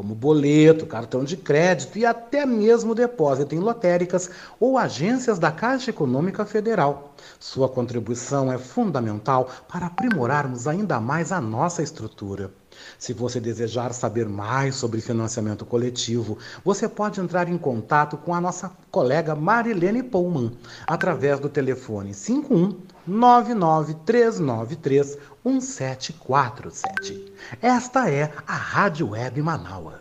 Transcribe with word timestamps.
como 0.00 0.14
boleto, 0.14 0.86
cartão 0.86 1.22
de 1.22 1.36
crédito 1.36 1.98
e 1.98 2.06
até 2.06 2.46
mesmo 2.46 2.94
depósito 2.94 3.54
em 3.54 3.58
lotéricas 3.58 4.30
ou 4.58 4.78
agências 4.78 5.38
da 5.38 5.52
Caixa 5.52 5.90
Econômica 5.90 6.46
Federal. 6.46 7.14
Sua 7.38 7.68
contribuição 7.68 8.50
é 8.50 8.56
fundamental 8.56 9.50
para 9.68 9.84
aprimorarmos 9.84 10.66
ainda 10.66 10.98
mais 10.98 11.32
a 11.32 11.38
nossa 11.38 11.82
estrutura. 11.82 12.50
Se 12.98 13.12
você 13.12 13.40
desejar 13.40 13.92
saber 13.92 14.28
mais 14.28 14.74
sobre 14.74 15.00
financiamento 15.00 15.64
coletivo, 15.64 16.38
você 16.64 16.88
pode 16.88 17.20
entrar 17.20 17.48
em 17.48 17.58
contato 17.58 18.16
com 18.16 18.34
a 18.34 18.40
nossa 18.40 18.70
colega 18.90 19.34
Marilene 19.34 20.02
Pullman 20.02 20.52
através 20.86 21.40
do 21.40 21.48
telefone 21.48 22.14
51 22.14 22.76
99393 23.06 25.18
1747. 25.44 27.32
Esta 27.60 28.10
é 28.10 28.32
a 28.46 28.54
Rádio 28.54 29.10
Web 29.10 29.42
Manaua. 29.42 30.00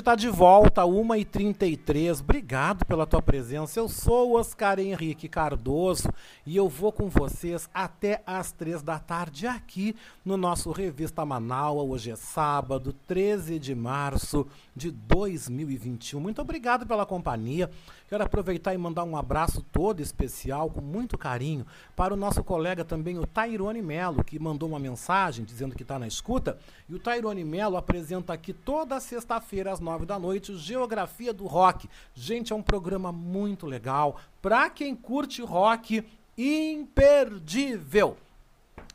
Está 0.00 0.14
de 0.14 0.28
volta, 0.28 0.82
1h33. 0.82 2.20
Obrigado 2.20 2.84
pela 2.86 3.06
tua 3.06 3.20
presença. 3.20 3.78
Eu 3.78 3.88
sou 3.88 4.30
o 4.30 4.38
Oscar 4.38 4.78
Henrique 4.78 5.28
Cardoso 5.28 6.08
e 6.46 6.56
eu 6.56 6.68
vou 6.68 6.90
com 6.90 7.08
vocês 7.08 7.68
até 7.72 8.22
às 8.26 8.50
3 8.50 8.82
da 8.82 8.98
tarde 8.98 9.46
aqui 9.46 9.94
no 10.24 10.36
nosso 10.36 10.70
Revista 10.72 11.24
Manaus. 11.24 11.88
Hoje 11.90 12.10
é 12.10 12.16
sábado, 12.16 12.94
13 13.06 13.58
de 13.58 13.74
março 13.74 14.46
de 14.74 14.90
2021. 14.90 16.18
Muito 16.18 16.40
obrigado 16.40 16.86
pela 16.86 17.04
companhia. 17.04 17.70
Quero 18.10 18.24
aproveitar 18.24 18.74
e 18.74 18.76
mandar 18.76 19.04
um 19.04 19.16
abraço 19.16 19.64
todo 19.70 20.00
especial, 20.00 20.68
com 20.68 20.80
muito 20.80 21.16
carinho, 21.16 21.64
para 21.94 22.12
o 22.12 22.16
nosso 22.16 22.42
colega 22.42 22.84
também, 22.84 23.16
o 23.16 23.24
Tairone 23.24 23.80
Melo, 23.80 24.24
que 24.24 24.36
mandou 24.36 24.68
uma 24.68 24.80
mensagem 24.80 25.44
dizendo 25.44 25.76
que 25.76 25.82
está 25.82 25.96
na 25.96 26.08
escuta. 26.08 26.58
E 26.88 26.94
o 26.96 26.98
Tairone 26.98 27.44
Melo 27.44 27.76
apresenta 27.76 28.32
aqui 28.32 28.52
toda 28.52 28.98
sexta-feira, 28.98 29.70
às 29.70 29.78
nove 29.78 30.06
da 30.06 30.18
noite, 30.18 30.50
o 30.50 30.58
Geografia 30.58 31.32
do 31.32 31.46
Rock. 31.46 31.88
Gente, 32.12 32.52
é 32.52 32.56
um 32.56 32.64
programa 32.64 33.12
muito 33.12 33.64
legal. 33.64 34.16
Para 34.42 34.68
quem 34.68 34.96
curte 34.96 35.40
rock, 35.40 36.04
imperdível. 36.36 38.16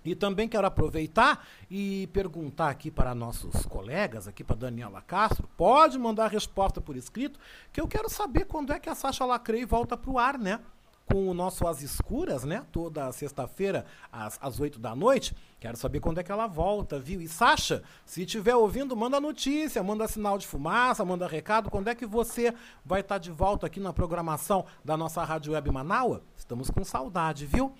E 0.06 0.14
também 0.14 0.48
quero 0.48 0.68
aproveitar 0.68 1.48
e 1.70 2.08
perguntar 2.14 2.70
aqui 2.70 2.92
para 2.92 3.16
nossos 3.16 3.66
colegas, 3.66 4.28
aqui 4.28 4.44
para 4.44 4.56
Daniela 4.56 5.02
Castro, 5.02 5.50
pode 5.58 5.98
mandar 5.98 6.26
a 6.26 6.30
resposta 6.30 6.80
por 6.80 6.96
escrito, 6.96 7.40
que 7.74 7.82
eu 7.82 7.88
quero 7.88 8.08
saber 8.08 8.46
quando 8.46 8.72
é 8.72 8.80
que 8.80 8.88
a 8.88 8.94
Sasha 8.94 9.26
Lacrei 9.26 9.66
volta 9.66 9.98
para 9.98 10.12
o 10.12 10.20
ar, 10.20 10.38
né? 10.38 10.60
Com 11.08 11.28
o 11.28 11.34
nosso 11.34 11.68
As 11.68 11.82
Escuras, 11.82 12.44
né? 12.44 12.66
Toda 12.72 13.12
sexta-feira, 13.12 13.86
às, 14.12 14.60
8 14.60 14.80
da 14.80 14.96
noite. 14.96 15.36
Quero 15.60 15.78
saber 15.78 16.00
quando 16.00 16.20
é 16.20 16.24
que 16.24 16.32
ela 16.32 16.48
volta, 16.48 17.00
viu? 17.00 17.22
E 17.22 17.28
Sasha, 17.28 17.84
se 18.06 18.22
estiver 18.22 18.56
ouvindo, 18.56 18.96
manda 18.96 19.20
notícia, 19.20 19.84
manda 19.84 20.08
sinal 20.08 20.38
de 20.38 20.48
fumaça, 20.48 21.06
manda 21.06 21.28
recado. 21.28 21.70
Quando 21.70 21.90
é 21.90 21.96
que 21.96 22.06
você 22.06 22.54
vai 22.84 23.02
estar 23.02 23.16
tá 23.16 23.20
de 23.20 23.32
volta 23.32 23.68
aqui 23.68 23.80
na 23.80 23.94
programação 23.94 24.66
da 24.84 24.98
nossa 24.98 25.24
Rádio 25.24 25.54
Web 25.54 25.72
Manaua? 25.72 26.24
Estamos 26.36 26.70
com 26.70 26.84
saudade, 26.84 27.46
viu? 27.46 27.76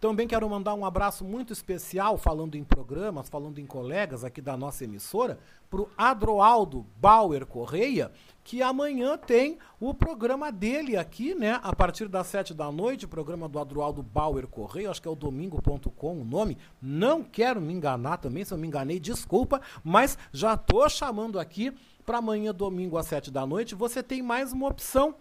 Também 0.00 0.26
quero 0.26 0.48
mandar 0.48 0.72
um 0.74 0.86
abraço 0.86 1.22
muito 1.26 1.52
especial, 1.52 2.16
falando 2.16 2.54
em 2.54 2.64
programas, 2.64 3.28
falando 3.28 3.58
em 3.58 3.66
colegas 3.66 4.24
aqui 4.24 4.40
da 4.40 4.56
nossa 4.56 4.84
emissora, 4.84 5.38
para 5.68 5.82
o 5.82 5.90
Adroaldo 5.94 6.86
Bauer 6.96 7.44
Correia, 7.44 8.10
que 8.42 8.62
amanhã 8.62 9.18
tem 9.18 9.58
o 9.78 9.92
programa 9.92 10.50
dele 10.50 10.96
aqui, 10.96 11.34
né? 11.34 11.60
A 11.62 11.76
partir 11.76 12.08
das 12.08 12.28
sete 12.28 12.54
da 12.54 12.72
noite, 12.72 13.04
o 13.04 13.08
programa 13.08 13.46
do 13.46 13.58
Adroaldo 13.58 14.02
Bauer 14.02 14.46
Correia, 14.46 14.90
acho 14.90 15.02
que 15.02 15.06
é 15.06 15.10
o 15.10 15.14
domingo.com 15.14 16.18
o 16.18 16.24
nome. 16.24 16.56
Não 16.80 17.22
quero 17.22 17.60
me 17.60 17.74
enganar 17.74 18.16
também, 18.16 18.42
se 18.42 18.54
eu 18.54 18.58
me 18.58 18.66
enganei, 18.66 18.98
desculpa, 18.98 19.60
mas 19.84 20.16
já 20.32 20.56
tô 20.56 20.88
chamando 20.88 21.38
aqui 21.38 21.76
para 22.06 22.18
amanhã, 22.18 22.54
domingo, 22.54 22.96
às 22.96 23.06
sete 23.06 23.30
da 23.30 23.46
noite. 23.46 23.74
Você 23.74 24.02
tem 24.02 24.22
mais 24.22 24.50
uma 24.54 24.66
opção 24.66 25.14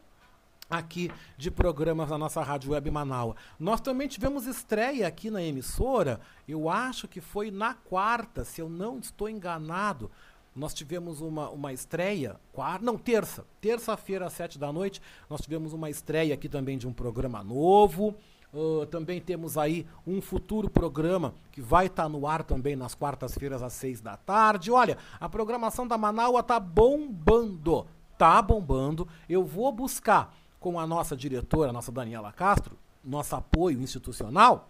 aqui 0.70 1.12
de 1.38 1.50
programas 1.50 2.10
na 2.10 2.18
nossa 2.18 2.42
rádio 2.44 2.72
web 2.72 2.92
Manaus. 2.92 3.36
Nós 3.60 3.82
também 3.82 4.08
tivemos 4.08 4.46
estreia 4.46 5.08
aqui 5.08 5.32
na 5.32 5.42
emissora, 5.42 6.20
eu 6.48 6.70
acho 6.70 7.08
que 7.08 7.20
foi 7.20 7.50
na 7.50 7.74
quarta, 7.74 8.46
se 8.46 8.62
eu 8.62 8.70
não 8.70 9.00
estou 9.00 9.28
enganado. 9.28 10.12
Nós 10.56 10.74
tivemos 10.74 11.22
uma, 11.22 11.50
uma 11.50 11.72
estreia, 11.72 12.36
quarta, 12.52 12.84
não, 12.84 12.98
terça, 12.98 13.46
terça-feira 13.62 14.26
às 14.26 14.34
sete 14.34 14.60
da 14.60 14.72
noite, 14.74 15.02
nós 15.30 15.42
tivemos 15.42 15.74
uma 15.74 15.90
estreia 15.90 16.34
aqui 16.34 16.50
também 16.50 16.78
de 16.78 16.88
um 16.88 16.94
programa 16.94 17.44
novo. 17.44 18.16
Uh, 18.52 18.84
também 18.88 19.22
temos 19.22 19.60
aí 19.60 19.86
um 20.08 20.20
futuro 20.20 20.68
programa 20.72 21.36
que 21.52 21.62
vai 21.62 21.86
estar 21.86 22.04
tá 22.04 22.10
no 22.10 22.26
ar 22.26 22.44
também 22.44 22.76
nas 22.76 22.96
quartas-feiras 22.96 23.62
às 23.62 23.74
seis 23.74 24.02
da 24.02 24.18
tarde. 24.18 24.72
Olha, 24.72 24.98
a 25.20 25.30
programação 25.30 25.88
da 25.88 26.00
Manaus 26.00 26.42
tá 26.42 26.60
bombando, 26.60 27.86
tá 28.18 28.42
bombando. 28.42 29.08
Eu 29.30 29.46
vou 29.46 29.72
buscar 29.72 30.36
com 30.60 30.80
a 30.80 30.86
nossa 30.86 31.16
diretora, 31.16 31.70
a 31.70 31.74
nossa 31.74 31.92
Daniela 31.92 32.32
Castro, 32.32 32.78
nosso 33.04 33.36
apoio 33.36 33.82
institucional, 33.82 34.70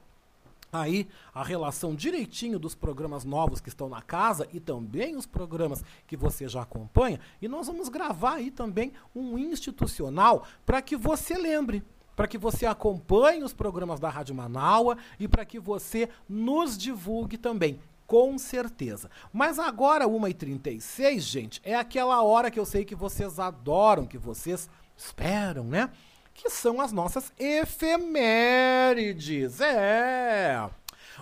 aí 0.72 1.08
a 1.34 1.44
relação 1.44 1.96
direitinho 1.96 2.60
dos 2.60 2.76
programas 2.76 3.26
novos 3.26 3.60
que 3.60 3.70
estão 3.70 3.90
na 3.90 4.02
casa 4.02 4.48
e 4.54 4.60
também 4.60 5.16
os 5.16 5.26
programas 5.26 5.84
que 6.06 6.16
você 6.16 6.48
já 6.48 6.62
acompanha. 6.62 7.20
E 7.42 7.48
nós 7.48 7.68
vamos 7.68 7.90
gravar 7.90 8.36
aí 8.36 8.52
também 8.52 8.94
um 9.16 9.38
institucional 9.38 10.44
para 10.66 10.82
que 10.82 10.96
você 10.96 11.36
lembre 11.36 11.84
para 12.16 12.28
que 12.28 12.38
você 12.38 12.66
acompanhe 12.66 13.46
os 13.46 13.54
programas 13.54 13.98
da 13.98 14.10
Rádio 14.10 14.36
Manaua 14.36 14.98
e 15.18 15.26
para 15.26 15.46
que 15.46 15.58
você 15.58 16.10
nos 16.28 16.78
divulgue 16.78 17.38
também. 17.38 17.80
Com 18.06 18.38
certeza. 18.38 19.10
Mas 19.32 19.58
agora, 19.58 20.06
1h36, 20.06 21.20
gente, 21.20 21.62
é 21.64 21.76
aquela 21.76 22.22
hora 22.22 22.52
que 22.52 22.60
eu 22.60 22.66
sei 22.66 22.84
que 22.84 22.94
vocês 22.94 23.40
adoram, 23.40 24.06
que 24.06 24.18
vocês 24.18 24.70
esperam, 25.00 25.64
né? 25.64 25.90
Que 26.34 26.50
são 26.50 26.82
as 26.82 26.92
nossas 26.92 27.32
efemérides. 27.40 29.62
É! 29.62 30.70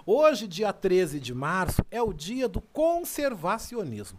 Hoje, 0.06 0.48
dia 0.48 0.74
13 0.74 1.20
de 1.20 1.34
março, 1.34 1.86
é 1.92 2.02
o 2.02 2.14
dia 2.14 2.48
do 2.48 2.62
conservacionismo. 2.62 4.18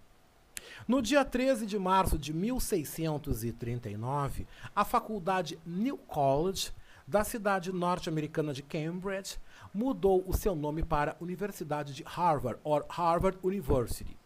No 0.86 1.00
dia 1.02 1.24
13 1.24 1.66
de 1.66 1.78
março 1.78 2.18
de 2.18 2.32
1639, 2.32 4.46
a 4.74 4.84
faculdade 4.84 5.58
New 5.66 5.98
College, 5.98 6.72
da 7.06 7.22
cidade 7.24 7.72
norte-americana 7.72 8.52
de 8.52 8.62
Cambridge, 8.62 9.38
mudou 9.72 10.22
o 10.26 10.32
seu 10.32 10.54
nome 10.54 10.82
para 10.82 11.16
Universidade 11.20 11.94
de 11.94 12.02
Harvard, 12.04 12.60
ou 12.62 12.84
Harvard 12.88 13.38
University. 13.42 14.16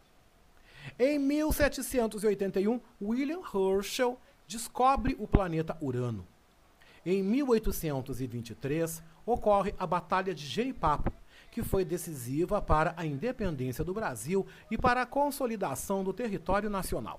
Em 0.99 1.19
1781, 1.19 2.81
William 3.00 3.40
Herschel 3.55 4.19
descobre 4.52 5.16
o 5.19 5.26
planeta 5.26 5.76
Urano. 5.81 6.26
Em 7.06 7.22
1823, 7.22 9.02
ocorre 9.25 9.75
a 9.78 9.87
Batalha 9.87 10.34
de 10.34 10.44
Genipapo, 10.46 11.10
que 11.50 11.62
foi 11.62 11.87
decisiva 11.87 12.60
para 12.60 12.93
a 12.96 13.06
independência 13.06 13.82
do 13.82 13.94
Brasil 13.94 14.46
e 14.70 14.76
para 14.76 15.00
a 15.02 15.06
consolidação 15.06 16.04
do 16.04 16.12
território 16.12 16.69
nacional. 16.69 17.19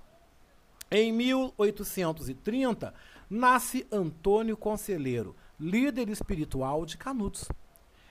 Em 0.90 1.10
1830, 1.12 2.94
nasce 3.28 3.84
Antônio 3.90 4.56
Conselheiro, 4.56 5.34
líder 5.58 6.08
espiritual 6.08 6.86
de 6.86 6.96
Canudos. 6.96 7.48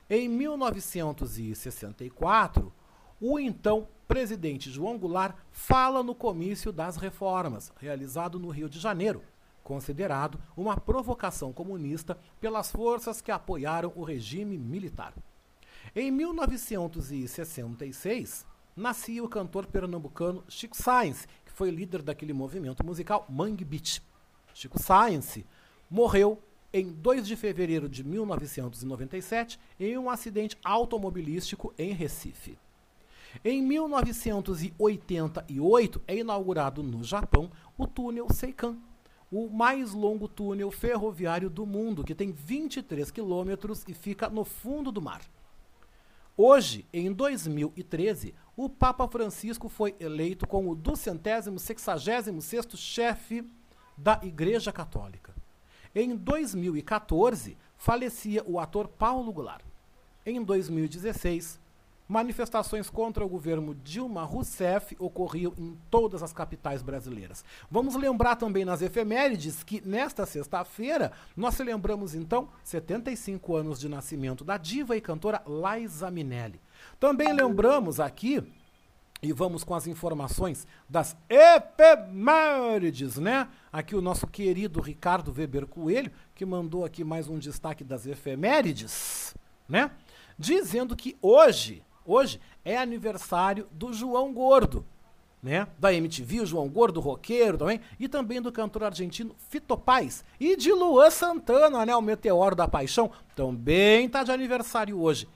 Em 0.10 0.28
1964, 0.28 2.74
o 3.22 3.40
então 3.40 3.88
presidente 4.14 4.70
João 4.70 4.96
Goulart 4.96 5.36
fala 5.52 6.04
no 6.04 6.14
comício 6.14 6.72
das 6.72 6.98
reformas, 6.98 7.74
realizado 7.80 8.38
no 8.38 8.52
Rio 8.52 8.70
de 8.70 8.80
Janeiro, 8.80 9.24
considerado 9.64 10.40
uma 10.56 10.78
provocação 10.78 11.52
comunista 11.52 12.16
pelas 12.40 12.72
forças 12.72 13.22
que 13.22 13.32
apoiaram 13.32 13.92
o 13.96 14.04
regime 14.04 14.56
militar. 14.56 15.16
Em 15.96 16.12
1966, 16.12 18.46
nascia 18.76 19.24
o 19.24 19.28
cantor 19.28 19.66
pernambucano 19.66 20.44
Chico 20.48 20.78
Science, 20.78 21.26
que 21.44 21.52
foi 21.52 21.72
líder 21.72 22.04
daquele 22.04 22.34
movimento 22.34 22.86
musical 22.86 23.26
Mangue 23.28 23.66
Beat. 23.66 24.00
Chico 24.54 24.80
Science 24.80 25.44
morreu 25.90 26.40
em 26.72 26.94
2 26.94 27.26
de 27.26 27.36
fevereiro 27.36 27.90
de 27.90 28.04
1997 28.04 29.60
em 29.80 29.98
um 29.98 30.08
acidente 30.08 30.56
automobilístico 30.64 31.74
em 31.80 31.94
Recife. 31.94 32.60
Em 33.44 33.62
1988 33.62 36.02
é 36.08 36.16
inaugurado 36.18 36.82
no 36.84 37.04
Japão 37.04 37.52
o 37.78 37.86
túnel 37.88 38.28
Seikan, 38.30 38.78
o 39.32 39.50
mais 39.50 39.94
longo 39.94 40.28
túnel 40.28 40.70
ferroviário 40.70 41.50
do 41.50 41.66
mundo, 41.66 42.04
que 42.04 42.14
tem 42.14 42.32
23 42.32 43.10
quilômetros 43.10 43.84
e 43.88 43.94
fica 43.94 44.30
no 44.30 44.46
fundo 44.46 44.92
do 44.92 45.02
mar. 45.02 45.22
Hoje, 46.36 46.88
em 46.92 47.12
2013, 47.12 48.34
o 48.56 48.68
Papa 48.70 49.08
Francisco 49.08 49.70
foi 49.70 49.96
eleito 50.00 50.48
como 50.48 50.72
o 50.72 50.76
266º 50.76 52.76
chefe 52.76 53.44
da 53.98 54.20
Igreja 54.24 54.72
Católica. 54.72 55.34
Em 55.96 56.16
2014, 56.16 57.56
falecia 57.78 58.44
o 58.48 58.60
ator 58.60 58.88
Paulo 58.88 59.32
Goulart. 59.32 59.64
Em 60.26 60.44
2016, 60.44 61.60
manifestações 62.08 62.90
contra 62.90 63.26
o 63.26 63.30
governo 63.30 63.76
Dilma 63.76 64.24
Rousseff 64.24 64.96
ocorriam 65.00 65.54
em 65.58 65.78
todas 65.90 66.22
as 66.22 66.34
capitais 66.34 66.82
brasileiras. 66.82 67.44
Vamos 67.70 67.96
lembrar 67.96 68.36
também 68.36 68.66
nas 68.66 68.82
efemérides 68.82 69.64
que 69.64 69.82
nesta 69.86 70.26
sexta-feira 70.26 71.12
nós 71.36 71.56
celebramos 71.56 72.14
então 72.14 72.50
75 72.64 73.56
anos 73.56 73.80
de 73.80 73.88
nascimento 73.88 74.44
da 74.44 74.58
diva 74.58 74.96
e 74.96 75.02
cantora 75.02 75.44
Liza 75.48 76.12
Minelli. 76.12 76.60
Também 77.00 77.34
lembramos 77.34 78.00
aqui 78.00 78.44
e 79.24 79.32
vamos 79.32 79.64
com 79.64 79.74
as 79.74 79.88
informações 79.88 80.68
das 80.88 81.16
efemérides, 81.30 83.16
né? 83.16 83.48
Aqui 83.72 83.96
o 83.96 84.02
nosso 84.02 84.28
querido 84.28 84.82
Ricardo 84.82 85.32
Weber 85.32 85.66
Coelho, 85.66 86.12
que 86.36 86.46
mandou 86.46 86.84
aqui 86.84 87.06
mais 87.06 87.30
um 87.30 87.40
destaque 87.40 87.86
das 87.86 88.06
efemérides, 88.06 89.34
né? 89.68 89.92
Dizendo 90.38 90.94
que 90.94 91.16
hoje, 91.22 91.82
Hoje 92.06 92.40
é 92.66 92.78
aniversário 92.78 93.68
do 93.72 93.94
João 93.94 94.34
Gordo, 94.34 94.86
né? 95.42 95.68
Da 95.78 95.94
MTV, 95.94 96.42
o 96.42 96.46
João 96.46 96.70
Gordo, 96.70 97.00
roqueiro 97.00 97.58
também, 97.58 97.80
e 98.00 98.08
também 98.08 98.42
do 98.42 98.52
cantor 98.52 98.84
argentino 98.84 99.36
Fito 99.50 99.78
Paz 99.78 100.24
e 100.40 100.56
de 100.56 100.72
Luan 100.72 101.10
Santana, 101.10 101.86
né? 101.86 101.96
O 101.96 102.02
Meteoro 102.02 102.56
da 102.56 102.68
Paixão, 102.68 103.12
também 103.36 104.06
está 104.06 104.24
de 104.24 104.32
aniversário 104.32 105.00
hoje. 105.00 105.28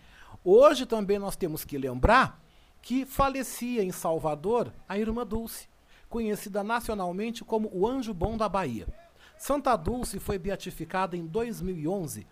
Hoje 0.43 0.85
também 0.85 1.19
nós 1.19 1.35
temos 1.35 1.65
que 1.65 1.77
lembrar 1.77 2.41
que 2.81 3.05
falecia 3.05 3.83
em 3.83 3.91
Salvador 3.91 4.71
a 4.87 4.97
irmã 4.97 5.25
Dulce, 5.25 5.67
conhecida 6.09 6.63
nacionalmente 6.63 7.43
como 7.43 7.69
o 7.73 7.87
Anjo 7.87 8.13
Bom 8.13 8.37
da 8.37 8.47
Bahia. 8.47 8.87
Santa 9.37 9.75
Dulce 9.75 10.19
foi 10.19 10.37
beatificada 10.37 11.15
em 11.15 11.25
2011 11.25 12.25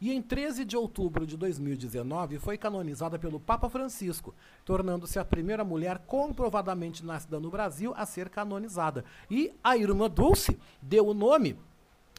e 0.00 0.12
em 0.12 0.22
13 0.22 0.64
de 0.64 0.76
outubro 0.76 1.26
de 1.26 1.36
2019 1.36 2.38
foi 2.38 2.56
canonizada 2.56 3.18
pelo 3.18 3.38
Papa 3.38 3.68
Francisco, 3.68 4.34
tornando-se 4.64 5.18
a 5.18 5.24
primeira 5.24 5.62
mulher 5.62 5.98
comprovadamente 6.06 7.04
nascida 7.04 7.38
no 7.38 7.50
Brasil 7.50 7.92
a 7.96 8.06
ser 8.06 8.30
canonizada. 8.30 9.04
E 9.30 9.52
a 9.62 9.76
irmã 9.76 10.08
Dulce 10.08 10.58
deu 10.80 11.08
o 11.08 11.14
nome 11.14 11.58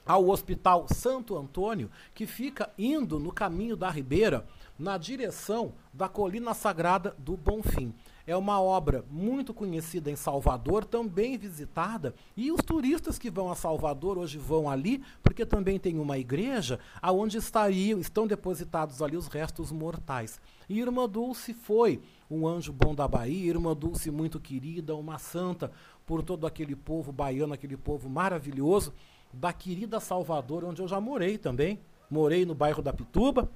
ao 0.05 0.29
Hospital 0.29 0.87
Santo 0.89 1.37
Antônio, 1.37 1.89
que 2.13 2.27
fica 2.27 2.69
indo 2.77 3.19
no 3.19 3.31
caminho 3.31 3.75
da 3.75 3.89
Ribeira, 3.89 4.45
na 4.77 4.97
direção 4.97 5.73
da 5.93 6.07
Colina 6.07 6.53
Sagrada 6.53 7.15
do 7.17 7.35
Bonfim. 7.35 7.93
É 8.25 8.35
uma 8.35 8.61
obra 8.61 9.03
muito 9.09 9.53
conhecida 9.53 10.11
em 10.11 10.15
Salvador, 10.15 10.85
também 10.85 11.37
visitada, 11.37 12.13
e 12.35 12.51
os 12.51 12.61
turistas 12.61 13.17
que 13.17 13.29
vão 13.29 13.51
a 13.51 13.55
Salvador 13.55 14.17
hoje 14.17 14.37
vão 14.37 14.69
ali, 14.69 15.03
porque 15.23 15.45
também 15.45 15.79
tem 15.79 15.99
uma 15.99 16.17
igreja 16.17 16.79
aonde 17.01 17.37
estariam, 17.37 17.99
estão 17.99 18.27
depositados 18.27 19.01
ali 19.01 19.17
os 19.17 19.27
restos 19.27 19.71
mortais. 19.71 20.39
E 20.69 20.79
Irmã 20.79 21.07
Dulce 21.07 21.53
foi 21.53 22.01
um 22.29 22.47
anjo 22.47 22.71
bom 22.71 22.95
da 22.95 23.07
Bahia, 23.07 23.49
Irmã 23.49 23.75
Dulce 23.75 24.09
muito 24.09 24.39
querida, 24.39 24.95
uma 24.95 25.17
santa 25.17 25.71
por 26.05 26.23
todo 26.23 26.47
aquele 26.47 26.75
povo 26.75 27.11
baiano, 27.11 27.53
aquele 27.53 27.75
povo 27.75 28.09
maravilhoso 28.09 28.93
da 29.33 29.51
querida 29.53 29.99
Salvador, 29.99 30.63
onde 30.63 30.81
eu 30.81 30.87
já 30.87 30.99
morei 30.99 31.37
também. 31.37 31.79
Morei 32.09 32.45
no 32.45 32.53
bairro 32.53 32.81
da 32.81 32.91
Pituba, 32.91 33.49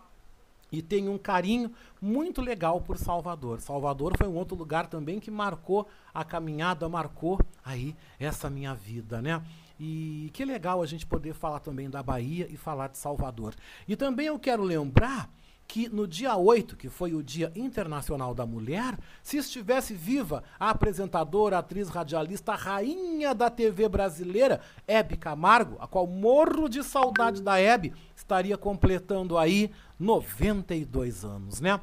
e 0.78 0.82
tenho 0.82 1.12
um 1.12 1.18
carinho 1.18 1.72
muito 2.02 2.42
legal 2.42 2.82
por 2.82 2.98
Salvador. 2.98 3.62
Salvador 3.62 4.18
foi 4.18 4.28
um 4.28 4.36
outro 4.36 4.58
lugar 4.58 4.88
também 4.88 5.20
que 5.20 5.32
marcou 5.32 5.88
a 6.14 6.24
caminhada, 6.24 6.90
marcou 6.90 7.40
aí 7.64 7.96
essa 8.20 8.50
minha 8.50 8.74
vida, 8.76 9.22
né? 9.22 9.42
E 9.80 10.30
que 10.34 10.44
legal 10.44 10.82
a 10.82 10.86
gente 10.86 11.06
poder 11.06 11.34
falar 11.34 11.60
também 11.60 11.90
da 11.90 12.04
Bahia 12.04 12.48
e 12.50 12.58
falar 12.58 12.90
de 12.90 12.98
Salvador. 12.98 13.56
E 13.88 13.96
também 13.96 14.28
eu 14.28 14.38
quero 14.38 14.64
lembrar 14.64 15.30
que 15.68 15.90
no 15.90 16.08
dia 16.08 16.36
8, 16.36 16.76
que 16.76 16.90
foi 16.90 17.14
o 17.14 17.24
Dia 17.24 17.52
Internacional 17.56 18.34
da 18.34 18.46
Mulher, 18.46 18.98
se 19.24 19.38
estivesse 19.38 19.94
viva 19.94 20.44
a 20.60 20.70
apresentadora, 20.70 21.58
atriz, 21.58 21.90
radialista, 21.90 22.54
rainha 22.54 23.34
da 23.34 23.50
TV 23.50 23.90
brasileira, 23.90 24.62
Hebe 24.88 25.18
Camargo, 25.18 25.78
a 25.80 25.88
qual 25.88 26.08
morro 26.08 26.70
de 26.70 26.84
saudade 26.84 27.42
da 27.42 27.60
Hebe, 27.60 27.94
estaria 28.16 28.58
completando 28.58 29.38
aí 29.38 29.72
92 30.00 31.26
anos, 31.26 31.60
né? 31.60 31.80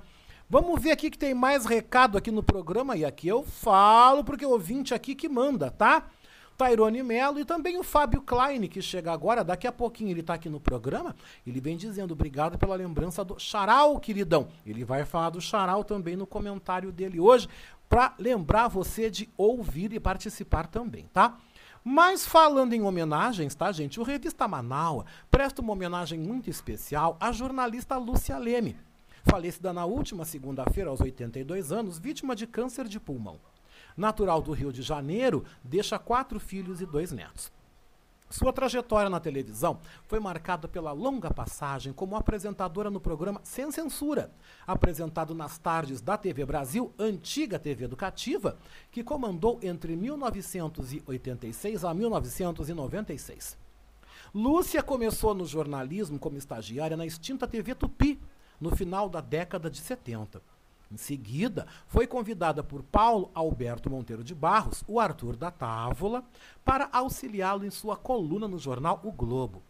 Vamos 0.48 0.82
ver 0.82 0.90
aqui 0.90 1.10
que 1.10 1.18
tem 1.18 1.32
mais 1.32 1.64
recado 1.64 2.18
aqui 2.18 2.30
no 2.30 2.42
programa 2.42 2.94
e 2.94 3.06
aqui 3.06 3.26
eu 3.26 3.42
falo 3.42 4.22
porque 4.22 4.44
o 4.44 4.50
ouvinte 4.50 4.92
aqui 4.92 5.14
que 5.14 5.26
manda, 5.26 5.70
tá? 5.70 6.06
Tairone 6.62 7.02
Melo 7.02 7.40
e 7.40 7.44
também 7.44 7.76
o 7.76 7.82
Fábio 7.82 8.22
Klein, 8.22 8.68
que 8.68 8.80
chega 8.80 9.10
agora, 9.10 9.42
daqui 9.42 9.66
a 9.66 9.72
pouquinho 9.72 10.10
ele 10.10 10.20
está 10.20 10.34
aqui 10.34 10.48
no 10.48 10.60
programa, 10.60 11.16
ele 11.44 11.60
vem 11.60 11.76
dizendo 11.76 12.12
obrigado 12.12 12.56
pela 12.56 12.76
lembrança 12.76 13.24
do 13.24 13.36
Charal, 13.36 13.98
queridão. 13.98 14.46
Ele 14.64 14.84
vai 14.84 15.04
falar 15.04 15.30
do 15.30 15.40
Charal 15.40 15.82
também 15.82 16.14
no 16.14 16.24
comentário 16.24 16.92
dele 16.92 17.18
hoje, 17.18 17.48
para 17.88 18.14
lembrar 18.16 18.68
você 18.68 19.10
de 19.10 19.28
ouvir 19.36 19.92
e 19.92 19.98
participar 19.98 20.68
também, 20.68 21.08
tá? 21.12 21.36
Mas 21.82 22.24
falando 22.24 22.74
em 22.74 22.82
homenagens, 22.82 23.56
tá, 23.56 23.72
gente? 23.72 23.98
O 23.98 24.04
Revista 24.04 24.46
Manaua 24.46 25.04
presta 25.32 25.60
uma 25.60 25.72
homenagem 25.72 26.20
muito 26.20 26.48
especial 26.48 27.16
à 27.18 27.32
jornalista 27.32 27.98
Lúcia 27.98 28.38
Leme, 28.38 28.76
falecida 29.24 29.72
na 29.72 29.84
última 29.84 30.24
segunda-feira, 30.24 30.90
aos 30.90 31.00
82 31.00 31.72
anos, 31.72 31.98
vítima 31.98 32.36
de 32.36 32.46
câncer 32.46 32.86
de 32.86 33.00
pulmão 33.00 33.40
natural 33.96 34.42
do 34.42 34.52
Rio 34.52 34.72
de 34.72 34.82
Janeiro, 34.82 35.44
deixa 35.62 35.98
quatro 35.98 36.38
filhos 36.40 36.80
e 36.80 36.86
dois 36.86 37.12
netos. 37.12 37.50
Sua 38.32 38.50
trajetória 38.50 39.10
na 39.10 39.20
televisão 39.20 39.78
foi 40.06 40.18
marcada 40.18 40.66
pela 40.66 40.90
longa 40.90 41.30
passagem 41.30 41.92
como 41.92 42.16
apresentadora 42.16 42.90
no 42.90 42.98
programa 42.98 43.42
Sem 43.44 43.70
Censura, 43.70 44.32
apresentado 44.66 45.34
nas 45.34 45.58
tardes 45.58 46.00
da 46.00 46.16
TV 46.16 46.46
Brasil, 46.46 46.94
antiga 46.98 47.58
TV 47.58 47.84
educativa, 47.84 48.56
que 48.90 49.04
comandou 49.04 49.58
entre 49.62 49.94
1986 49.94 51.84
a 51.84 51.92
1996. 51.92 53.58
Lúcia 54.34 54.82
começou 54.82 55.34
no 55.34 55.44
jornalismo 55.44 56.18
como 56.18 56.38
estagiária 56.38 56.96
na 56.96 57.04
extinta 57.04 57.46
TV 57.46 57.74
Tupi, 57.74 58.18
no 58.58 58.74
final 58.74 59.10
da 59.10 59.20
década 59.20 59.68
de 59.68 59.76
70. 59.76 60.40
Em 60.92 60.96
seguida, 60.98 61.66
foi 61.86 62.06
convidada 62.06 62.62
por 62.62 62.82
Paulo 62.82 63.30
Alberto 63.34 63.88
Monteiro 63.88 64.22
de 64.22 64.34
Barros, 64.34 64.84
o 64.86 65.00
Arthur 65.00 65.36
da 65.36 65.50
Távola, 65.50 66.22
para 66.62 66.90
auxiliá-lo 66.92 67.64
em 67.64 67.70
sua 67.70 67.96
coluna 67.96 68.46
no 68.46 68.58
jornal 68.58 69.00
O 69.02 69.10
Globo. 69.10 69.62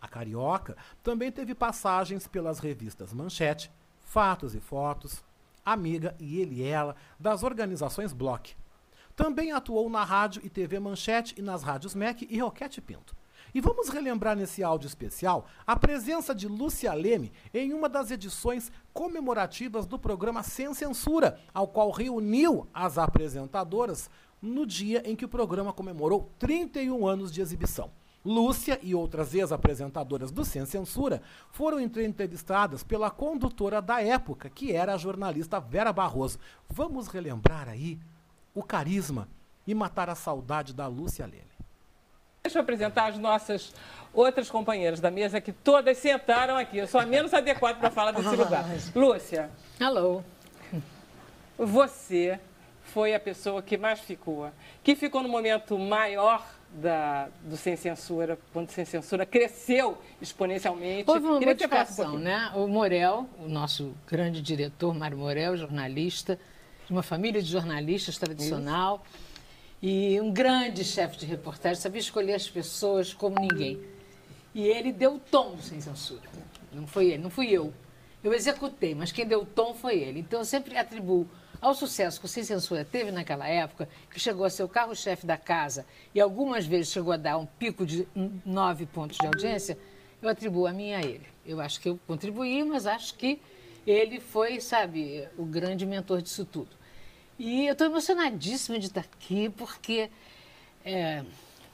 A 0.00 0.08
Carioca 0.08 0.74
também 1.02 1.30
teve 1.30 1.54
passagens 1.54 2.26
pelas 2.26 2.60
revistas 2.60 3.12
Manchete, 3.12 3.70
Fatos 4.00 4.54
e 4.54 4.60
Fotos, 4.60 5.22
Amiga 5.62 6.16
e 6.18 6.40
Ele 6.40 6.62
e 6.62 6.62
Ela, 6.62 6.96
das 7.20 7.42
organizações 7.42 8.14
Block. 8.14 8.56
Também 9.14 9.52
atuou 9.52 9.90
na 9.90 10.02
rádio 10.02 10.40
e 10.44 10.48
TV 10.48 10.80
Manchete 10.80 11.34
e 11.36 11.42
nas 11.42 11.62
rádios 11.62 11.94
MEC 11.94 12.26
e 12.30 12.38
Roquete 12.38 12.80
Pinto. 12.80 13.14
E 13.54 13.60
vamos 13.60 13.88
relembrar 13.88 14.36
nesse 14.36 14.64
áudio 14.64 14.88
especial 14.88 15.46
a 15.64 15.76
presença 15.76 16.34
de 16.34 16.48
Lúcia 16.48 16.92
Leme 16.92 17.32
em 17.54 17.72
uma 17.72 17.88
das 17.88 18.10
edições 18.10 18.72
comemorativas 18.92 19.86
do 19.86 19.96
programa 19.96 20.42
Sem 20.42 20.74
Censura, 20.74 21.38
ao 21.54 21.68
qual 21.68 21.92
reuniu 21.92 22.66
as 22.74 22.98
apresentadoras 22.98 24.10
no 24.42 24.66
dia 24.66 25.08
em 25.08 25.14
que 25.14 25.24
o 25.24 25.28
programa 25.28 25.72
comemorou 25.72 26.32
31 26.38 27.06
anos 27.06 27.30
de 27.30 27.40
exibição. 27.40 27.92
Lúcia 28.24 28.80
e 28.82 28.92
outras 28.92 29.34
ex-apresentadoras 29.34 30.32
do 30.32 30.44
Sem 30.44 30.66
Censura 30.66 31.22
foram 31.52 31.78
entrevistadas 31.78 32.82
pela 32.82 33.08
condutora 33.08 33.80
da 33.80 34.02
época, 34.02 34.50
que 34.50 34.72
era 34.72 34.94
a 34.94 34.98
jornalista 34.98 35.60
Vera 35.60 35.92
Barroso. 35.92 36.40
Vamos 36.68 37.06
relembrar 37.06 37.68
aí 37.68 38.00
o 38.52 38.64
carisma 38.64 39.28
e 39.64 39.74
matar 39.74 40.10
a 40.10 40.16
saudade 40.16 40.74
da 40.74 40.88
Lúcia 40.88 41.24
Leme. 41.24 41.53
Deixa 42.44 42.58
eu 42.58 42.62
apresentar 42.62 43.06
as 43.06 43.16
nossas 43.16 43.72
outras 44.12 44.50
companheiras 44.50 45.00
da 45.00 45.10
mesa 45.10 45.40
que 45.40 45.50
todas 45.50 45.96
sentaram 45.96 46.58
aqui. 46.58 46.76
Eu 46.76 46.86
sou 46.86 47.00
a 47.00 47.06
menos 47.06 47.32
adequada 47.32 47.78
para 47.78 47.90
falar 47.90 48.12
desse 48.12 48.36
lugar. 48.36 48.66
Lúcia. 48.94 49.48
Hello. 49.80 50.22
Você 51.56 52.38
foi 52.82 53.14
a 53.14 53.18
pessoa 53.18 53.62
que 53.62 53.78
mais 53.78 53.98
ficou, 54.00 54.50
que 54.82 54.94
ficou 54.94 55.22
no 55.22 55.28
momento 55.30 55.78
maior 55.78 56.46
da, 56.68 57.30
do 57.44 57.56
Sem 57.56 57.76
Censura, 57.76 58.38
quando 58.52 58.68
o 58.68 58.72
Sem 58.72 58.84
Censura 58.84 59.24
cresceu 59.24 59.96
exponencialmente. 60.20 61.10
Houve 61.10 61.24
uma 61.24 61.38
Queria 61.38 61.54
modificação, 61.54 62.16
um 62.16 62.18
né? 62.18 62.52
O 62.54 62.68
Morel, 62.68 63.26
o 63.38 63.48
nosso 63.48 63.94
grande 64.06 64.42
diretor, 64.42 64.94
Mário 64.94 65.16
Morel, 65.16 65.56
jornalista, 65.56 66.38
de 66.84 66.92
uma 66.92 67.02
família 67.02 67.40
de 67.40 67.50
jornalistas 67.50 68.18
tradicional. 68.18 69.02
Isso 69.02 69.33
e 69.86 70.18
um 70.18 70.32
grande 70.32 70.82
chefe 70.82 71.18
de 71.18 71.26
reportagem, 71.26 71.78
sabia 71.78 72.00
escolher 72.00 72.32
as 72.32 72.48
pessoas 72.48 73.12
como 73.12 73.38
ninguém. 73.38 73.78
E 74.54 74.62
ele 74.62 74.90
deu 74.90 75.16
o 75.16 75.18
tom 75.18 75.58
sem 75.60 75.78
censura. 75.78 76.22
Não 76.72 76.86
foi 76.86 77.10
ele, 77.10 77.22
não 77.22 77.28
fui 77.28 77.50
eu. 77.50 77.70
Eu 78.22 78.32
executei, 78.32 78.94
mas 78.94 79.12
quem 79.12 79.26
deu 79.26 79.42
o 79.42 79.44
tom 79.44 79.74
foi 79.74 79.98
ele. 79.98 80.20
Então 80.20 80.38
eu 80.38 80.44
sempre 80.46 80.78
atribuo 80.78 81.28
ao 81.60 81.74
sucesso 81.74 82.18
que 82.18 82.24
o 82.24 82.28
Sem 82.28 82.42
Censura 82.42 82.82
teve 82.82 83.10
naquela 83.10 83.46
época, 83.46 83.86
que 84.10 84.18
chegou 84.18 84.46
a 84.46 84.50
ser 84.50 84.62
o 84.62 84.68
carro-chefe 84.68 85.26
da 85.26 85.36
casa 85.36 85.84
e 86.14 86.20
algumas 86.20 86.64
vezes 86.64 86.90
chegou 86.90 87.12
a 87.12 87.18
dar 87.18 87.36
um 87.36 87.44
pico 87.44 87.84
de 87.84 88.08
nove 88.42 88.86
pontos 88.86 89.18
de 89.18 89.26
audiência, 89.26 89.76
eu 90.22 90.30
atribuo 90.30 90.66
a 90.66 90.72
mim 90.72 90.94
a 90.94 91.00
ele. 91.00 91.26
Eu 91.44 91.60
acho 91.60 91.78
que 91.78 91.90
eu 91.90 92.00
contribuí, 92.06 92.64
mas 92.64 92.86
acho 92.86 93.14
que 93.16 93.38
ele 93.86 94.18
foi, 94.18 94.62
sabe, 94.62 95.28
o 95.36 95.44
grande 95.44 95.84
mentor 95.84 96.22
disso 96.22 96.46
tudo. 96.46 96.83
E 97.38 97.66
eu 97.66 97.72
estou 97.72 97.86
emocionadíssima 97.86 98.78
de 98.78 98.86
estar 98.86 99.00
aqui, 99.00 99.48
porque. 99.50 100.10
É... 100.84 101.24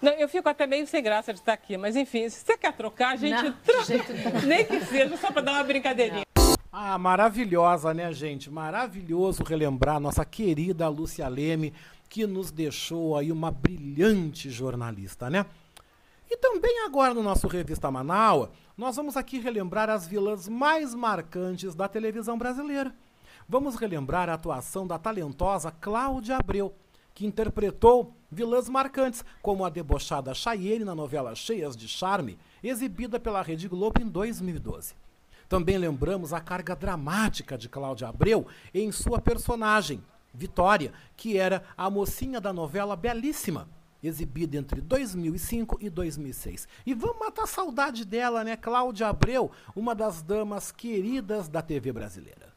Não, 0.00 0.12
eu 0.12 0.28
fico 0.28 0.48
até 0.48 0.66
meio 0.66 0.86
sem 0.86 1.02
graça 1.02 1.32
de 1.32 1.40
estar 1.40 1.52
aqui, 1.52 1.76
mas 1.76 1.94
enfim, 1.94 2.28
se 2.30 2.40
você 2.40 2.56
quer 2.56 2.72
trocar, 2.72 3.12
a 3.12 3.16
gente 3.16 3.42
Não, 3.42 3.52
troca. 3.52 4.46
Nem 4.46 4.64
que 4.64 4.80
seja, 4.86 5.14
só 5.18 5.30
para 5.30 5.42
dar 5.42 5.52
uma 5.52 5.64
brincadeirinha. 5.64 6.24
Ah, 6.72 6.96
maravilhosa, 6.96 7.92
né, 7.92 8.10
gente? 8.12 8.50
Maravilhoso 8.50 9.42
relembrar 9.42 10.00
nossa 10.00 10.24
querida 10.24 10.88
Lúcia 10.88 11.28
Leme, 11.28 11.74
que 12.08 12.26
nos 12.26 12.50
deixou 12.50 13.16
aí 13.16 13.30
uma 13.30 13.50
brilhante 13.50 14.48
jornalista, 14.48 15.28
né? 15.28 15.44
E 16.30 16.36
também 16.36 16.84
agora 16.86 17.12
no 17.12 17.22
nosso 17.22 17.46
Revista 17.48 17.90
Manaua, 17.90 18.52
nós 18.78 18.96
vamos 18.96 19.16
aqui 19.16 19.38
relembrar 19.38 19.90
as 19.90 20.06
vilãs 20.06 20.48
mais 20.48 20.94
marcantes 20.94 21.74
da 21.74 21.88
televisão 21.88 22.38
brasileira 22.38 22.94
vamos 23.50 23.74
relembrar 23.74 24.28
a 24.28 24.34
atuação 24.34 24.86
da 24.86 24.96
talentosa 24.96 25.72
Cláudia 25.72 26.36
Abreu, 26.36 26.72
que 27.12 27.26
interpretou 27.26 28.14
vilãs 28.30 28.68
marcantes, 28.68 29.24
como 29.42 29.64
a 29.64 29.68
debochada 29.68 30.32
Chayenne 30.32 30.84
na 30.84 30.94
novela 30.94 31.34
Cheias 31.34 31.76
de 31.76 31.88
Charme, 31.88 32.38
exibida 32.62 33.18
pela 33.18 33.42
Rede 33.42 33.66
Globo 33.66 34.00
em 34.00 34.06
2012. 34.06 34.94
Também 35.48 35.78
lembramos 35.78 36.32
a 36.32 36.38
carga 36.38 36.76
dramática 36.76 37.58
de 37.58 37.68
Cláudia 37.68 38.06
Abreu 38.06 38.46
em 38.72 38.92
sua 38.92 39.20
personagem, 39.20 40.00
Vitória, 40.32 40.92
que 41.16 41.36
era 41.36 41.64
a 41.76 41.90
mocinha 41.90 42.40
da 42.40 42.52
novela 42.52 42.94
Belíssima, 42.94 43.68
exibida 44.00 44.58
entre 44.58 44.80
2005 44.80 45.76
e 45.80 45.90
2006. 45.90 46.68
E 46.86 46.94
vamos 46.94 47.18
matar 47.18 47.42
a 47.42 47.48
saudade 47.48 48.04
dela, 48.04 48.44
né? 48.44 48.56
Cláudia 48.56 49.08
Abreu, 49.08 49.50
uma 49.74 49.92
das 49.92 50.22
damas 50.22 50.70
queridas 50.70 51.48
da 51.48 51.60
TV 51.60 51.92
brasileira. 51.92 52.49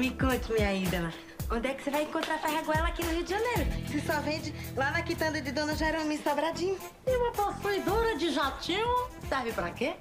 Me 0.00 0.08
conte, 0.12 0.50
minha 0.50 0.72
ídola. 0.72 1.12
Onde 1.50 1.68
é 1.68 1.74
que 1.74 1.84
você 1.84 1.90
vai 1.90 2.04
encontrar 2.04 2.38
ferraguela 2.38 2.88
aqui 2.88 3.04
no 3.04 3.10
Rio 3.10 3.22
de 3.22 3.32
Janeiro? 3.32 3.70
Se 3.86 4.00
só 4.00 4.18
vende 4.22 4.54
lá 4.74 4.92
na 4.92 5.02
quitanda 5.02 5.42
de 5.42 5.52
Dona 5.52 5.74
Jerome 5.74 6.16
Sobradinho. 6.16 6.78
E 7.06 7.16
uma 7.18 7.30
possuidora 7.32 8.16
de 8.16 8.32
jatinho 8.32 9.10
serve 9.28 9.52
pra 9.52 9.70
quê? 9.72 9.96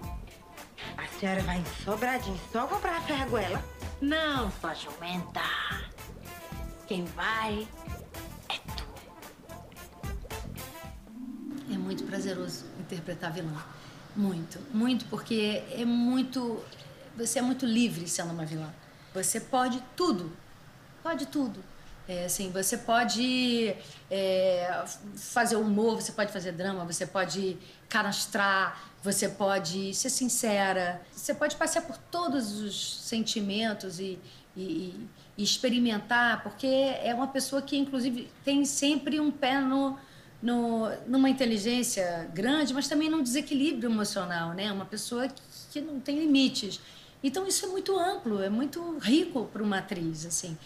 A 0.97 1.05
senhora 1.19 1.41
vai 1.41 1.57
em 1.57 1.65
Sobradinho 1.83 2.39
só 2.49 2.65
comprar 2.65 2.95
a 2.95 3.01
ferraguela? 3.01 3.61
Não, 3.99 4.49
sua 4.61 4.73
jumenta. 4.73 5.41
Quem 6.87 7.03
vai 7.03 7.67
é 8.47 8.57
tu. 8.77 8.85
É 11.73 11.77
muito 11.77 12.05
prazeroso 12.05 12.63
interpretar 12.79 13.33
vilã. 13.33 13.61
Muito, 14.15 14.59
muito, 14.73 15.03
porque 15.07 15.61
é 15.73 15.83
muito. 15.83 16.63
Você 17.17 17.39
é 17.39 17.41
muito 17.41 17.65
livre 17.65 18.07
sendo 18.07 18.31
uma 18.31 18.45
vilã. 18.45 18.73
Você 19.13 19.39
pode 19.39 19.83
tudo. 19.95 20.31
Pode 21.01 21.25
tudo. 21.27 21.63
É, 22.07 22.25
assim, 22.25 22.51
você 22.51 22.75
pode 22.75 23.75
é, 24.09 24.83
fazer 25.15 25.57
humor, 25.57 26.01
você 26.01 26.11
pode 26.11 26.33
fazer 26.33 26.51
drama, 26.53 26.83
você 26.83 27.05
pode 27.05 27.55
canastrar, 27.87 28.81
você 29.03 29.29
pode 29.29 29.93
ser 29.93 30.09
sincera, 30.09 31.01
você 31.11 31.35
pode 31.35 31.55
passar 31.55 31.81
por 31.81 31.97
todos 31.97 32.61
os 32.61 32.99
sentimentos 33.01 33.99
e, 33.99 34.17
e, 34.57 35.07
e 35.37 35.43
experimentar, 35.43 36.41
porque 36.41 36.65
é 36.65 37.13
uma 37.13 37.27
pessoa 37.27 37.61
que, 37.61 37.77
inclusive, 37.77 38.27
tem 38.43 38.65
sempre 38.65 39.19
um 39.19 39.29
pé 39.29 39.61
no, 39.61 39.95
no, 40.41 40.89
numa 41.05 41.29
inteligência 41.29 42.27
grande, 42.33 42.73
mas 42.73 42.87
também 42.87 43.09
num 43.09 43.21
desequilíbrio 43.21 43.89
emocional, 43.89 44.53
né? 44.53 44.71
Uma 44.71 44.85
pessoa 44.85 45.27
que, 45.27 45.41
que 45.71 45.81
não 45.81 45.99
tem 45.99 46.17
limites. 46.17 46.79
Então 47.23 47.45
isso 47.47 47.65
é 47.65 47.69
muito 47.69 47.97
amplo, 47.97 48.41
é 48.41 48.49
muito 48.49 48.97
rico 48.97 49.45
para 49.45 49.61
uma 49.61 49.79
atriz, 49.79 50.25
assim. 50.25 50.57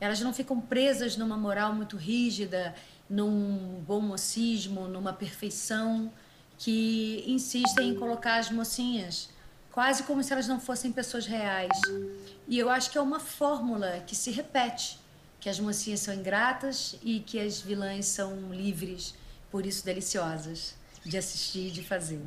Elas 0.00 0.20
não 0.20 0.32
ficam 0.32 0.60
presas 0.60 1.16
numa 1.16 1.36
moral 1.36 1.74
muito 1.74 1.96
rígida, 1.96 2.74
num 3.08 3.82
bom 3.86 4.00
mocismo, 4.00 4.86
numa 4.86 5.12
perfeição 5.12 6.12
que 6.58 7.24
insistem 7.26 7.90
em 7.90 7.94
colocar 7.94 8.36
as 8.36 8.50
mocinhas 8.50 9.28
quase 9.72 10.04
como 10.04 10.22
se 10.22 10.32
elas 10.32 10.46
não 10.46 10.60
fossem 10.60 10.92
pessoas 10.92 11.26
reais. 11.26 11.76
E 12.46 12.56
eu 12.56 12.70
acho 12.70 12.90
que 12.92 12.96
é 12.96 13.00
uma 13.00 13.18
fórmula 13.18 14.04
que 14.06 14.14
se 14.14 14.30
repete, 14.30 15.00
que 15.40 15.48
as 15.48 15.58
mocinhas 15.58 15.98
são 15.98 16.14
ingratas 16.14 16.94
e 17.02 17.18
que 17.18 17.40
as 17.40 17.60
vilãs 17.60 18.06
são 18.06 18.52
livres, 18.52 19.14
por 19.50 19.66
isso 19.66 19.84
deliciosas 19.84 20.76
de 21.04 21.18
assistir 21.18 21.68
e 21.68 21.70
de 21.70 21.82
fazer. 21.82 22.20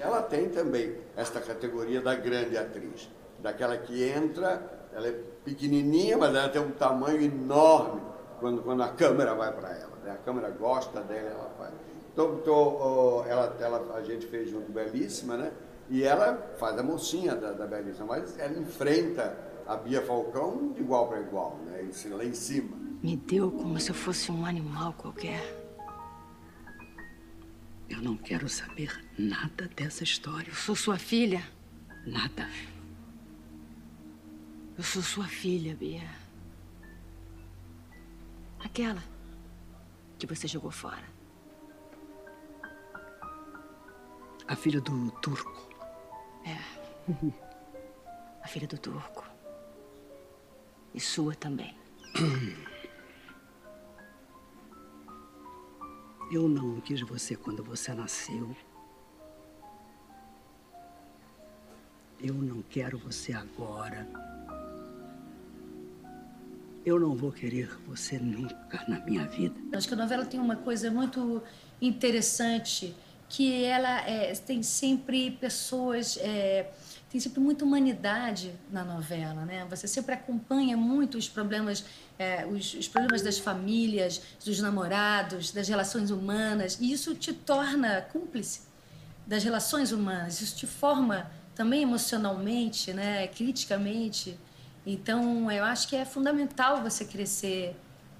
Ela 0.00 0.22
tem 0.22 0.48
também 0.48 0.96
esta 1.16 1.40
categoria 1.40 2.00
da 2.00 2.14
grande 2.14 2.56
atriz, 2.56 3.08
daquela 3.40 3.76
que 3.76 4.02
entra, 4.02 4.88
ela 4.92 5.08
é 5.08 5.12
pequenininha, 5.44 6.16
mas 6.18 6.34
ela 6.34 6.48
tem 6.48 6.60
um 6.60 6.70
tamanho 6.70 7.22
enorme 7.22 8.00
quando, 8.40 8.62
quando 8.62 8.82
a 8.82 8.88
câmera 8.88 9.34
vai 9.34 9.52
para 9.52 9.70
ela. 9.70 9.96
Né? 10.02 10.10
A 10.12 10.16
câmera 10.16 10.50
gosta 10.50 11.00
dela, 11.00 11.30
ela 11.30 11.50
faz. 11.58 11.72
Então, 12.12 12.38
então 12.40 13.24
ela, 13.28 13.56
ela, 13.60 13.94
a 13.94 14.02
gente 14.02 14.26
fez 14.26 14.50
junto 14.50 14.72
Belíssima, 14.72 15.36
né? 15.36 15.52
E 15.88 16.02
ela 16.02 16.54
faz 16.58 16.76
a 16.78 16.82
mocinha 16.82 17.36
da, 17.36 17.52
da 17.52 17.66
Belíssima, 17.66 18.06
mas 18.06 18.38
ela 18.38 18.58
enfrenta 18.58 19.36
a 19.66 19.76
Bia 19.76 20.00
Falcão 20.02 20.72
de 20.72 20.80
igual 20.80 21.08
para 21.08 21.20
igual, 21.20 21.58
né? 21.66 21.86
Lá 22.10 22.24
em 22.24 22.32
cima. 22.32 22.76
Me 23.02 23.16
deu 23.16 23.50
como 23.50 23.78
se 23.78 23.90
eu 23.90 23.94
fosse 23.94 24.32
um 24.32 24.46
animal 24.46 24.94
qualquer. 24.94 25.65
Eu 27.88 28.02
não 28.02 28.16
quero 28.16 28.48
saber 28.48 29.04
nada 29.18 29.68
dessa 29.68 30.02
história. 30.02 30.50
Eu 30.50 30.54
sou 30.54 30.74
sua 30.74 30.98
filha. 30.98 31.42
Nada. 32.04 32.48
Eu 34.76 34.82
sou 34.82 35.02
sua 35.02 35.26
filha, 35.26 35.74
Bia. 35.74 36.08
Aquela 38.58 39.02
que 40.18 40.26
você 40.26 40.48
jogou 40.48 40.70
fora. 40.70 41.04
A 44.48 44.56
filha 44.56 44.80
do 44.80 45.10
turco. 45.22 45.70
É. 46.44 46.58
A 48.42 48.48
filha 48.48 48.66
do 48.66 48.78
turco. 48.78 49.24
E 50.94 51.00
sua 51.00 51.34
também. 51.34 51.76
Eu 56.30 56.48
não 56.48 56.80
quis 56.80 57.00
você 57.02 57.36
quando 57.36 57.62
você 57.62 57.94
nasceu. 57.94 58.56
Eu 62.20 62.34
não 62.34 62.62
quero 62.62 62.98
você 62.98 63.32
agora. 63.32 64.08
Eu 66.84 66.98
não 66.98 67.14
vou 67.14 67.30
querer 67.30 67.68
você 67.86 68.18
nunca 68.18 68.84
na 68.88 68.98
minha 69.00 69.24
vida. 69.26 69.54
Acho 69.72 69.86
que 69.86 69.94
a 69.94 69.96
novela 69.96 70.24
tem 70.24 70.40
uma 70.40 70.56
coisa 70.56 70.90
muito 70.90 71.42
interessante, 71.80 72.94
que 73.28 73.64
ela 73.64 74.00
é, 74.00 74.32
tem 74.34 74.62
sempre 74.64 75.30
pessoas 75.32 76.16
é, 76.16 76.72
tem 77.10 77.20
sempre 77.20 77.40
muita 77.40 77.64
humanidade 77.64 78.52
na 78.70 78.84
novela, 78.84 79.44
né? 79.44 79.64
Você 79.70 79.86
sempre 79.86 80.14
acompanha 80.14 80.76
muito 80.76 81.16
os 81.16 81.28
problemas, 81.28 81.84
é, 82.18 82.44
os, 82.44 82.74
os, 82.74 82.88
problemas 82.88 83.22
das 83.22 83.38
famílias, 83.38 84.20
dos 84.44 84.60
namorados, 84.60 85.52
das 85.52 85.68
relações 85.68 86.10
humanas, 86.10 86.78
e 86.80 86.90
isso 86.90 87.14
te 87.14 87.32
torna 87.32 88.02
cúmplice 88.02 88.62
das 89.26 89.44
relações 89.44 89.92
humanas. 89.92 90.40
Isso 90.40 90.56
te 90.56 90.66
forma 90.66 91.30
também 91.54 91.82
emocionalmente, 91.82 92.92
né? 92.92 93.28
Criticamente. 93.28 94.38
Então, 94.84 95.50
eu 95.50 95.64
acho 95.64 95.88
que 95.88 95.96
é 95.96 96.04
fundamental 96.04 96.82
você 96.82 97.04
crescer 97.04 97.76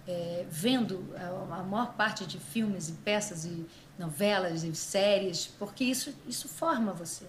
é, 0.06 0.46
vendo 0.48 1.12
a, 1.16 1.58
a 1.58 1.62
maior 1.64 1.94
parte 1.94 2.24
de 2.24 2.38
filmes 2.38 2.88
e 2.88 2.92
peças 2.92 3.44
e 3.44 3.66
novelas 3.98 4.62
e 4.62 4.74
séries, 4.74 5.46
porque 5.58 5.82
isso 5.84 6.14
isso 6.28 6.48
forma 6.48 6.92
você 6.92 7.26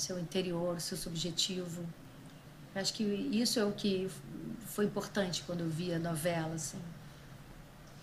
seu 0.00 0.18
interior, 0.18 0.80
seu 0.80 0.96
subjetivo. 0.96 1.84
Acho 2.74 2.94
que 2.94 3.02
isso 3.02 3.58
é 3.58 3.64
o 3.64 3.72
que 3.72 4.08
foi 4.66 4.84
importante 4.84 5.42
quando 5.46 5.60
eu 5.60 5.68
vi 5.68 5.92
a 5.92 5.98
novela, 5.98 6.54
assim. 6.54 6.78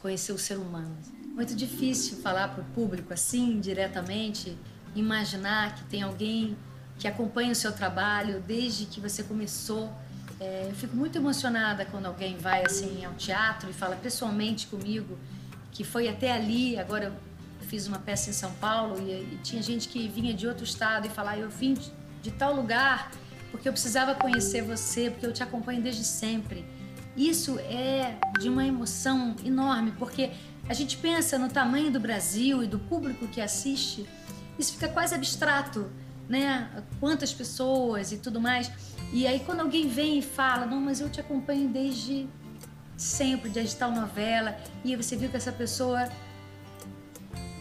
Conhecer 0.01 0.31
o 0.31 0.37
ser 0.37 0.57
humano. 0.57 0.95
Muito 1.33 1.55
difícil 1.55 2.17
falar 2.17 2.49
para 2.49 2.61
o 2.61 2.65
público 2.67 3.13
assim, 3.13 3.59
diretamente, 3.59 4.57
imaginar 4.95 5.75
que 5.75 5.83
tem 5.85 6.01
alguém 6.01 6.57
que 6.99 7.07
acompanha 7.07 7.51
o 7.51 7.55
seu 7.55 7.71
trabalho 7.71 8.41
desde 8.41 8.85
que 8.85 8.99
você 8.99 9.23
começou. 9.23 9.91
É, 10.39 10.67
eu 10.69 10.75
fico 10.75 10.95
muito 10.95 11.17
emocionada 11.17 11.85
quando 11.85 12.05
alguém 12.05 12.37
vai 12.37 12.65
assim 12.65 13.05
ao 13.05 13.13
teatro 13.13 13.69
e 13.69 13.73
fala 13.73 13.95
pessoalmente 13.95 14.67
comigo 14.67 15.17
que 15.71 15.83
foi 15.83 16.07
até 16.07 16.31
ali, 16.31 16.77
agora 16.77 17.13
fiz 17.67 17.87
uma 17.87 17.99
peça 17.99 18.29
em 18.29 18.33
São 18.33 18.51
Paulo 18.53 18.99
e, 18.99 19.11
e 19.11 19.39
tinha 19.43 19.61
gente 19.61 19.87
que 19.87 20.07
vinha 20.07 20.33
de 20.33 20.47
outro 20.47 20.63
estado 20.63 21.07
e 21.07 21.09
falava: 21.09 21.37
Eu 21.37 21.49
vim 21.49 21.73
de, 21.73 21.91
de 22.21 22.31
tal 22.31 22.55
lugar 22.55 23.11
porque 23.51 23.67
eu 23.67 23.73
precisava 23.73 24.13
conhecer 24.15 24.61
você, 24.61 25.09
porque 25.09 25.25
eu 25.25 25.33
te 25.33 25.43
acompanho 25.43 25.81
desde 25.81 26.03
sempre. 26.03 26.65
Isso 27.15 27.59
é 27.59 28.17
de 28.39 28.49
uma 28.49 28.65
emoção 28.65 29.35
enorme, 29.43 29.91
porque 29.97 30.31
a 30.69 30.73
gente 30.73 30.97
pensa 30.97 31.39
no 31.39 31.49
tamanho 31.49 31.91
do 31.91 31.99
Brasil 31.99 32.63
e 32.63 32.67
do 32.67 32.77
público 32.77 33.27
que 33.27 33.41
assiste, 33.41 34.07
isso 34.59 34.73
fica 34.73 34.87
quase 34.87 35.15
abstrato, 35.15 35.89
né? 36.27 36.69
Quantas 36.99 37.33
pessoas 37.33 38.11
e 38.11 38.17
tudo 38.17 38.39
mais. 38.39 38.71
E 39.11 39.25
aí 39.25 39.39
quando 39.39 39.61
alguém 39.61 39.87
vem 39.87 40.19
e 40.19 40.21
fala, 40.21 40.65
não, 40.65 40.79
mas 40.79 40.99
eu 40.99 41.09
te 41.09 41.19
acompanho 41.19 41.69
desde 41.69 42.27
sempre, 42.95 43.49
desde 43.49 43.75
tal 43.75 43.91
novela, 43.91 44.57
e 44.83 44.95
você 44.95 45.15
viu 45.15 45.29
que 45.29 45.37
essa 45.37 45.51
pessoa 45.51 46.07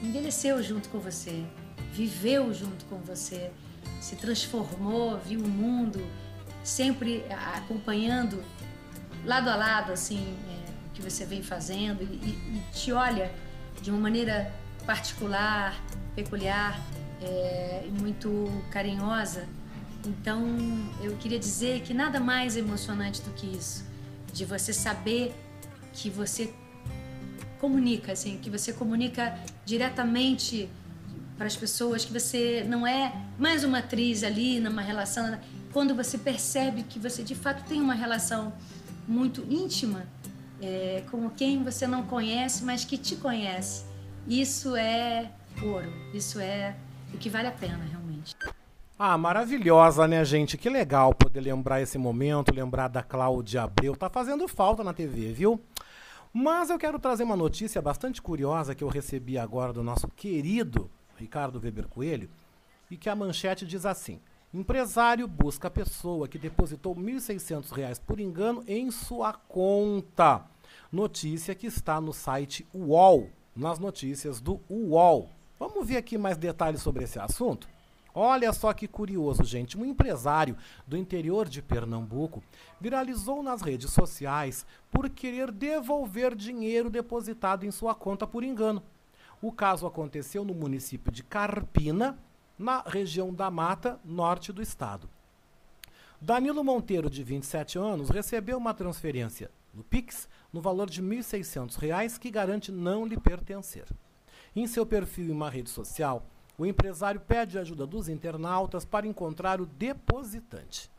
envelheceu 0.03 0.63
junto 0.63 0.89
com 0.89 0.99
você, 0.99 1.45
viveu 1.93 2.53
junto 2.53 2.85
com 2.87 2.99
você, 2.99 3.51
se 4.01 4.17
transformou, 4.17 5.19
viu 5.19 5.41
o 5.41 5.49
mundo, 5.49 6.05
sempre 6.63 7.25
acompanhando 7.57 8.43
lado 9.25 9.49
a 9.49 9.57
lado 9.57 9.93
assim 9.93 10.37
é, 10.49 10.71
o 10.89 10.91
que 10.95 11.03
você 11.03 11.25
vem 11.25 11.43
fazendo 11.43 12.03
e, 12.03 12.07
e, 12.07 12.63
te 12.73 12.93
olha 12.93 13.33
de 13.81 13.91
uma 13.91 14.01
maneira 14.01 14.53
particular, 14.85 15.81
peculiar 16.15 16.81
é, 17.21 17.85
e 17.87 17.91
muito 17.91 18.49
carinhosa. 18.71 19.49
Então 20.05 20.45
eu 21.03 21.17
queria 21.17 21.39
dizer 21.39 21.81
que 21.81 21.93
nada 21.93 22.21
mais 22.21 22.57
emocionante 22.57 23.21
do 23.23 23.31
que 23.33 23.47
isso, 23.47 23.85
de 24.33 24.45
você 24.45 24.73
saber 24.73 25.35
que 25.93 26.09
você 26.09 26.53
comunica, 27.61 28.13
assim, 28.13 28.39
que 28.39 28.51
você 28.51 28.73
comunica 28.73 29.39
diretamente 29.65 30.69
para 31.37 31.47
as 31.47 31.57
pessoas, 31.57 32.05
que 32.05 32.13
você 32.13 32.65
não 32.67 32.87
é 32.87 33.13
mais 33.39 33.65
uma 33.65 33.79
atriz 33.79 34.23
ali 34.23 34.59
numa 34.61 34.83
relação. 34.83 35.39
Quando 35.73 35.95
você 35.95 36.17
percebe 36.17 36.83
que 36.83 36.99
você 36.99 37.23
de 37.23 37.35
fato 37.35 37.65
tem 37.69 37.81
uma 37.81 37.95
relação 37.95 38.53
muito 39.07 39.45
íntima 39.49 40.07
é, 40.61 41.03
com 41.11 41.29
quem 41.31 41.63
você 41.63 41.87
não 41.87 42.05
conhece, 42.05 42.65
mas 42.65 42.85
que 42.85 42.97
te 42.97 43.17
conhece, 43.17 43.85
isso 44.27 44.75
é 44.75 45.31
ouro, 45.63 45.93
isso 46.15 46.41
é 46.41 46.75
o 47.13 47.19
que 47.19 47.29
vale 47.29 47.49
a 47.49 47.53
pena 47.53 47.85
realmente. 47.91 48.35
Ah, 48.99 49.19
maravilhosa, 49.19 50.09
né, 50.09 50.25
gente? 50.25 50.57
Que 50.57 50.71
legal 50.71 51.15
poder 51.15 51.43
lembrar 51.43 51.83
esse 51.83 51.99
momento, 51.99 52.55
lembrar 52.55 52.89
da 52.89 53.03
Cláudia 53.03 53.63
Abreu. 53.63 53.95
Tá 53.95 54.09
fazendo 54.09 54.49
falta 54.49 54.83
na 54.83 54.95
TV, 54.95 55.35
viu? 55.35 55.61
Mas 56.39 56.69
eu 56.69 56.79
quero 56.79 56.99
trazer 56.99 57.23
uma 57.23 57.35
notícia 57.35 57.81
bastante 57.81 58.21
curiosa 58.21 58.75
que 58.75 58.85
eu 58.85 58.89
recebi 58.89 59.39
agora 59.39 59.73
do 59.73 59.83
nosso 59.83 60.07
querido 60.07 60.91
Ricardo 61.17 61.59
Weber 61.59 61.89
Coelho, 61.89 62.29
e 62.91 62.97
que 62.99 63.09
a 63.09 63.17
manchete 63.17 63.65
diz 63.65 63.87
assim: 63.87 64.21
Empresário 64.53 65.27
busca 65.27 65.71
pessoa 65.71 66.29
que 66.29 66.39
depositou 66.39 66.93
R$ 66.93 67.01
1.600 67.01 67.99
por 68.07 68.21
engano 68.21 68.63
em 68.69 68.91
sua 68.91 69.33
conta. 69.33 70.45
Notícia 70.93 71.55
que 71.55 71.67
está 71.67 72.03
no 72.03 72.13
site 72.13 72.67
UOL, 72.75 73.31
nas 73.57 73.79
notícias 73.79 74.39
do 74.39 74.61
UOL. 74.69 75.31
Vamos 75.59 75.89
ver 75.89 75.97
aqui 75.97 76.19
mais 76.19 76.37
detalhes 76.37 76.83
sobre 76.83 77.05
esse 77.05 77.19
assunto? 77.19 77.67
Olha 78.19 78.51
só 78.51 78.73
que 78.73 78.89
curioso, 78.89 79.45
gente. 79.45 79.77
Um 79.77 79.85
empresário 79.85 80.57
do 80.87 80.97
interior 80.97 81.47
de 81.47 81.61
Pernambuco 81.61 82.43
viralizou 82.81 83.43
nas 83.43 83.61
redes 83.61 83.91
sociais 83.91 84.65
por 84.91 85.11
querer 85.11 85.53
devolver 85.53 86.35
dinheiro 86.35 86.89
depositado 86.89 87.67
em 87.67 87.71
sua 87.71 87.95
conta 87.95 88.27
por 88.27 88.43
engano. 88.43 88.83
O 89.43 89.53
caso 89.53 89.87
aconteceu 89.87 90.47
no 90.47 90.55
município 90.55 91.13
de 91.13 91.23
Carpina, 91.23 92.19
na 92.59 92.81
região 92.81 93.35
da 93.35 93.51
Mata, 93.51 94.01
norte 94.03 94.51
do 94.51 94.63
estado. 94.63 95.11
Danilo 96.19 96.65
Monteiro, 96.65 97.11
de 97.11 97.23
27 97.23 97.79
anos, 97.79 98.09
recebeu 98.09 98.57
uma 98.57 98.73
transferência 98.73 99.51
no 99.75 99.85
Pix 99.85 100.27
no 100.51 100.63
valor 100.63 100.89
de 100.89 101.03
R$ 101.03 101.19
1.600 101.19 102.19
que 102.19 102.31
garante 102.31 102.73
não 102.73 103.05
lhe 103.05 103.21
pertencer. 103.21 103.85
Em 104.55 104.67
seu 104.67 104.87
perfil 104.87 105.27
em 105.27 105.33
uma 105.33 105.51
rede 105.51 105.69
social, 105.69 106.27
o 106.59 106.65
empresário 106.65 107.21
pede 107.21 107.59
ajuda 107.59 107.87
dos 107.87 108.09
internautas 108.09 108.85
para 108.85 109.07
encontrar 109.07 109.61
o 109.61 109.67
depositante. 109.67 110.91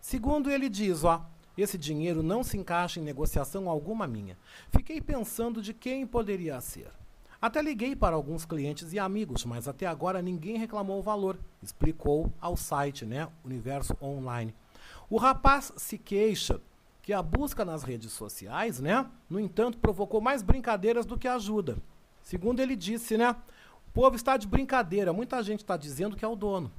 Segundo 0.00 0.50
ele 0.50 0.68
diz, 0.68 1.04
ó, 1.04 1.24
esse 1.56 1.76
dinheiro 1.76 2.22
não 2.22 2.42
se 2.42 2.56
encaixa 2.56 2.98
em 2.98 3.02
negociação 3.04 3.68
alguma 3.68 4.06
minha. 4.06 4.36
Fiquei 4.70 5.00
pensando 5.00 5.60
de 5.60 5.74
quem 5.74 6.06
poderia 6.06 6.60
ser. 6.60 6.90
Até 7.40 7.62
liguei 7.62 7.96
para 7.96 8.16
alguns 8.16 8.44
clientes 8.44 8.92
e 8.92 8.98
amigos, 8.98 9.44
mas 9.44 9.66
até 9.66 9.86
agora 9.86 10.20
ninguém 10.20 10.58
reclamou 10.58 10.98
o 10.98 11.02
valor, 11.02 11.38
explicou 11.62 12.30
ao 12.40 12.56
site, 12.56 13.06
né, 13.06 13.28
Universo 13.44 13.96
Online. 14.02 14.54
O 15.08 15.16
rapaz 15.16 15.72
se 15.76 15.96
queixa 15.96 16.60
que 17.02 17.14
a 17.14 17.22
busca 17.22 17.64
nas 17.64 17.82
redes 17.82 18.12
sociais, 18.12 18.78
né, 18.78 19.06
no 19.28 19.40
entanto, 19.40 19.78
provocou 19.78 20.20
mais 20.20 20.42
brincadeiras 20.42 21.06
do 21.06 21.16
que 21.16 21.26
ajuda. 21.26 21.78
Segundo 22.22 22.60
ele 22.60 22.76
disse, 22.76 23.16
né, 23.16 23.34
povo 23.92 24.16
está 24.16 24.36
de 24.36 24.46
brincadeira. 24.46 25.12
Muita 25.12 25.42
gente 25.42 25.60
está 25.60 25.76
dizendo 25.76 26.16
que 26.16 26.24
é 26.24 26.28
o 26.28 26.36
dono. 26.36 26.70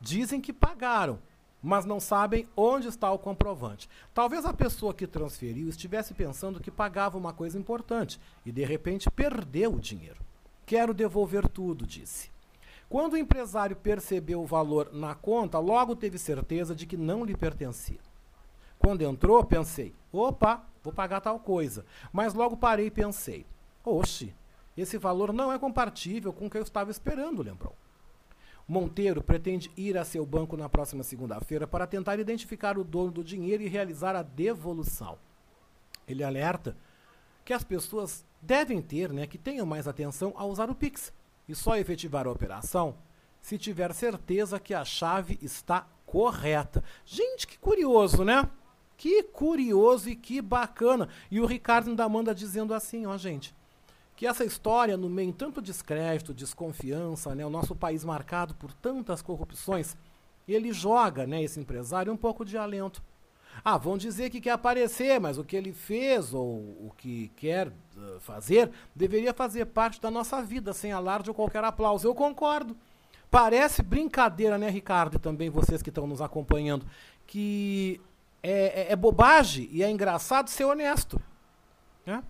Dizem 0.00 0.40
que 0.40 0.52
pagaram, 0.52 1.18
mas 1.62 1.84
não 1.84 2.00
sabem 2.00 2.48
onde 2.56 2.88
está 2.88 3.10
o 3.12 3.18
comprovante. 3.18 3.88
Talvez 4.12 4.44
a 4.44 4.52
pessoa 4.52 4.92
que 4.92 5.06
transferiu 5.06 5.68
estivesse 5.68 6.12
pensando 6.12 6.60
que 6.60 6.70
pagava 6.70 7.16
uma 7.16 7.32
coisa 7.32 7.58
importante 7.58 8.20
e 8.44 8.50
de 8.50 8.64
repente 8.64 9.10
perdeu 9.10 9.74
o 9.74 9.80
dinheiro. 9.80 10.20
Quero 10.66 10.92
devolver 10.92 11.48
tudo, 11.48 11.86
disse. 11.86 12.30
Quando 12.88 13.14
o 13.14 13.18
empresário 13.18 13.76
percebeu 13.76 14.42
o 14.42 14.46
valor 14.46 14.90
na 14.92 15.14
conta, 15.14 15.58
logo 15.58 15.96
teve 15.96 16.18
certeza 16.18 16.74
de 16.74 16.86
que 16.86 16.96
não 16.96 17.24
lhe 17.24 17.36
pertencia. 17.36 18.00
Quando 18.78 19.02
entrou, 19.02 19.42
pensei: 19.44 19.94
opa, 20.12 20.62
vou 20.82 20.92
pagar 20.92 21.20
tal 21.20 21.38
coisa. 21.38 21.86
Mas 22.12 22.34
logo 22.34 22.56
parei 22.56 22.86
e 22.86 22.90
pensei: 22.90 23.46
oxe, 23.84 24.34
esse 24.80 24.96
valor 24.96 25.32
não 25.32 25.52
é 25.52 25.58
compatível 25.58 26.32
com 26.32 26.46
o 26.46 26.50
que 26.50 26.56
eu 26.56 26.62
estava 26.62 26.90
esperando, 26.90 27.42
lembrou. 27.42 27.74
Monteiro 28.66 29.22
pretende 29.22 29.70
ir 29.76 29.98
a 29.98 30.04
seu 30.04 30.24
banco 30.24 30.56
na 30.56 30.68
próxima 30.68 31.02
segunda-feira 31.02 31.66
para 31.66 31.86
tentar 31.86 32.18
identificar 32.18 32.78
o 32.78 32.84
dono 32.84 33.10
do 33.10 33.24
dinheiro 33.24 33.62
e 33.62 33.68
realizar 33.68 34.16
a 34.16 34.22
devolução. 34.22 35.18
Ele 36.06 36.24
alerta 36.24 36.76
que 37.44 37.52
as 37.52 37.64
pessoas 37.64 38.24
devem 38.40 38.80
ter, 38.80 39.12
né, 39.12 39.26
que 39.26 39.36
tenham 39.36 39.66
mais 39.66 39.86
atenção 39.86 40.32
a 40.36 40.44
usar 40.44 40.70
o 40.70 40.74
Pix 40.74 41.12
e 41.48 41.54
só 41.54 41.76
efetivar 41.76 42.26
a 42.26 42.30
operação 42.30 42.96
se 43.40 43.58
tiver 43.58 43.92
certeza 43.92 44.60
que 44.60 44.72
a 44.72 44.84
chave 44.84 45.38
está 45.42 45.86
correta. 46.06 46.82
Gente, 47.04 47.46
que 47.46 47.58
curioso, 47.58 48.24
né? 48.24 48.48
Que 48.96 49.24
curioso 49.24 50.08
e 50.08 50.14
que 50.14 50.40
bacana. 50.40 51.08
E 51.28 51.40
o 51.40 51.46
Ricardo 51.46 51.90
ainda 51.90 52.08
manda 52.08 52.32
dizendo 52.32 52.72
assim, 52.72 53.04
ó, 53.04 53.18
gente 53.18 53.52
que 54.22 54.26
essa 54.28 54.44
história, 54.44 54.96
no 54.96 55.10
meio 55.10 55.32
tanto 55.32 55.60
descrédito, 55.60 56.32
desconfiança, 56.32 57.34
né, 57.34 57.44
o 57.44 57.50
nosso 57.50 57.74
país 57.74 58.04
marcado 58.04 58.54
por 58.54 58.72
tantas 58.72 59.20
corrupções, 59.20 59.96
ele 60.46 60.72
joga, 60.72 61.26
né, 61.26 61.42
esse 61.42 61.58
empresário, 61.58 62.12
um 62.12 62.16
pouco 62.16 62.44
de 62.44 62.56
alento. 62.56 63.02
Ah, 63.64 63.76
vão 63.76 63.98
dizer 63.98 64.30
que 64.30 64.40
quer 64.40 64.52
aparecer, 64.52 65.18
mas 65.18 65.38
o 65.38 65.44
que 65.44 65.56
ele 65.56 65.72
fez 65.72 66.32
ou 66.32 66.54
o 66.54 66.92
que 66.96 67.32
quer 67.34 67.66
uh, 67.66 68.20
fazer 68.20 68.70
deveria 68.94 69.34
fazer 69.34 69.66
parte 69.66 70.00
da 70.00 70.08
nossa 70.08 70.40
vida, 70.40 70.72
sem 70.72 70.92
alarde 70.92 71.28
ou 71.28 71.34
qualquer 71.34 71.64
aplauso. 71.64 72.06
Eu 72.06 72.14
concordo. 72.14 72.76
Parece 73.28 73.82
brincadeira, 73.82 74.56
né, 74.56 74.70
Ricardo, 74.70 75.16
e 75.16 75.18
também 75.18 75.50
vocês 75.50 75.82
que 75.82 75.88
estão 75.88 76.06
nos 76.06 76.20
acompanhando, 76.20 76.86
que 77.26 78.00
é, 78.40 78.82
é, 78.82 78.92
é 78.92 78.94
bobagem 78.94 79.68
e 79.72 79.82
é 79.82 79.90
engraçado 79.90 80.46
ser 80.46 80.64
honesto. 80.64 81.20
Né? 82.06 82.22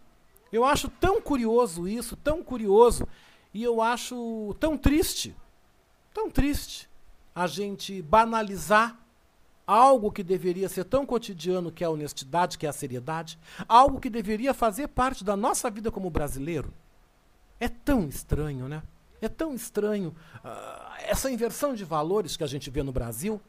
Eu 0.52 0.64
acho 0.64 0.88
tão 0.88 1.20
curioso 1.20 1.88
isso, 1.88 2.14
tão 2.14 2.42
curioso, 2.42 3.08
e 3.54 3.62
eu 3.62 3.80
acho 3.80 4.54
tão 4.60 4.76
triste, 4.76 5.34
tão 6.12 6.30
triste 6.30 6.90
a 7.34 7.46
gente 7.46 8.02
banalizar 8.02 8.98
algo 9.66 10.12
que 10.12 10.22
deveria 10.22 10.68
ser 10.68 10.84
tão 10.84 11.06
cotidiano, 11.06 11.72
que 11.72 11.82
é 11.82 11.86
a 11.86 11.90
honestidade, 11.90 12.58
que 12.58 12.66
é 12.66 12.68
a 12.68 12.72
seriedade, 12.72 13.38
algo 13.66 13.98
que 13.98 14.10
deveria 14.10 14.52
fazer 14.52 14.88
parte 14.88 15.24
da 15.24 15.36
nossa 15.36 15.70
vida 15.70 15.90
como 15.90 16.10
brasileiro. 16.10 16.72
É 17.58 17.68
tão 17.68 18.08
estranho, 18.08 18.68
né? 18.68 18.82
É 19.20 19.28
tão 19.28 19.54
estranho 19.54 20.14
uh, 20.44 20.92
essa 20.98 21.30
inversão 21.30 21.74
de 21.74 21.84
valores 21.84 22.36
que 22.36 22.44
a 22.44 22.46
gente 22.46 22.68
vê 22.68 22.82
no 22.82 22.92
Brasil. 22.92 23.40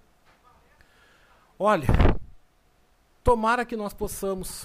Olha, 1.58 1.88
tomara 3.24 3.66
que 3.66 3.76
nós 3.76 3.94
possamos 3.94 4.63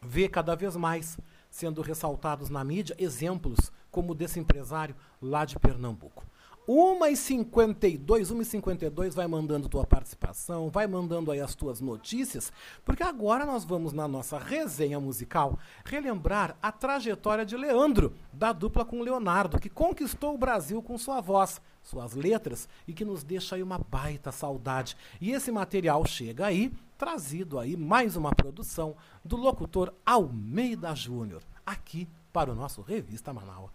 ver 0.00 0.28
cada 0.28 0.54
vez 0.54 0.76
mais 0.76 1.18
sendo 1.54 1.82
ressaltados 1.82 2.50
na 2.50 2.64
mídia 2.64 2.96
exemplos 2.98 3.70
como 3.88 4.12
desse 4.12 4.40
empresário 4.40 4.96
lá 5.22 5.44
de 5.44 5.56
Pernambuco. 5.56 6.26
1h52, 6.68 8.00
1h52 8.04 9.14
vai 9.14 9.28
mandando 9.28 9.68
tua 9.68 9.86
participação, 9.86 10.68
vai 10.68 10.88
mandando 10.88 11.30
aí 11.30 11.40
as 11.40 11.54
tuas 11.54 11.80
notícias, 11.80 12.52
porque 12.84 13.04
agora 13.04 13.46
nós 13.46 13.64
vamos 13.64 13.92
na 13.92 14.08
nossa 14.08 14.36
resenha 14.36 14.98
musical 14.98 15.56
relembrar 15.84 16.56
a 16.60 16.72
trajetória 16.72 17.46
de 17.46 17.56
Leandro, 17.56 18.14
da 18.32 18.52
dupla 18.52 18.84
com 18.84 19.00
Leonardo, 19.00 19.60
que 19.60 19.68
conquistou 19.68 20.34
o 20.34 20.38
Brasil 20.38 20.82
com 20.82 20.98
sua 20.98 21.20
voz, 21.20 21.60
suas 21.84 22.14
letras 22.14 22.68
e 22.88 22.92
que 22.92 23.04
nos 23.04 23.22
deixa 23.22 23.54
aí 23.54 23.62
uma 23.62 23.78
baita 23.78 24.32
saudade. 24.32 24.96
E 25.20 25.30
esse 25.30 25.52
material 25.52 26.04
chega 26.04 26.46
aí, 26.46 26.72
trazido 26.98 27.58
aí 27.58 27.76
mais 27.76 28.16
uma 28.16 28.34
produção 28.34 28.96
do 29.24 29.36
locutor 29.36 29.92
Almeida 30.04 30.94
Júnior, 30.94 31.42
aqui 31.64 32.08
para 32.32 32.50
o 32.50 32.54
nosso 32.54 32.82
Revista 32.82 33.32
Manaus. 33.32 33.70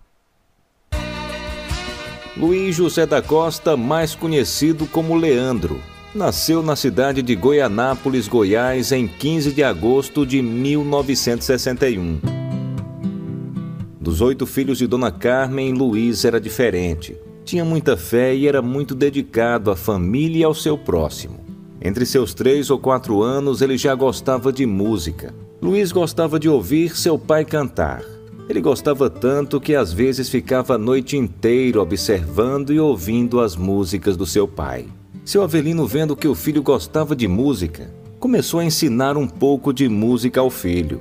Luiz 2.36 2.76
José 2.76 3.06
da 3.06 3.22
Costa, 3.22 3.78
mais 3.78 4.16
conhecido 4.16 4.88
como 4.88 5.16
Leandro, 5.16 5.82
nasceu 6.14 6.64
na 6.64 6.76
cidade 6.76 7.22
de 7.22 7.36
Goianápolis, 7.36 8.28
Goiás, 8.28 8.92
em 8.92 9.08
15 9.08 9.52
de 9.52 9.64
agosto 9.64 10.26
de 10.26 10.42
1961. 10.42 12.20
Dos 14.00 14.22
oito 14.22 14.46
filhos 14.46 14.78
de 14.78 14.88
Dona 14.88 15.12
Carmen, 15.12 15.74
Luiz 15.74 16.24
era 16.24 16.40
diferente. 16.40 17.16
Tinha 17.50 17.66
muita 17.66 17.98
fé 17.98 18.36
e 18.36 18.48
era 18.48 18.62
muito 18.62 18.94
dedicado 18.94 19.72
à 19.72 19.76
família 19.76 20.42
e 20.42 20.44
ao 20.44 20.54
seu 20.54 20.78
próximo. 20.78 21.40
Entre 21.82 22.06
seus 22.06 22.32
três 22.32 22.70
ou 22.70 22.78
quatro 22.78 23.24
anos, 23.24 23.64
ele 23.64 23.76
já 23.76 23.96
gostava 23.96 24.54
de 24.54 24.68
música. 24.68 25.34
Luiz 25.60 25.92
gostava 25.92 26.40
de 26.40 26.48
ouvir 26.48 26.96
seu 26.96 27.18
pai 27.18 27.44
cantar. 27.44 28.04
Ele 28.48 28.62
gostava 28.62 29.10
tanto 29.10 29.60
que 29.60 29.74
às 29.74 29.92
vezes 29.92 30.30
ficava 30.30 30.76
a 30.76 30.78
noite 30.78 31.18
inteira 31.18 31.82
observando 31.82 32.72
e 32.72 32.80
ouvindo 32.80 33.40
as 33.40 33.56
músicas 33.56 34.16
do 34.16 34.28
seu 34.28 34.48
pai. 34.48 34.86
Seu 35.26 35.42
Avelino, 35.42 35.88
vendo 35.88 36.16
que 36.16 36.28
o 36.28 36.36
filho 36.36 36.62
gostava 36.62 37.16
de 37.16 37.28
música, 37.28 37.92
começou 38.20 38.60
a 38.60 38.66
ensinar 38.66 39.18
um 39.18 39.26
pouco 39.26 39.74
de 39.74 39.90
música 39.90 40.40
ao 40.40 40.52
filho. 40.52 41.00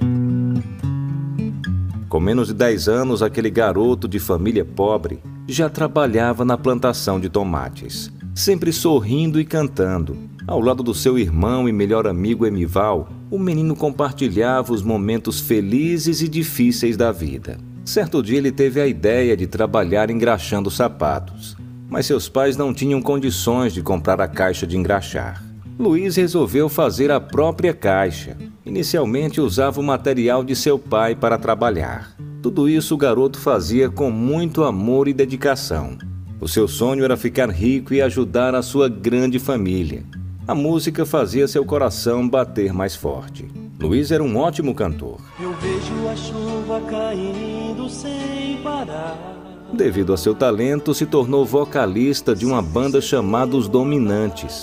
Com 2.08 2.20
menos 2.20 2.48
de 2.48 2.54
10 2.54 2.88
anos, 2.88 3.22
aquele 3.22 3.50
garoto 3.50 4.08
de 4.08 4.18
família 4.18 4.64
pobre 4.64 5.20
já 5.46 5.68
trabalhava 5.68 6.42
na 6.42 6.56
plantação 6.56 7.20
de 7.20 7.28
tomates, 7.28 8.10
sempre 8.34 8.72
sorrindo 8.72 9.38
e 9.38 9.44
cantando. 9.44 10.16
Ao 10.46 10.58
lado 10.58 10.82
do 10.82 10.94
seu 10.94 11.18
irmão 11.18 11.68
e 11.68 11.72
melhor 11.72 12.06
amigo 12.06 12.46
Emival, 12.46 13.10
o 13.30 13.38
menino 13.38 13.76
compartilhava 13.76 14.72
os 14.72 14.82
momentos 14.82 15.38
felizes 15.38 16.22
e 16.22 16.28
difíceis 16.28 16.96
da 16.96 17.12
vida. 17.12 17.58
Certo 17.84 18.22
dia 18.22 18.38
ele 18.38 18.52
teve 18.52 18.80
a 18.80 18.86
ideia 18.86 19.36
de 19.36 19.46
trabalhar 19.46 20.10
engraxando 20.10 20.70
sapatos, 20.70 21.58
mas 21.90 22.06
seus 22.06 22.26
pais 22.26 22.56
não 22.56 22.72
tinham 22.72 23.02
condições 23.02 23.74
de 23.74 23.82
comprar 23.82 24.18
a 24.18 24.28
caixa 24.28 24.66
de 24.66 24.78
engraxar. 24.78 25.44
Luiz 25.78 26.16
resolveu 26.16 26.70
fazer 26.70 27.10
a 27.10 27.20
própria 27.20 27.74
caixa. 27.74 28.34
Inicialmente 28.68 29.40
usava 29.40 29.80
o 29.80 29.82
material 29.82 30.44
de 30.44 30.54
seu 30.54 30.78
pai 30.78 31.16
para 31.16 31.38
trabalhar. 31.38 32.14
Tudo 32.40 32.68
isso 32.68 32.94
o 32.94 32.98
garoto 32.98 33.40
fazia 33.40 33.90
com 33.90 34.10
muito 34.10 34.62
amor 34.62 35.08
e 35.08 35.12
dedicação. 35.12 35.98
O 36.40 36.46
seu 36.46 36.68
sonho 36.68 37.02
era 37.02 37.16
ficar 37.16 37.50
rico 37.50 37.92
e 37.92 38.00
ajudar 38.00 38.54
a 38.54 38.62
sua 38.62 38.88
grande 38.88 39.40
família 39.40 40.04
a 40.48 40.54
música 40.54 41.04
fazia 41.04 41.46
seu 41.46 41.62
coração 41.62 42.26
bater 42.26 42.72
mais 42.72 42.96
forte. 42.96 43.46
Luiz 43.78 44.10
era 44.10 44.24
um 44.24 44.38
ótimo 44.38 44.74
cantor. 44.74 45.20
Eu 45.38 45.52
vejo 45.52 46.08
a 46.08 46.16
chuva 46.16 46.80
caindo 46.90 47.86
sem 47.90 48.56
parar. 48.64 49.36
Devido 49.74 50.14
a 50.14 50.16
seu 50.16 50.34
talento, 50.34 50.94
se 50.94 51.04
tornou 51.04 51.44
vocalista 51.44 52.34
de 52.34 52.46
uma 52.46 52.62
banda 52.62 52.98
chamada 52.98 53.58
Os 53.58 53.68
Dominantes. 53.68 54.62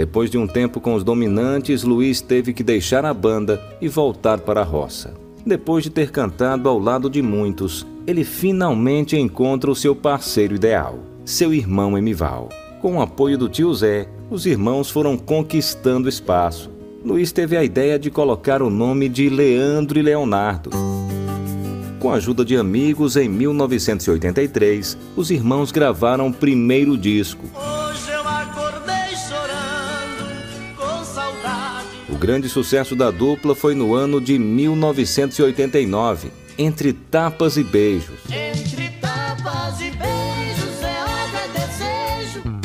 Depois 0.00 0.30
de 0.30 0.38
um 0.38 0.46
tempo 0.46 0.80
com 0.80 0.94
os 0.94 1.04
Dominantes, 1.04 1.82
Luiz 1.82 2.22
teve 2.22 2.54
que 2.54 2.62
deixar 2.62 3.04
a 3.04 3.12
banda 3.12 3.62
e 3.82 3.86
voltar 3.86 4.38
para 4.38 4.62
a 4.62 4.64
roça. 4.64 5.12
Depois 5.44 5.84
de 5.84 5.90
ter 5.90 6.10
cantado 6.10 6.70
ao 6.70 6.78
lado 6.78 7.10
de 7.10 7.20
muitos, 7.20 7.86
ele 8.06 8.24
finalmente 8.24 9.14
encontra 9.14 9.70
o 9.70 9.76
seu 9.76 9.94
parceiro 9.94 10.54
ideal, 10.54 11.00
seu 11.22 11.52
irmão 11.52 11.98
Emival. 11.98 12.48
Com 12.80 12.96
o 12.96 13.02
apoio 13.02 13.36
do 13.36 13.46
tio 13.46 13.74
Zé, 13.74 14.08
os 14.30 14.46
irmãos 14.46 14.88
foram 14.88 15.18
conquistando 15.18 16.08
espaço. 16.08 16.70
Luiz 17.04 17.30
teve 17.30 17.54
a 17.54 17.62
ideia 17.62 17.98
de 17.98 18.10
colocar 18.10 18.62
o 18.62 18.70
nome 18.70 19.06
de 19.06 19.28
Leandro 19.28 19.98
e 19.98 20.02
Leonardo. 20.02 20.70
Com 21.98 22.10
a 22.10 22.14
ajuda 22.14 22.42
de 22.42 22.56
amigos, 22.56 23.18
em 23.18 23.28
1983, 23.28 24.96
os 25.14 25.30
irmãos 25.30 25.70
gravaram 25.70 26.28
o 26.28 26.32
primeiro 26.32 26.96
disco. 26.96 27.44
Grande 32.20 32.50
sucesso 32.50 32.94
da 32.94 33.10
dupla 33.10 33.54
foi 33.54 33.74
no 33.74 33.94
ano 33.94 34.20
de 34.20 34.38
1989, 34.38 36.30
Entre 36.58 36.92
Tapas 36.92 37.56
e 37.56 37.64
Beijos. 37.64 38.20
Entre 38.30 38.90
tapas 39.00 39.80
e 39.80 39.90
beijos 39.90 40.82
é 40.84 41.58
desejo. 41.58 42.60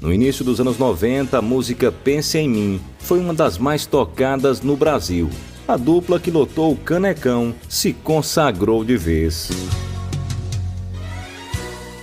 No 0.00 0.12
início 0.12 0.44
dos 0.44 0.60
anos 0.60 0.78
90, 0.78 1.36
a 1.36 1.42
música 1.42 1.90
Pense 1.90 2.38
em 2.38 2.48
Mim 2.48 2.80
foi 3.00 3.18
uma 3.18 3.34
das 3.34 3.58
mais 3.58 3.84
tocadas 3.84 4.60
no 4.62 4.76
Brasil 4.76 5.28
a 5.70 5.76
dupla 5.76 6.18
que 6.18 6.32
lotou 6.32 6.72
o 6.72 6.76
Canecão 6.76 7.54
se 7.68 7.92
consagrou 7.92 8.84
de 8.84 8.96
vez. 8.96 9.50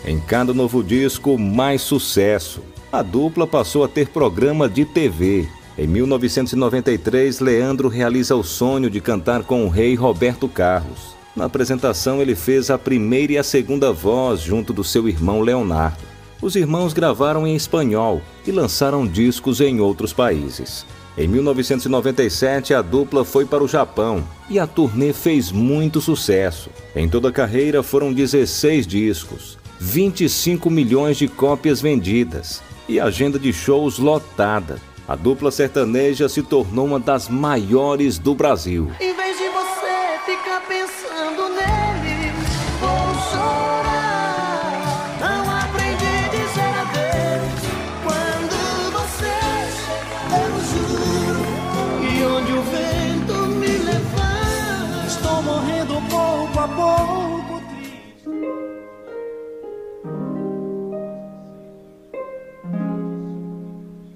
Em 0.05 0.21
cada 0.21 0.53
novo 0.53 0.81
disco, 0.81 1.37
mais 1.37 1.81
sucesso. 1.81 2.61
A 2.89 3.01
dupla 3.01 3.45
passou 3.45 3.83
a 3.83 3.87
ter 3.89 4.07
programa 4.07 4.69
de 4.69 4.85
TV. 4.85 5.49
Em 5.77 5.85
1993, 5.85 7.39
Leandro 7.39 7.87
realiza 7.87 8.35
o 8.35 8.43
sonho 8.43 8.89
de 8.89 8.99
cantar 8.99 9.43
com 9.43 9.63
o 9.63 9.69
rei 9.69 9.93
Roberto 9.93 10.49
Carlos. 10.49 11.15
Na 11.35 11.45
apresentação, 11.45 12.19
ele 12.19 12.33
fez 12.33 12.71
a 12.71 12.79
primeira 12.79 13.33
e 13.33 13.37
a 13.37 13.43
segunda 13.43 13.93
voz 13.93 14.41
junto 14.41 14.73
do 14.73 14.83
seu 14.83 15.07
irmão 15.07 15.41
Leonardo. 15.41 16.01
Os 16.41 16.55
irmãos 16.55 16.93
gravaram 16.93 17.45
em 17.45 17.55
espanhol 17.55 18.23
e 18.47 18.51
lançaram 18.51 19.05
discos 19.05 19.61
em 19.61 19.79
outros 19.79 20.11
países. 20.11 20.83
Em 21.15 21.27
1997, 21.27 22.73
a 22.73 22.81
dupla 22.81 23.23
foi 23.23 23.45
para 23.45 23.63
o 23.63 23.67
Japão 23.67 24.23
e 24.49 24.57
a 24.57 24.65
turnê 24.65 25.13
fez 25.13 25.51
muito 25.51 26.01
sucesso. 26.01 26.71
Em 26.95 27.07
toda 27.07 27.29
a 27.29 27.31
carreira 27.31 27.83
foram 27.83 28.11
16 28.11 28.87
discos, 28.87 29.59
25 29.79 30.71
milhões 30.71 31.17
de 31.17 31.27
cópias 31.27 31.79
vendidas 31.79 32.63
e 32.89 32.99
agenda 32.99 33.37
de 33.37 33.53
shows 33.53 33.99
lotada. 33.99 34.79
A 35.07 35.15
dupla 35.15 35.49
sertaneja 35.51 36.27
se 36.27 36.43
tornou 36.43 36.85
uma 36.85 36.99
das 36.99 37.29
maiores 37.29 38.19
do 38.19 38.35
Brasil. 38.35 38.91
Em 38.99 39.15
vez 39.15 39.37
de 39.37 39.46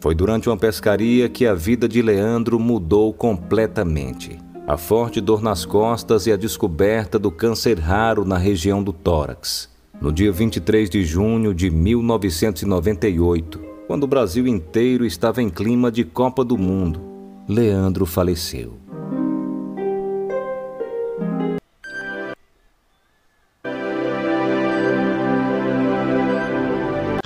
Foi 0.02 0.16
durante 0.16 0.50
uma 0.50 0.58
pescaria 0.58 1.30
que 1.30 1.46
a 1.46 1.54
vida 1.54 1.88
de 1.88 2.02
Leandro 2.02 2.60
mudou 2.60 3.14
completamente. 3.14 4.40
A 4.66 4.76
forte 4.76 5.22
dor 5.22 5.44
nas 5.44 5.64
costas 5.64 6.26
e 6.26 6.32
a 6.32 6.36
descoberta 6.36 7.20
do 7.20 7.30
câncer 7.30 7.78
raro 7.78 8.26
na 8.26 8.36
região 8.36 8.84
do 8.84 8.92
tórax. 8.92 9.70
No 10.02 10.12
dia 10.12 10.32
23 10.32 10.90
de 10.90 11.04
junho 11.04 11.54
de 11.54 11.70
1998, 11.70 13.62
quando 13.86 14.06
o 14.06 14.08
Brasil 14.08 14.48
inteiro 14.48 15.06
estava 15.06 15.40
em 15.40 15.52
clima 15.52 15.92
de 15.92 16.04
Copa 16.04 16.44
do 16.44 16.58
Mundo, 16.58 17.00
Leandro 17.48 18.08
faleceu. 18.08 18.80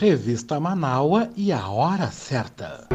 Revista 0.07 0.59
Manaua 0.59 1.31
e 1.35 1.51
a 1.51 1.67
hora 1.67 2.11
certa. 2.11 2.87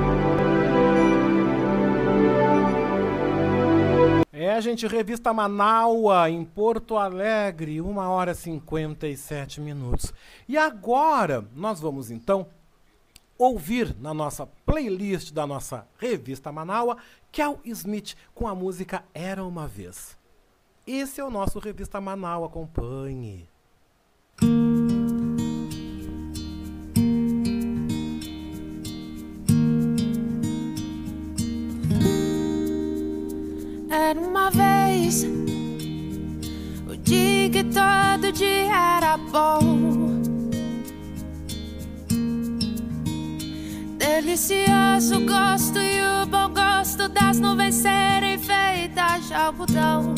É, 4.33 4.61
gente, 4.61 4.87
revista 4.87 5.33
Manaua, 5.33 6.31
em 6.31 6.45
Porto 6.45 6.97
Alegre, 6.97 7.81
1 7.81 7.99
hora 7.99 8.31
e 8.31 8.35
57 8.37 9.61
minutos. 9.61 10.15
E 10.49 10.57
agora, 10.57 11.45
nós 11.53 11.81
vamos 11.81 12.13
então 12.13 12.47
ouvir 13.37 13.93
na 13.99 14.15
nossa 14.15 14.47
playlist 14.65 15.33
da 15.33 15.45
nossa 15.45 15.89
revista 15.99 16.53
Manaua, 16.53 16.97
Kel 17.33 17.59
Smith 17.65 18.15
com 18.33 18.47
a 18.47 18.55
música 18.55 19.03
Era 19.13 19.45
Uma 19.45 19.67
Vez. 19.67 20.17
Esse 20.87 21.21
é 21.21 21.25
o 21.25 21.31
nosso 21.31 21.59
Revista 21.59 22.01
Manaua, 22.01 22.47
acompanhe. 22.47 23.50
Era 33.91 34.21
uma 34.21 34.51
vez 34.51 35.27
o 36.89 36.97
dia 36.97 37.51
que 37.51 37.65
todo 37.65 38.33
dia 38.33 38.97
era 38.97 39.17
bom. 39.17 40.21
Delicioso 43.99 45.17
o 45.17 45.27
gosto 45.27 45.79
e 45.81 46.23
o 46.23 46.27
bom 46.27 46.55
gosto 46.55 47.09
das 47.09 47.41
nuvens 47.41 47.75
serem 47.75 48.39
feitas 48.39 49.27
de 49.27 49.35
algodão. 49.35 50.15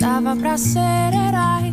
Dava 0.00 0.34
pra 0.34 0.58
ser 0.58 0.80
herói 0.80 1.70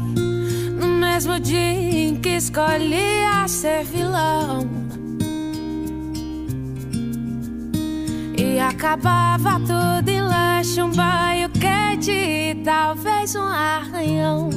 no 0.80 0.88
mesmo 0.88 1.40
dia 1.40 1.58
em 1.58 2.16
que 2.18 2.36
escolhia 2.36 3.48
ser 3.48 3.84
vilão. 3.84 4.85
E 8.56 8.60
acabava 8.60 9.60
tudo 9.60 10.08
em 10.08 10.22
lanche, 10.22 10.82
um 10.82 10.90
banho 10.90 11.50
quente 11.50 12.10
e 12.10 12.56
talvez 12.64 13.36
um 13.36 13.44
arranhão. 13.44 14.50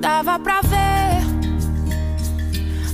Dava 0.00 0.38
pra 0.38 0.62
ver 0.62 1.20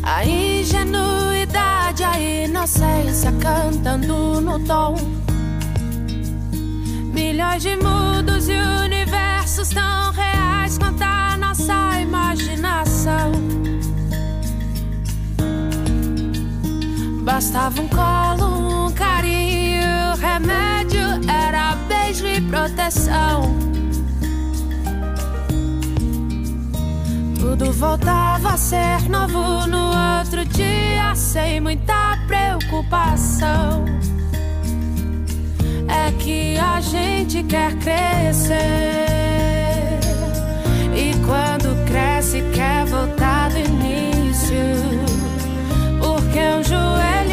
a 0.02 0.26
ingenuidade, 0.26 2.02
a 2.02 2.18
inocência 2.18 3.30
cantando 3.40 4.40
no 4.40 4.58
tom. 4.66 4.96
Milhões 7.12 7.62
de 7.62 7.76
mundos 7.76 8.48
e 8.48 8.56
universos 8.56 9.68
tão 9.68 10.10
reais 10.10 10.76
quanto 10.78 11.04
a 11.04 11.36
nossa 11.36 12.00
imaginação. 12.00 13.30
Bastava 17.24 17.80
um 17.80 17.88
colo, 17.88 18.86
um 18.86 18.92
carinho, 18.92 20.14
remédio 20.20 21.00
era 21.26 21.74
beijo 21.88 22.26
e 22.26 22.38
proteção. 22.42 23.56
Tudo 27.40 27.72
voltava 27.72 28.50
a 28.50 28.56
ser 28.58 29.08
novo 29.08 29.66
no 29.66 29.86
outro 30.18 30.44
dia, 30.44 31.14
sem 31.14 31.60
muita 31.60 32.18
preocupação. 32.26 33.86
É 35.88 36.12
que 36.12 36.58
a 36.58 36.78
gente 36.82 37.42
quer 37.44 37.74
crescer, 37.78 38.58
e 40.94 41.14
quando 41.24 41.84
cresce, 41.86 42.42
quer 42.52 42.84
voltar 42.84 43.43
Porque 46.44 46.74
um 46.74 47.23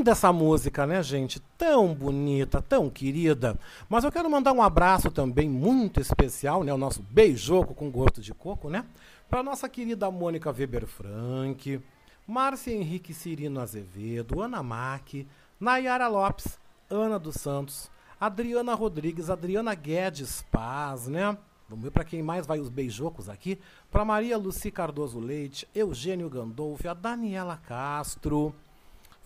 Linda 0.00 0.12
essa 0.12 0.32
música, 0.32 0.86
né, 0.86 1.02
gente? 1.02 1.38
Tão 1.58 1.92
bonita, 1.92 2.62
tão 2.62 2.88
querida. 2.88 3.58
Mas 3.86 4.02
eu 4.02 4.10
quero 4.10 4.30
mandar 4.30 4.50
um 4.54 4.62
abraço 4.62 5.10
também 5.10 5.46
muito 5.46 6.00
especial, 6.00 6.64
né? 6.64 6.72
O 6.72 6.78
nosso 6.78 7.02
beijoco 7.02 7.74
com 7.74 7.90
gosto 7.90 8.18
de 8.22 8.32
coco, 8.32 8.70
né? 8.70 8.86
Para 9.28 9.42
nossa 9.42 9.68
querida 9.68 10.10
Mônica 10.10 10.50
Weber 10.50 10.86
Frank, 10.86 11.82
Márcia 12.26 12.72
Henrique 12.72 13.12
Cirino 13.12 13.60
Azevedo, 13.60 14.40
Ana 14.40 14.62
Mack, 14.62 15.28
Nayara 15.60 16.08
Lopes, 16.08 16.58
Ana 16.88 17.18
dos 17.18 17.34
Santos, 17.34 17.90
Adriana 18.18 18.72
Rodrigues, 18.74 19.28
Adriana 19.28 19.74
Guedes 19.74 20.42
Paz, 20.50 21.08
né? 21.08 21.36
Vamos 21.68 21.84
ver 21.84 21.90
para 21.90 22.04
quem 22.04 22.22
mais 22.22 22.46
vai 22.46 22.58
os 22.58 22.70
beijocos 22.70 23.28
aqui. 23.28 23.60
Para 23.90 24.02
Maria 24.02 24.38
Luci 24.38 24.70
Cardoso 24.70 25.20
Leite, 25.20 25.68
Eugênio 25.74 26.30
Gandolfi, 26.30 26.88
a 26.88 26.94
Daniela 26.94 27.58
Castro, 27.58 28.54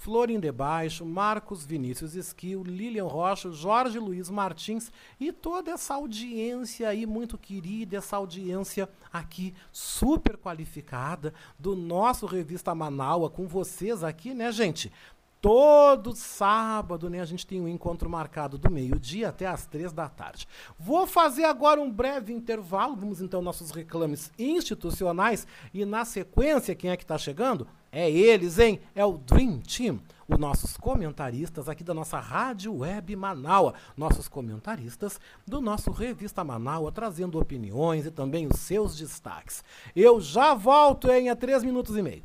Florim 0.05 0.39
Baixo, 0.53 1.03
Marcos 1.03 1.65
Vinícius 1.65 2.15
Esquio, 2.15 2.63
Lilian 2.63 3.07
Rocha, 3.07 3.51
Jorge 3.51 3.99
Luiz 3.99 4.29
Martins 4.29 4.93
e 5.19 5.33
toda 5.33 5.71
essa 5.71 5.95
audiência 5.95 6.91
aí 6.91 7.07
muito 7.07 7.39
querida, 7.39 7.97
essa 7.97 8.19
audiência 8.19 8.87
aqui 9.11 9.55
super 9.73 10.37
qualificada 10.37 11.33
do 11.59 11.75
nosso 11.75 12.27
Revista 12.27 12.75
Manaua 12.75 13.31
com 13.31 13.49
vocês 13.49 14.05
aqui, 14.05 14.35
né, 14.35 14.53
gente? 14.53 14.93
Todo 15.41 16.15
sábado, 16.15 17.09
né, 17.09 17.21
a 17.21 17.25
gente 17.25 17.47
tem 17.47 17.59
um 17.59 17.69
encontro 17.69 18.09
marcado 18.09 18.59
do 18.59 18.71
meio-dia 18.71 19.31
até 19.31 19.47
as 19.47 19.65
três 19.65 19.91
da 19.91 20.07
tarde. 20.07 20.47
Vou 20.79 21.07
fazer 21.07 21.45
agora 21.45 21.81
um 21.81 21.91
breve 21.91 22.31
intervalo, 22.31 22.95
vamos 22.95 23.23
então 23.23 23.41
nossos 23.41 23.71
reclames 23.71 24.31
institucionais 24.39 25.47
e 25.73 25.87
na 25.87 26.05
sequência, 26.05 26.75
quem 26.75 26.91
é 26.91 26.97
que 26.97 27.05
está 27.05 27.17
chegando? 27.17 27.67
É 27.97 28.11
eles, 28.11 28.59
hein? 28.59 28.81
É 28.93 29.05
o 29.05 29.17
Dream 29.17 29.61
Team, 29.61 30.01
os 30.27 30.37
nossos 30.37 30.77
comentaristas 30.77 31.69
aqui 31.69 31.85
da 31.85 31.95
nossa 31.95 32.19
Rádio 32.19 32.79
Web 32.79 33.15
Manaua, 33.15 33.75
nossos 33.97 34.27
comentaristas 34.27 35.21
do 35.47 35.61
nosso 35.61 35.93
Revista 35.93 36.43
Manaua, 36.43 36.91
trazendo 36.91 37.39
opiniões 37.39 38.05
e 38.05 38.11
também 38.11 38.49
os 38.49 38.59
seus 38.59 38.97
destaques. 38.97 39.63
Eu 39.95 40.21
já 40.21 40.55
volto 40.55 41.09
em 41.09 41.31
a 41.31 41.37
três 41.37 41.63
minutos 41.63 41.97
e 41.97 42.03
meio. 42.03 42.25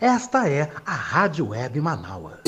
Esta 0.00 0.48
é 0.48 0.70
a 0.86 0.94
Rádio 0.94 1.48
Web 1.48 1.80
Manaua. 1.80 2.40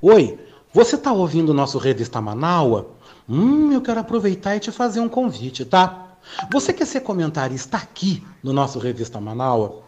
Oi, 0.00 0.38
você 0.72 0.96
está 0.96 1.12
ouvindo 1.12 1.50
o 1.50 1.54
nosso 1.54 1.78
Revista 1.78 2.20
Manaua? 2.20 2.90
Hum, 3.28 3.72
eu 3.72 3.82
quero 3.82 4.00
aproveitar 4.00 4.56
e 4.56 4.60
te 4.60 4.70
fazer 4.70 5.00
um 5.00 5.08
convite, 5.08 5.64
tá? 5.64 6.16
Você 6.52 6.72
quer 6.72 6.86
ser 6.86 7.00
comentarista 7.00 7.76
aqui 7.76 8.22
no 8.42 8.52
nosso 8.52 8.78
Revista 8.78 9.20
Manaua? 9.20 9.87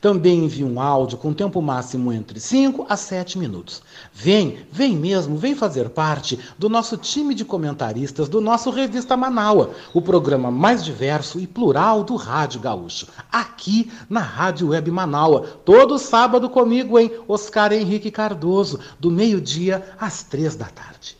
Também 0.00 0.44
envie 0.44 0.64
um 0.64 0.80
áudio 0.80 1.18
com 1.18 1.32
tempo 1.32 1.60
máximo 1.60 2.12
entre 2.12 2.40
5 2.40 2.86
a 2.88 2.96
7 2.96 3.38
minutos. 3.38 3.82
Vem, 4.12 4.60
vem 4.72 4.96
mesmo, 4.96 5.36
vem 5.36 5.54
fazer 5.54 5.90
parte 5.90 6.38
do 6.58 6.68
nosso 6.68 6.96
time 6.96 7.34
de 7.34 7.44
comentaristas 7.44 8.28
do 8.28 8.40
nosso 8.40 8.70
Revista 8.70 9.16
Manaua, 9.16 9.70
o 9.92 10.00
programa 10.00 10.50
mais 10.50 10.84
diverso 10.84 11.38
e 11.38 11.46
plural 11.46 12.02
do 12.02 12.16
Rádio 12.16 12.60
Gaúcho. 12.60 13.08
Aqui 13.30 13.92
na 14.08 14.20
Rádio 14.20 14.68
Web 14.68 14.90
Manaua, 14.90 15.42
todo 15.64 15.98
sábado 15.98 16.48
comigo, 16.48 16.98
hein? 16.98 17.12
Oscar 17.28 17.72
Henrique 17.72 18.10
Cardoso, 18.10 18.80
do 18.98 19.10
meio-dia 19.10 19.94
às 20.00 20.22
três 20.22 20.56
da 20.56 20.66
tarde. 20.66 21.19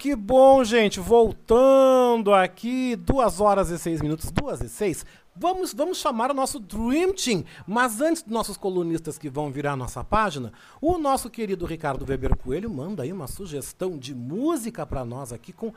Que 0.00 0.16
bom, 0.16 0.64
gente. 0.64 0.98
Voltando 0.98 2.32
aqui, 2.32 2.96
2 2.96 3.38
horas 3.38 3.68
e 3.68 3.78
6 3.78 4.00
minutos, 4.00 4.30
2 4.30 4.62
e 4.62 4.68
6. 4.70 5.04
Vamos, 5.36 5.74
vamos 5.74 5.98
chamar 5.98 6.30
o 6.30 6.34
nosso 6.34 6.58
Dream 6.58 7.12
Team. 7.12 7.44
Mas 7.66 8.00
antes 8.00 8.22
dos 8.22 8.32
nossos 8.32 8.56
colunistas 8.56 9.18
que 9.18 9.28
vão 9.28 9.52
virar 9.52 9.72
a 9.72 9.76
nossa 9.76 10.02
página, 10.02 10.54
o 10.80 10.96
nosso 10.96 11.28
querido 11.28 11.66
Ricardo 11.66 12.06
Weber 12.08 12.34
Coelho 12.34 12.70
manda 12.70 13.02
aí 13.02 13.12
uma 13.12 13.26
sugestão 13.26 13.98
de 13.98 14.14
música 14.14 14.86
para 14.86 15.04
nós 15.04 15.34
aqui 15.34 15.52
com 15.52 15.70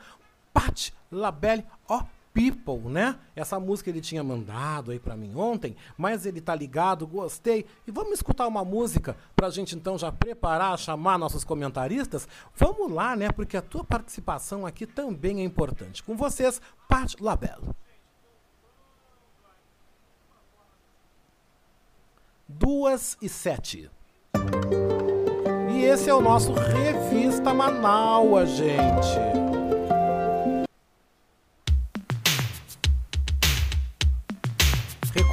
Pat 0.54 0.90
Labelle, 1.12 1.64
ó, 1.86 2.02
People, 2.34 2.90
né? 2.90 3.16
Essa 3.36 3.60
música 3.60 3.88
ele 3.88 4.00
tinha 4.00 4.24
mandado 4.24 4.90
aí 4.90 4.98
para 4.98 5.16
mim 5.16 5.36
ontem, 5.36 5.76
mas 5.96 6.26
ele 6.26 6.40
tá 6.40 6.52
ligado, 6.52 7.06
gostei. 7.06 7.64
E 7.86 7.92
vamos 7.92 8.14
escutar 8.14 8.48
uma 8.48 8.64
música 8.64 9.16
pra 9.36 9.50
gente 9.50 9.76
então 9.76 9.96
já 9.96 10.10
preparar, 10.10 10.76
chamar 10.76 11.16
nossos 11.16 11.44
comentaristas? 11.44 12.26
Vamos 12.56 12.90
lá, 12.90 13.14
né? 13.14 13.30
Porque 13.30 13.56
a 13.56 13.62
tua 13.62 13.84
participação 13.84 14.66
aqui 14.66 14.84
também 14.84 15.42
é 15.42 15.44
importante. 15.44 16.02
Com 16.02 16.16
vocês, 16.16 16.60
Pat 16.88 17.14
Labelle. 17.20 17.68
Duas 22.48 23.16
e 23.22 23.28
sete. 23.28 23.88
E 25.72 25.82
esse 25.84 26.10
é 26.10 26.14
o 26.14 26.20
nosso 26.20 26.52
Revista 26.52 27.54
Manaua, 27.54 28.44
gente. 28.44 29.53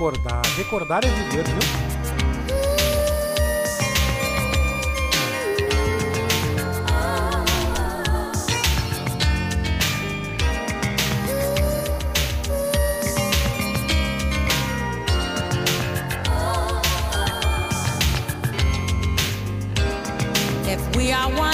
Recordar. 0.01 0.41
Recordar 0.57 1.05
é 1.05 1.09
viver, 1.09 1.43
viu? 1.43 1.91
We 20.97 21.11
are 21.11 21.29
one 21.29 21.50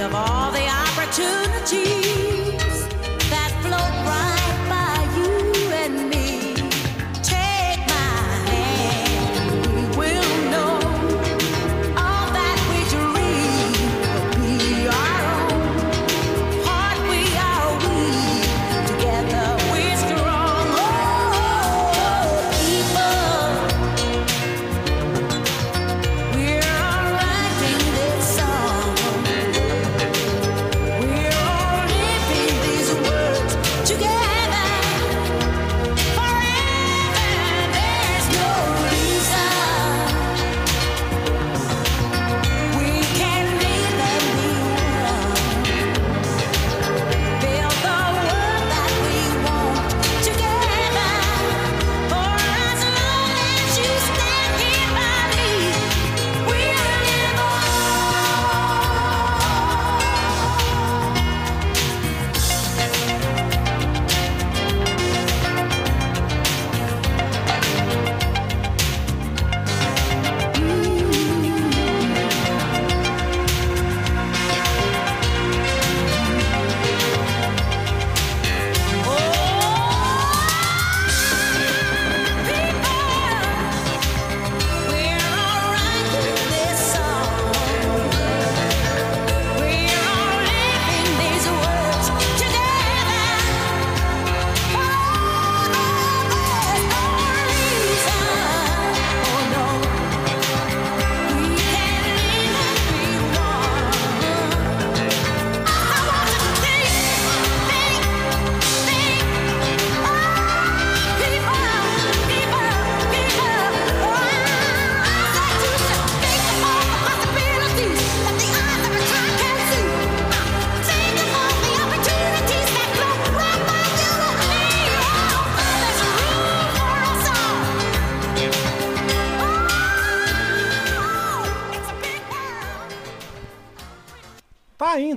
of 0.00 0.14
all 0.14 0.50
the 0.50 0.66
opportunities. 0.66 1.99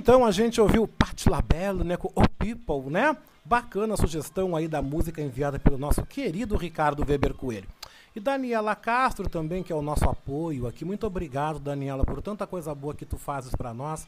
Então, 0.04 0.22
a 0.22 0.30
gente 0.30 0.60
ouviu 0.60 0.86
Patti 0.86 1.30
Labello, 1.30 1.82
né, 1.82 1.96
com 1.96 2.08
O 2.08 2.28
People, 2.28 2.92
né? 2.92 3.16
Bacana 3.42 3.94
a 3.94 3.96
sugestão 3.96 4.54
aí 4.54 4.68
da 4.68 4.82
música 4.82 5.22
enviada 5.22 5.58
pelo 5.58 5.78
nosso 5.78 6.04
querido 6.04 6.58
Ricardo 6.58 7.02
Weber 7.08 7.32
Coelho. 7.32 7.66
E 8.14 8.20
Daniela 8.20 8.76
Castro 8.76 9.30
também, 9.30 9.62
que 9.62 9.72
é 9.72 9.74
o 9.74 9.80
nosso 9.80 10.04
apoio 10.04 10.66
aqui. 10.66 10.84
Muito 10.84 11.06
obrigado, 11.06 11.58
Daniela, 11.58 12.04
por 12.04 12.20
tanta 12.20 12.46
coisa 12.46 12.74
boa 12.74 12.94
que 12.94 13.06
tu 13.06 13.16
fazes 13.16 13.54
para 13.54 13.72
nós. 13.72 14.06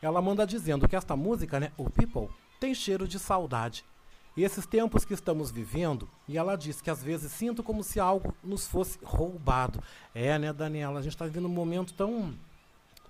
Ela 0.00 0.22
manda 0.22 0.46
dizendo 0.46 0.86
que 0.86 0.94
esta 0.94 1.16
música, 1.16 1.58
né, 1.58 1.72
O 1.76 1.90
People, 1.90 2.28
tem 2.60 2.72
cheiro 2.72 3.08
de 3.08 3.18
saudade. 3.18 3.84
E 4.36 4.44
esses 4.44 4.64
tempos 4.64 5.04
que 5.04 5.12
estamos 5.12 5.50
vivendo, 5.50 6.08
e 6.28 6.38
ela 6.38 6.54
diz 6.54 6.80
que 6.80 6.88
às 6.88 7.02
vezes 7.02 7.32
sinto 7.32 7.64
como 7.64 7.82
se 7.82 7.98
algo 7.98 8.32
nos 8.44 8.68
fosse 8.68 8.96
roubado. 9.02 9.82
É, 10.14 10.38
né, 10.38 10.52
Daniela? 10.52 11.00
A 11.00 11.02
gente 11.02 11.14
está 11.14 11.24
vivendo 11.24 11.46
um 11.46 11.52
momento 11.52 11.94
tão 11.94 12.32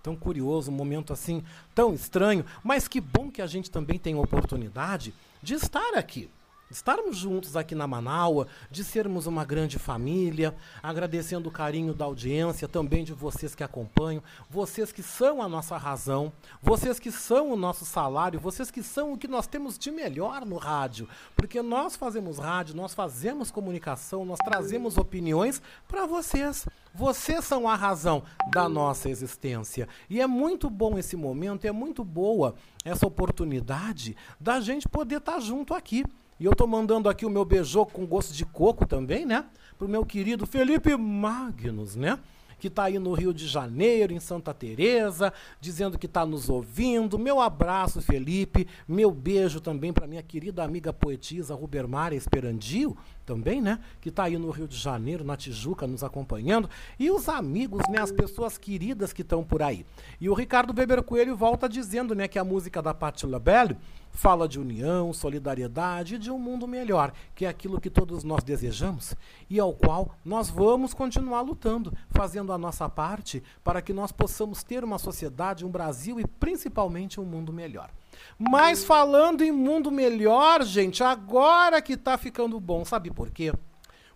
tão 0.03 0.17
curioso, 0.17 0.71
um 0.71 0.75
momento 0.75 1.13
assim 1.13 1.43
tão 1.75 1.95
estranho, 1.95 2.45
mas 2.63 2.89
que 2.89 3.01
bom 3.01 3.31
que 3.31 3.41
a 3.41 3.47
gente 3.47 3.71
também 3.71 3.99
tem 3.99 4.15
a 4.15 4.21
oportunidade 4.21 5.15
de 5.43 5.55
estar 5.55 5.95
aqui 5.95 6.29
de 6.73 6.77
estarmos 6.77 7.19
juntos 7.19 7.55
aqui 7.55 7.75
na 7.75 7.87
Manaua, 7.87 8.47
de 8.71 8.83
sermos 8.83 9.27
uma 9.27 9.45
grande 9.45 9.79
família, 9.79 10.55
agradecendo 10.83 11.51
o 11.51 11.53
carinho 11.53 11.93
da 11.93 12.07
audiência, 12.07 12.67
também 12.67 13.05
de 13.05 13.13
vocês 13.13 13.55
que 13.55 13.63
acompanham, 13.63 14.23
vocês 14.49 14.91
que 14.91 15.03
são 15.03 15.43
a 15.43 15.49
nossa 15.51 15.77
razão, 15.77 16.33
vocês 16.63 16.99
que 16.99 17.13
são 17.13 17.53
o 17.53 17.57
nosso 17.57 17.85
salário, 17.85 18.41
vocês 18.41 18.71
que 18.71 18.83
são 18.83 19.13
o 19.13 19.19
que 19.19 19.29
nós 19.29 19.47
temos 19.47 19.79
de 19.79 19.91
melhor 19.91 20.47
no 20.47 20.57
rádio, 20.57 21.07
porque 21.37 21.61
nós 21.61 21.95
fazemos 21.95 22.39
rádio, 22.39 22.75
nós 22.75 22.95
fazemos 22.95 23.51
comunicação, 23.51 24.25
nós 24.25 24.39
trazemos 24.39 24.97
opiniões 24.97 25.61
para 25.87 26.07
vocês. 26.07 26.67
Vocês 26.95 27.45
são 27.45 27.69
a 27.69 27.75
razão 27.75 28.23
da 28.51 28.69
nossa 28.69 29.09
existência. 29.11 29.89
E 30.09 30.21
é 30.21 30.27
muito 30.27 30.69
bom 30.71 30.99
esse 30.99 31.17
momento, 31.17 31.67
é 31.67 31.73
muito 31.73 32.03
boa 32.03 32.55
essa 32.85 33.07
oportunidade 33.07 34.17
da 34.41 34.61
gente 34.61 34.89
poder 34.89 35.19
estar 35.19 35.33
tá 35.33 35.41
junto 35.41 35.75
aqui. 35.75 36.05
E 36.43 36.45
eu 36.45 36.57
tô 36.57 36.67
mandando 36.67 37.09
aqui 37.09 37.25
o 37.25 37.31
meu 37.31 37.45
beijoco 37.45 37.93
com 37.93 38.05
gosto 38.05 38.35
de 38.35 38.45
coco 38.45 38.85
também, 38.85 39.25
né? 39.25 39.45
Pro 39.79 39.89
meu 39.89 40.05
querido 40.05 40.45
Felipe 40.45 40.97
Magnus, 40.97 41.95
né? 41.95 42.19
que 42.59 42.69
está 42.69 42.85
aí 42.85 42.97
no 42.97 43.13
Rio 43.13 43.35
de 43.35 43.49
Janeiro, 43.49 44.13
em 44.13 44.21
Santa 44.21 44.55
Teresa, 44.55 45.33
dizendo 45.61 45.99
que 45.99 46.07
está 46.07 46.25
nos 46.25 46.49
ouvindo. 46.49 47.19
Meu 47.19 47.41
abraço, 47.41 48.01
Felipe. 48.01 48.69
Meu 48.87 49.11
beijo 49.11 49.61
também 49.61 49.93
para 49.93 50.07
minha 50.07 50.23
querida 50.23 50.63
amiga 50.63 50.93
poetisa 50.93 51.57
Rubermara 51.57 52.15
Esperandio, 52.15 52.97
também, 53.27 53.61
né? 53.61 53.81
Que 54.01 54.11
está 54.11 54.25
aí 54.25 54.39
no 54.39 54.49
Rio 54.51 54.69
de 54.69 54.77
Janeiro, 54.77 55.25
na 55.25 55.37
Tijuca, 55.37 55.89
nos 55.89 56.05
acompanhando. 56.05 56.71
E 57.01 57.11
os 57.11 57.29
amigos, 57.29 57.83
né? 57.89 58.01
As 58.01 58.13
pessoas 58.13 58.57
queridas 58.57 59.13
que 59.13 59.23
estão 59.23 59.43
por 59.43 59.61
aí. 59.61 59.85
E 60.21 60.29
o 60.29 60.35
Ricardo 60.35 60.73
Weber 60.73 61.03
Coelho 61.03 61.37
volta 61.37 61.69
dizendo, 61.69 62.15
né? 62.15 62.29
Que 62.29 62.39
a 62.39 62.45
música 62.45 62.81
da 62.81 62.95
Patti 62.95 63.27
LaBelle 63.27 63.77
fala 64.13 64.47
de 64.47 64.61
união, 64.61 65.13
solidariedade 65.13 66.15
e 66.15 66.19
de 66.19 66.31
um 66.31 66.39
mundo 66.39 66.69
melhor, 66.69 67.13
que 67.35 67.47
é 67.47 67.49
aquilo 67.49 67.81
que 67.81 67.91
todos 67.91 68.23
nós 68.23 68.45
desejamos 68.45 69.17
e 69.49 69.59
ao 69.59 69.73
qual 69.73 70.15
nós 70.25 70.51
vamos 70.51 70.95
continuar 70.95 71.41
lutando, 71.41 71.93
fazendo 72.11 72.53
a 72.53 72.59
nossa 72.59 72.89
parte 72.89 73.43
para 73.65 73.81
que 73.81 73.93
nós 73.93 74.13
possamos 74.13 74.63
ter 74.63 74.85
uma 74.85 74.99
sociedade, 74.99 75.65
um 75.65 75.71
Brasil 75.71 76.21
e 76.21 76.27
principalmente 76.27 77.19
um 77.19 77.25
mundo 77.25 77.53
melhor. 77.53 77.91
Mas 78.39 78.85
falando 78.85 79.43
em 79.43 79.51
mundo 79.51 79.91
melhor, 79.91 80.63
gente, 80.63 81.03
agora 81.03 81.81
que 81.81 81.95
está 81.95 82.19
ficando 82.19 82.61
bom, 82.61 82.85
sabe 82.85 83.11
por 83.11 83.31
quê? 83.31 83.53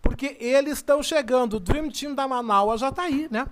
Porque 0.02 0.36
eles 0.38 0.74
estão 0.74 1.02
chegando, 1.02 1.54
o 1.54 1.60
Dream 1.60 1.90
Team 1.90 2.14
da 2.14 2.28
Manaus 2.28 2.80
já 2.80 2.90
está 2.90 3.02
aí, 3.04 3.26
né? 3.30 3.46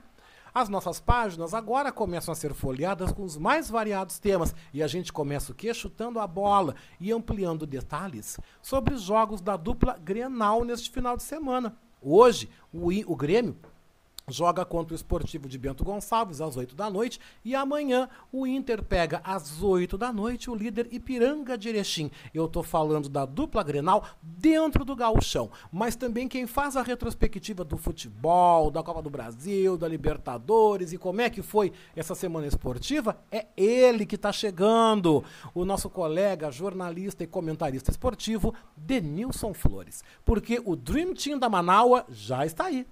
As 0.55 0.69
nossas 0.69 1.01
páginas 1.01 1.53
agora 1.53 1.91
começam 1.91 2.31
a 2.31 2.35
ser 2.37 2.55
folheadas 2.55 3.11
com 3.11 3.25
os 3.25 3.37
mais 3.37 3.69
variados 3.69 4.21
temas 4.21 4.55
e 4.73 4.85
a 4.85 4.87
gente 4.87 5.13
começa 5.13 5.51
o 5.51 5.55
quê? 5.55 5.75
Chutando 5.75 6.21
a 6.21 6.29
bola 6.29 6.77
e 7.01 7.11
ampliando 7.11 7.67
detalhes 7.67 8.39
sobre 8.63 8.95
os 8.95 9.03
jogos 9.03 9.41
da 9.41 9.57
dupla 9.57 9.99
Grenal 9.99 10.65
neste 10.65 10.93
final 10.93 11.17
de 11.17 11.25
semana. 11.25 11.77
Hoje, 12.01 12.49
o, 12.73 12.89
o 12.89 13.17
Grêmio 13.17 13.57
joga 14.29 14.65
contra 14.65 14.95
o 14.95 14.97
Esportivo 14.97 15.49
de 15.49 15.59
Bento 15.59 15.85
Gonçalves 15.85 16.41
às 16.41 16.57
8 16.57 16.75
da 16.75 16.89
noite 16.89 17.21
e 17.45 17.55
amanhã 17.55 18.09
o 18.33 18.47
Inter 18.47 18.83
pega 18.83 19.21
às 19.23 19.63
8 19.63 19.99
da 19.99 20.13
noite 20.13 20.51
o 20.51 20.55
líder 20.55 20.89
Ipiranga 20.91 21.59
de 21.59 21.69
Erechim. 21.69 22.11
Eu 22.33 22.47
estou 22.47 22.63
falando 22.63 23.09
da 23.09 23.25
dupla 23.27 23.63
Grenal 23.63 24.05
dentro 24.23 24.85
do 24.85 24.97
gauchão, 24.97 25.51
mas 25.71 25.97
também 25.97 26.29
quem 26.29 26.47
faz 26.47 26.77
a 26.77 26.83
retrospectiva 26.83 27.65
do 27.65 27.77
futebol, 27.77 28.71
da 28.71 28.83
Copa 28.83 29.03
do 29.03 29.11
Brasil, 29.11 29.77
da 29.77 29.89
Libertadores 29.89 30.93
e 30.93 30.99
como 30.99 31.21
é 31.21 31.29
que 31.29 31.43
foi 31.43 31.73
essa 31.95 32.15
semana 32.15 32.47
esportiva 32.47 33.19
é 33.31 33.47
ele 33.57 34.07
que 34.07 34.15
está 34.17 34.33
chegando, 34.33 35.25
o 35.55 35.65
nosso 35.65 35.91
colega 35.91 36.51
jornalista 36.51 37.23
e 37.23 37.27
comentarista 37.27 37.91
esportivo 37.91 38.55
Denilson 38.77 39.53
Flores, 39.53 40.03
porque 40.25 40.61
o 40.65 40.75
Dream 40.77 41.15
Team 41.15 41.39
da 41.39 41.49
Manaua 41.49 42.05
já 42.09 42.47
está 42.47 42.67
aí. 42.67 42.87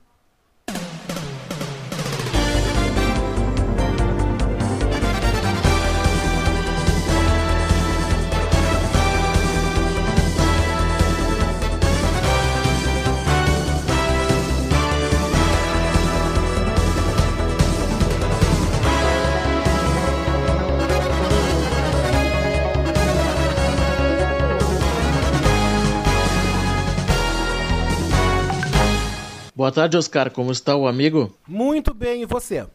Boa 29.63 29.71
tarde, 29.71 29.97
Oscar. 29.97 30.29
Como 30.29 30.51
está 30.51 30.75
o 30.75 30.89
amigo? 30.89 31.33
Muito 31.47 31.95
bem, 31.95 32.23
e 32.23 32.27
você? 32.27 32.67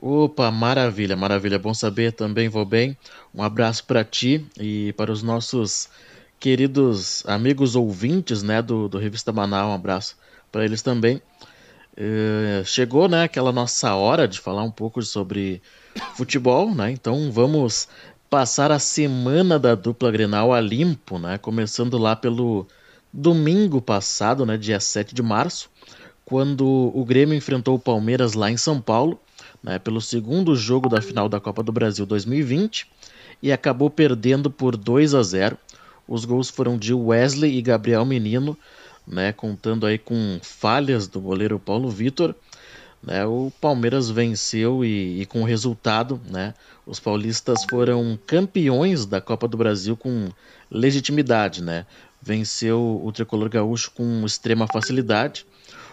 Opa, 0.00 0.50
maravilha, 0.50 1.14
maravilha. 1.14 1.58
Bom 1.58 1.74
saber, 1.74 2.10
também 2.10 2.48
vou 2.48 2.64
bem. 2.64 2.96
Um 3.34 3.42
abraço 3.42 3.84
para 3.84 4.02
ti 4.02 4.42
e 4.58 4.94
para 4.94 5.12
os 5.12 5.22
nossos 5.22 5.90
queridos 6.40 7.22
amigos 7.26 7.76
ouvintes, 7.76 8.42
né, 8.42 8.62
do, 8.62 8.88
do 8.88 8.96
Revista 8.96 9.30
Manaus. 9.30 9.68
Um 9.68 9.74
abraço 9.74 10.16
para 10.50 10.64
eles 10.64 10.80
também. 10.80 11.20
Uh, 11.98 12.64
chegou, 12.64 13.08
né, 13.08 13.24
aquela 13.24 13.52
nossa 13.52 13.94
hora 13.94 14.26
de 14.26 14.40
falar 14.40 14.62
um 14.62 14.70
pouco 14.70 15.02
sobre 15.02 15.60
futebol, 16.14 16.74
né? 16.74 16.90
Então 16.90 17.30
vamos 17.30 17.90
passar 18.30 18.72
a 18.72 18.78
semana 18.78 19.58
da 19.58 19.74
dupla 19.74 20.10
Grenal 20.10 20.54
a 20.54 20.62
limpo, 20.62 21.18
né? 21.18 21.36
Começando 21.36 21.98
lá 21.98 22.16
pelo 22.16 22.66
domingo 23.12 23.82
passado, 23.82 24.46
né, 24.46 24.56
dia 24.56 24.80
7 24.80 25.14
de 25.14 25.22
março 25.22 25.75
quando 26.26 26.90
o 26.92 27.04
Grêmio 27.04 27.36
enfrentou 27.36 27.76
o 27.76 27.78
Palmeiras 27.78 28.34
lá 28.34 28.50
em 28.50 28.56
São 28.56 28.80
Paulo, 28.80 29.18
né, 29.62 29.78
pelo 29.78 30.00
segundo 30.00 30.56
jogo 30.56 30.88
da 30.88 31.00
final 31.00 31.28
da 31.28 31.38
Copa 31.38 31.62
do 31.62 31.70
Brasil 31.70 32.04
2020, 32.04 32.90
e 33.40 33.52
acabou 33.52 33.88
perdendo 33.88 34.50
por 34.50 34.76
2 34.76 35.14
a 35.14 35.22
0. 35.22 35.56
Os 36.06 36.24
gols 36.24 36.50
foram 36.50 36.76
de 36.76 36.92
Wesley 36.92 37.56
e 37.56 37.62
Gabriel 37.62 38.04
Menino, 38.04 38.58
né, 39.06 39.32
contando 39.32 39.86
aí 39.86 39.98
com 39.98 40.40
falhas 40.42 41.06
do 41.06 41.20
goleiro 41.20 41.60
Paulo 41.60 41.88
Vitor. 41.88 42.34
Né, 43.00 43.24
o 43.24 43.52
Palmeiras 43.60 44.10
venceu 44.10 44.84
e, 44.84 45.22
e 45.22 45.26
com 45.26 45.42
o 45.42 45.46
resultado, 45.46 46.20
né, 46.28 46.54
os 46.84 46.98
paulistas 46.98 47.64
foram 47.70 48.18
campeões 48.26 49.06
da 49.06 49.20
Copa 49.20 49.46
do 49.46 49.56
Brasil 49.56 49.96
com 49.96 50.28
legitimidade. 50.68 51.62
Né, 51.62 51.86
venceu 52.20 53.00
o 53.04 53.12
tricolor 53.12 53.48
gaúcho 53.48 53.92
com 53.92 54.26
extrema 54.26 54.66
facilidade 54.66 55.46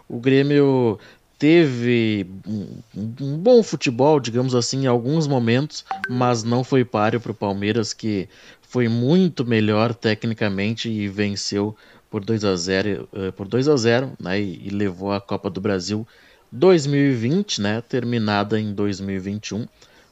o 0.08 0.20
Grêmio 0.20 1.00
teve 1.38 2.26
um, 2.48 3.38
bom 3.38 3.62
futebol, 3.62 4.20
digamos 4.20 4.56
assim, 4.56 4.84
em 4.84 4.88
alguns 4.88 5.28
momentos, 5.28 5.84
mas 6.10 6.44
não 6.44 6.64
foi 6.64 6.86
páreo 6.86 7.20
para 7.20 7.32
o 7.32 7.36
Palmeiras, 7.36 7.94
que 7.94 8.30
foi 8.62 8.88
muito 8.88 9.46
melhor 9.46 9.94
tecnicamente 9.94 10.90
e 10.90 11.08
venceu 11.08 11.76
por 12.10 12.24
2 12.24 12.46
a 12.46 12.56
0 12.56 13.10
uh, 13.12 13.26
eh, 13.26 13.32
por 13.32 13.48
2 13.48 13.68
a 13.68 13.76
0 13.76 14.14
né, 14.20 14.40
e, 14.40 14.68
e, 14.68 14.70
levou 14.70 15.12
a 15.12 15.20
Copa 15.20 15.50
do 15.50 15.60
Brasil 15.60 16.08
2020, 16.52 17.60
né, 17.60 17.82
terminada 17.82 18.60
em 18.60 18.74
2021, 18.74 19.68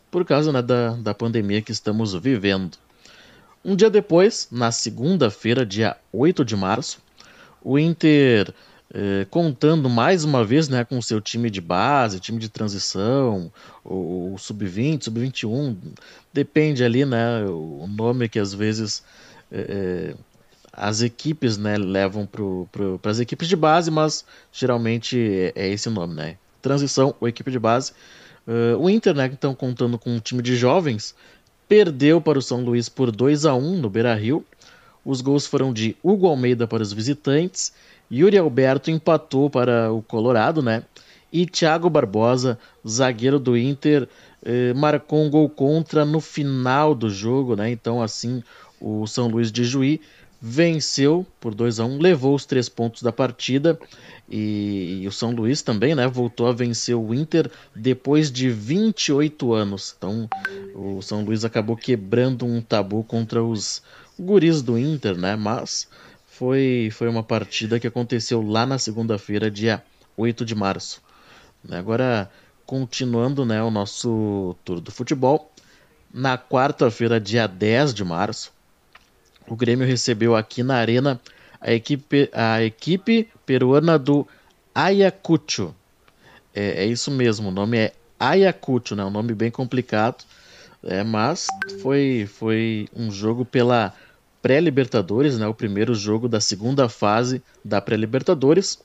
por 0.09 0.25
causa 0.25 0.51
né, 0.51 0.61
da, 0.61 0.91
da 0.95 1.13
pandemia 1.13 1.61
que 1.61 1.71
estamos 1.71 2.13
vivendo. 2.15 2.77
Um 3.63 3.75
dia 3.75 3.89
depois, 3.89 4.47
na 4.51 4.71
segunda-feira, 4.71 5.65
dia 5.65 5.95
8 6.11 6.43
de 6.43 6.55
março, 6.55 6.99
o 7.63 7.77
Inter 7.77 8.53
é, 8.93 9.25
contando 9.29 9.89
mais 9.89 10.23
uma 10.23 10.43
vez 10.43 10.67
né, 10.67 10.83
com 10.83 10.97
o 10.97 11.03
seu 11.03 11.21
time 11.21 11.49
de 11.49 11.61
base, 11.61 12.19
time 12.19 12.39
de 12.39 12.49
transição, 12.49 13.51
o, 13.83 14.33
o 14.33 14.37
sub-20, 14.37 15.03
sub-21, 15.03 15.75
depende 16.33 16.83
ali 16.83 17.05
né, 17.05 17.45
o 17.45 17.87
nome 17.87 18.27
que 18.27 18.39
às 18.39 18.53
vezes 18.53 19.03
é, 19.51 20.13
as 20.73 21.01
equipes 21.01 21.57
né, 21.57 21.77
levam 21.77 22.25
para 22.25 23.11
as 23.11 23.19
equipes 23.19 23.47
de 23.47 23.55
base, 23.55 23.91
mas 23.91 24.25
geralmente 24.51 25.17
é, 25.55 25.67
é, 25.67 25.69
esse 25.69 25.89
o 25.89 25.91
nome, 25.91 26.15
né? 26.15 26.37
Transição 26.61 27.13
ou 27.19 27.27
equipe 27.27 27.51
de 27.51 27.59
base. 27.59 27.91
Uh, 28.47 28.77
o 28.77 28.89
Inter, 28.89 29.13
né, 29.13 29.29
então, 29.31 29.53
contando 29.53 29.99
com 29.99 30.11
um 30.11 30.19
time 30.19 30.41
de 30.41 30.55
jovens, 30.55 31.15
perdeu 31.67 32.21
para 32.21 32.39
o 32.39 32.41
São 32.41 32.63
Luís 32.63 32.87
por 32.87 33.11
2 33.11 33.45
a 33.45 33.53
1 33.53 33.77
no 33.77 33.89
Beira-Rio. 33.89 34.45
Os 35.03 35.21
gols 35.21 35.45
foram 35.45 35.73
de 35.73 35.95
Hugo 36.03 36.27
Almeida 36.27 36.67
para 36.67 36.83
os 36.83 36.93
visitantes, 36.93 37.73
Yuri 38.11 38.37
Alberto 38.37 38.91
empatou 38.91 39.49
para 39.49 39.91
o 39.91 40.01
Colorado, 40.01 40.61
né? 40.61 40.83
E 41.31 41.45
Thiago 41.45 41.89
Barbosa, 41.89 42.59
zagueiro 42.85 43.39
do 43.39 43.57
Inter, 43.57 44.07
eh, 44.43 44.73
marcou 44.73 45.23
um 45.23 45.29
gol 45.29 45.47
contra 45.49 46.03
no 46.03 46.19
final 46.19 46.93
do 46.93 47.09
jogo, 47.09 47.55
né? 47.55 47.71
Então 47.71 48.01
assim 48.01 48.43
o 48.81 49.05
São 49.07 49.27
Luís 49.27 49.51
de 49.51 49.63
Juí 49.63 50.01
venceu 50.41 51.25
por 51.39 51.53
2 51.53 51.79
a 51.79 51.85
1 51.85 51.99
levou 51.99 52.33
os 52.33 52.47
três 52.47 52.67
pontos 52.67 53.03
da 53.03 53.11
partida 53.11 53.79
e, 54.27 55.01
e, 55.03 55.07
o 55.07 55.11
São 55.11 55.31
Luís 55.31 55.61
também, 55.61 55.93
né, 55.93 56.07
voltou 56.07 56.47
a 56.47 56.53
vencer 56.53 56.95
o 56.95 57.13
Inter 57.13 57.51
depois 57.75 58.31
de 58.31 58.49
28 58.49 59.53
anos. 59.53 59.93
Então, 59.95 60.27
o 60.73 61.01
São 61.01 61.23
Luís 61.23 61.45
acabou 61.45 61.75
quebrando 61.75 62.45
um 62.45 62.61
tabu 62.61 63.03
contra 63.03 63.43
os 63.43 63.83
guris 64.17 64.61
do 64.61 64.79
Inter, 64.79 65.17
né? 65.17 65.35
Mas 65.35 65.87
foi, 66.41 66.89
foi 66.91 67.07
uma 67.07 67.21
partida 67.21 67.79
que 67.79 67.85
aconteceu 67.85 68.41
lá 68.41 68.65
na 68.65 68.79
segunda-feira, 68.79 69.51
dia 69.51 69.83
8 70.17 70.43
de 70.43 70.55
março. 70.55 70.99
Agora, 71.69 72.31
continuando, 72.65 73.45
né, 73.45 73.61
o 73.61 73.69
nosso 73.69 74.55
tour 74.65 74.81
do 74.81 74.91
futebol, 74.91 75.51
na 76.11 76.39
quarta-feira, 76.39 77.19
dia 77.19 77.45
10 77.45 77.93
de 77.93 78.03
março, 78.03 78.51
o 79.47 79.55
Grêmio 79.55 79.85
recebeu 79.85 80.35
aqui 80.35 80.63
na 80.63 80.77
Arena 80.77 81.21
a 81.61 81.73
equipe, 81.73 82.27
a 82.33 82.63
equipe 82.63 83.29
peruana 83.45 83.99
do 83.99 84.27
Ayacucho. 84.73 85.75
É, 86.55 86.85
é 86.85 86.85
isso 86.87 87.11
mesmo, 87.11 87.49
o 87.49 87.51
nome 87.51 87.77
é 87.77 87.93
Ayacucho, 88.19 88.95
né? 88.95 89.05
um 89.05 89.11
nome 89.11 89.35
bem 89.35 89.51
complicado, 89.51 90.25
é, 90.83 91.03
mas 91.03 91.45
foi, 91.83 92.27
foi 92.27 92.89
um 92.95 93.11
jogo 93.11 93.45
pela 93.45 93.93
pré-Libertadores, 94.41 95.37
né? 95.37 95.47
o 95.47 95.53
primeiro 95.53 95.93
jogo 95.93 96.27
da 96.27 96.39
segunda 96.39 96.89
fase 96.89 97.41
da 97.63 97.79
pré-Libertadores. 97.79 98.79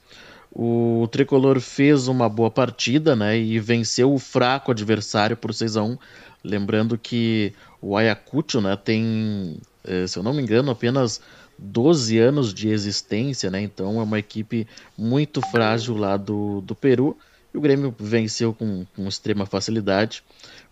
O 0.52 1.07
tricolor 1.11 1.61
fez 1.61 2.09
uma 2.09 2.28
boa 2.28 2.50
partida 2.50 3.14
né? 3.14 3.38
e 3.38 3.59
venceu 3.59 4.12
o 4.12 4.18
fraco 4.18 4.70
adversário 4.70 5.36
por 5.36 5.52
6 5.52 5.76
a 5.76 5.82
1 5.82 5.98
Lembrando 6.46 6.96
que 6.96 7.52
o 7.82 7.96
Ayacucho 7.96 8.61
né, 8.61 8.76
tem, 8.76 9.59
eh, 9.82 10.07
se 10.07 10.16
eu 10.16 10.22
não 10.22 10.32
me 10.32 10.40
engano, 10.40 10.70
apenas 10.70 11.20
12 11.59 12.18
anos 12.18 12.54
de 12.54 12.68
existência, 12.68 13.50
né? 13.50 13.61
Então 13.61 13.98
é 13.98 14.02
uma 14.04 14.18
equipe 14.18 14.66
muito 14.96 15.40
frágil 15.50 15.96
lá 15.96 16.16
do, 16.16 16.61
do 16.61 16.74
Peru. 16.74 17.16
E 17.52 17.59
o 17.59 17.61
Grêmio 17.61 17.92
venceu 17.98 18.54
com, 18.54 18.86
com 18.94 19.09
extrema 19.09 19.44
facilidade 19.44 20.22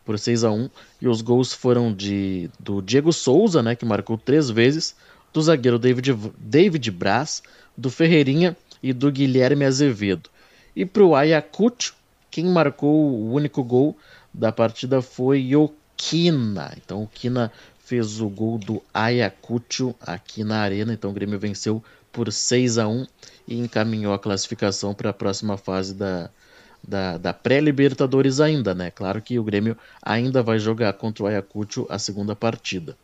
por 0.04 0.18
6 0.18 0.44
a 0.44 0.50
1 0.50 0.70
E 1.00 1.08
os 1.08 1.20
gols 1.20 1.52
foram 1.52 1.92
de 1.92 2.50
do 2.60 2.82
Diego 2.82 3.12
Souza, 3.12 3.62
né? 3.62 3.74
Que 3.74 3.84
marcou 3.84 4.18
três 4.18 4.50
vezes, 4.50 4.94
do 5.32 5.40
zagueiro 5.40 5.78
David, 5.78 6.14
David 6.38 6.90
Braz, 6.90 7.42
do 7.76 7.90
Ferreirinha 7.90 8.56
e 8.82 8.92
do 8.92 9.10
Guilherme 9.10 9.64
Azevedo. 9.64 10.30
E 10.76 10.84
para 10.84 11.04
o 11.04 11.14
Ayacucho, 11.14 11.94
quem 12.30 12.46
marcou 12.46 12.92
o 12.92 13.32
único 13.32 13.62
gol 13.62 13.96
da 14.32 14.50
partida 14.50 15.00
foi 15.00 15.54
o 15.54 15.72
Kina. 15.96 16.74
Então 16.76 17.02
o 17.02 17.06
Kina 17.06 17.52
fez 17.84 18.20
o 18.20 18.28
gol 18.28 18.58
do 18.58 18.82
Ayacucho 18.92 19.94
aqui 20.00 20.42
na 20.42 20.58
arena. 20.58 20.92
Então 20.92 21.10
o 21.10 21.14
Grêmio 21.14 21.38
venceu 21.38 21.82
por 22.12 22.32
6 22.32 22.78
a 22.78 22.88
1 22.88 23.06
e 23.46 23.58
encaminhou 23.58 24.12
a 24.12 24.18
classificação 24.18 24.94
para 24.94 25.10
a 25.10 25.14
próxima 25.14 25.56
fase 25.56 25.94
da, 25.94 26.30
da, 26.86 27.16
da 27.18 27.32
pré-Libertadores 27.32 28.40
ainda, 28.40 28.74
né? 28.74 28.90
Claro 28.90 29.20
que 29.22 29.38
o 29.38 29.44
Grêmio 29.44 29.76
ainda 30.02 30.42
vai 30.42 30.58
jogar 30.58 30.92
contra 30.94 31.24
o 31.24 31.26
Ayacucho 31.26 31.86
a 31.88 31.98
segunda 31.98 32.36
partida. 32.36 32.96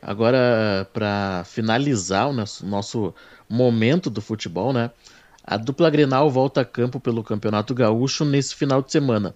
Agora, 0.00 0.88
para 0.92 1.44
finalizar 1.44 2.28
o 2.28 2.32
nosso, 2.32 2.66
nosso 2.66 3.14
momento 3.48 4.10
do 4.10 4.20
futebol, 4.20 4.72
né? 4.72 4.90
A 5.44 5.56
dupla 5.56 5.90
Grenal 5.90 6.30
volta 6.30 6.60
a 6.60 6.64
campo 6.64 7.00
pelo 7.00 7.24
Campeonato 7.24 7.74
Gaúcho 7.74 8.24
nesse 8.24 8.54
final 8.54 8.82
de 8.82 8.92
semana. 8.92 9.34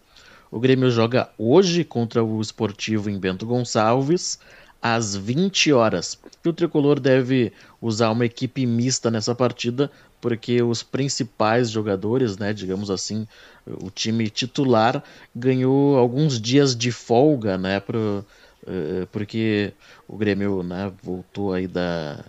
O 0.51 0.61
Grêmio 0.61 0.91
joga 0.91 1.29
hoje 1.37 1.85
contra 1.85 2.23
o 2.23 2.41
Esportivo 2.41 3.11
em 3.11 3.19
Bento 3.19 3.47
Gonçalves, 3.47 4.39
às 4.81 5.17
20 5.17 5.73
horas. 5.73 6.19
E 6.45 6.49
o 6.49 6.53
tricolor 6.53 7.01
deve 7.01 7.53
usar 7.81 8.11
uma 8.11 8.25
equipe 8.25 8.65
mista 8.67 9.11
nessa 9.11 9.35
partida, 9.35 9.91
porque 10.21 10.63
os 10.63 10.83
principais 10.83 11.71
jogadores, 11.71 12.37
né, 12.37 12.53
digamos 12.53 12.91
assim, 12.91 13.27
o 13.67 13.91
time 13.91 14.29
titular 14.31 15.03
ganhou 15.35 15.97
alguns 15.97 16.41
dias 16.41 16.75
de 16.75 16.91
folga, 16.91 17.59
né, 17.59 17.81
pro, 17.81 18.25
uh, 18.67 19.07
porque 19.13 19.73
o 20.09 20.17
Grêmio, 20.17 20.63
né, 20.63 20.93
voltou 21.03 21.53
aí 21.53 21.67
da, 21.67 22.25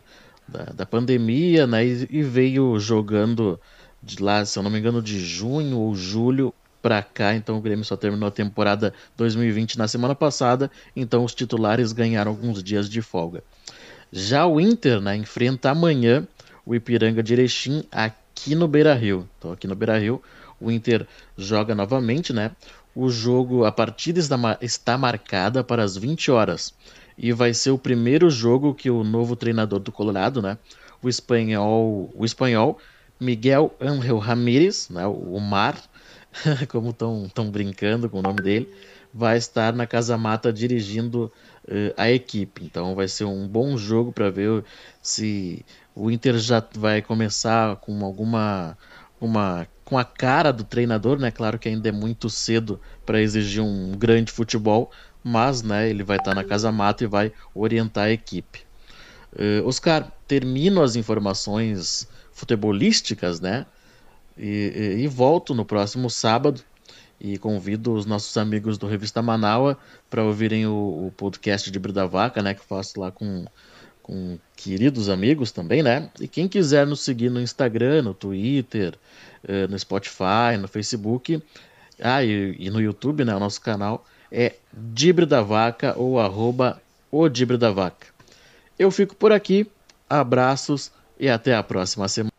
da, 0.47 0.63
da 0.65 0.85
pandemia, 0.85 1.65
né, 1.65 1.85
e, 1.85 2.07
e 2.09 2.21
veio 2.23 2.79
jogando 2.79 3.59
de 4.01 4.21
lá, 4.21 4.45
se 4.45 4.57
eu 4.57 4.63
não 4.63 4.71
me 4.71 4.79
engano, 4.79 5.01
de 5.01 5.19
junho 5.19 5.77
ou 5.77 5.95
julho 5.95 6.53
para 6.81 7.01
cá, 7.01 7.35
então 7.35 7.57
o 7.57 7.61
Grêmio 7.61 7.83
só 7.83 7.97
terminou 7.97 8.27
a 8.27 8.31
temporada 8.31 8.93
2020 9.17 9.77
na 9.77 9.88
semana 9.88 10.15
passada, 10.15 10.71
então 10.95 11.23
os 11.23 11.33
titulares 11.33 11.91
ganharam 11.91 12.31
alguns 12.31 12.63
dias 12.63 12.89
de 12.89 13.01
folga. 13.01 13.43
Já 14.11 14.45
o 14.45 14.59
Inter 14.59 15.01
né, 15.01 15.15
enfrenta 15.17 15.71
amanhã 15.71 16.25
o 16.68 16.76
Ipiranga 16.76 17.24
de 17.24 17.34
Erechim 17.34 17.86
aqui 17.89 18.53
no 18.53 18.68
Beira-Rio. 18.68 19.28
Então 19.38 19.53
aqui 19.53 19.65
no 19.65 19.76
Beira-Rio 19.76 20.22
o 20.59 20.70
Inter 20.70 21.07
joga 21.38 21.74
novamente, 21.74 22.34
né? 22.34 22.51
O 22.93 23.09
jogo, 23.09 23.63
a 23.63 23.72
partida 23.72 24.20
está, 24.61 24.97
marcada 24.97 25.63
para 25.63 25.84
as 25.84 25.95
20 25.95 26.30
horas 26.32 26.74
e 27.18 27.32
vai 27.32 27.53
ser 27.53 27.72
o 27.72 27.78
primeiro 27.78 28.30
jogo 28.30 28.74
que 28.74 28.89
o 28.89 29.03
novo 29.03 29.36
treinador 29.36 29.80
do 29.80 29.91
Colorado, 29.91 30.41
né? 30.41 30.57
O 31.01 31.07
espanhol, 31.07 32.11
o 32.13 32.26
espanhol 32.26 32.78
Miguel 33.20 33.74
Ángel 33.80 34.18
Ramírez, 34.18 34.89
né? 34.89 35.07
O 35.07 35.39
Mar, 35.39 35.82
como 36.68 36.89
estão 36.89 37.49
brincando 37.49 38.09
com 38.09 38.20
o 38.20 38.24
nome 38.24 38.41
dele, 38.41 38.70
vai 39.13 39.38
estar 39.38 39.74
na 39.74 39.88
Casa 39.88 40.18
Mata 40.18 40.51
dirigindo 40.51 41.32
uh, 41.68 41.93
a 41.95 42.11
equipe. 42.11 42.63
Então 42.65 42.93
vai 42.93 43.07
ser 43.07 43.26
um 43.26 43.47
bom 43.47 43.78
jogo 43.78 44.11
para 44.11 44.30
ver 44.30 44.63
se 45.01 45.65
o 45.98 46.12
Inter 46.12 46.38
já 46.38 46.64
vai 46.76 47.02
começar 47.02 47.76
com 47.78 48.06
alguma 48.06 48.78
uma 49.20 49.68
com 49.84 49.98
a 49.98 50.04
cara 50.04 50.52
do 50.52 50.64
treinador, 50.64 51.18
né? 51.18 51.32
Claro 51.32 51.58
que 51.58 51.68
ainda 51.68 51.89
é 51.89 51.91
muito 51.91 52.30
cedo 52.30 52.80
para 53.06 53.22
exigir 53.22 53.64
um 53.64 53.93
grande 53.93 54.32
futebol, 54.32 54.91
mas 55.24 55.62
né, 55.62 55.89
ele 55.89 56.04
vai 56.04 56.18
estar 56.18 56.36
na 56.36 56.43
Casa 56.43 56.72
Mata 56.72 57.04
e 57.04 57.08
vai 57.08 57.32
orientar 57.56 58.06
a 58.06 58.12
equipe. 58.12 58.62
Uh, 59.34 59.66
Oscar, 59.66 60.12
termino 60.28 60.84
as 60.84 60.95
informações 60.95 62.08
futebolísticas, 62.34 63.39
né? 63.39 63.66
E, 64.38 64.98
e, 65.00 65.04
e, 65.04 65.08
volto 65.08 65.56
no 65.56 65.66
próximo 65.66 66.10
sábado 66.10 66.62
e 67.20 67.38
convido 67.38 67.93
os 67.93 68.06
nossos 68.06 68.38
amigos 68.38 68.78
do 68.78 68.88
Revista 68.88 69.22
Manaua 69.22 69.78
para 70.10 70.24
ouvirem 70.24 70.68
o, 70.68 71.08
o, 71.08 71.14
podcast 71.18 71.72
de 71.72 71.80
Brida 71.80 72.06
Vaca, 72.06 72.43
né, 72.43 72.54
que 72.54 72.64
faço 72.64 73.00
lá 73.00 73.12
com, 73.12 73.45
com 74.08 74.39
queridos 74.55 75.10
amigos 75.10 75.51
também, 75.51 75.84
né? 75.84 76.10
E 76.20 76.30
quem 76.30 76.47
quiser 76.47 76.88
nos 76.88 77.01
seguir 77.01 77.30
no 77.30 77.41
Instagram, 77.41 78.03
no 78.03 78.14
Twitter, 78.14 78.97
eh, 79.45 79.68
no 79.68 79.78
Spotify, 79.78 80.58
no 80.60 80.68
Facebook, 80.70 81.43
ah, 82.01 82.24
e, 82.24 82.55
e, 82.58 82.70
no 82.70 82.80
YouTube, 82.80 83.26
né, 83.26 83.36
o 83.36 83.39
nosso 83.39 83.60
canal 83.60 84.05
é 84.32 84.55
Dibre 84.72 85.26
da 85.26 85.41
Vaca 85.41 85.93
ou 85.97 86.20
arroba 86.20 86.82
o 87.12 87.28
Dibre 87.28 87.58
da 87.58 87.70
Vaca. 87.70 88.08
Eu 88.80 88.89
fico 88.91 89.16
por 89.16 89.34
aqui, 89.34 89.70
abraços 90.10 90.91
e 91.20 91.28
até 91.28 91.53
a 91.53 91.62
próxima 91.62 92.08
semana. 92.08 92.32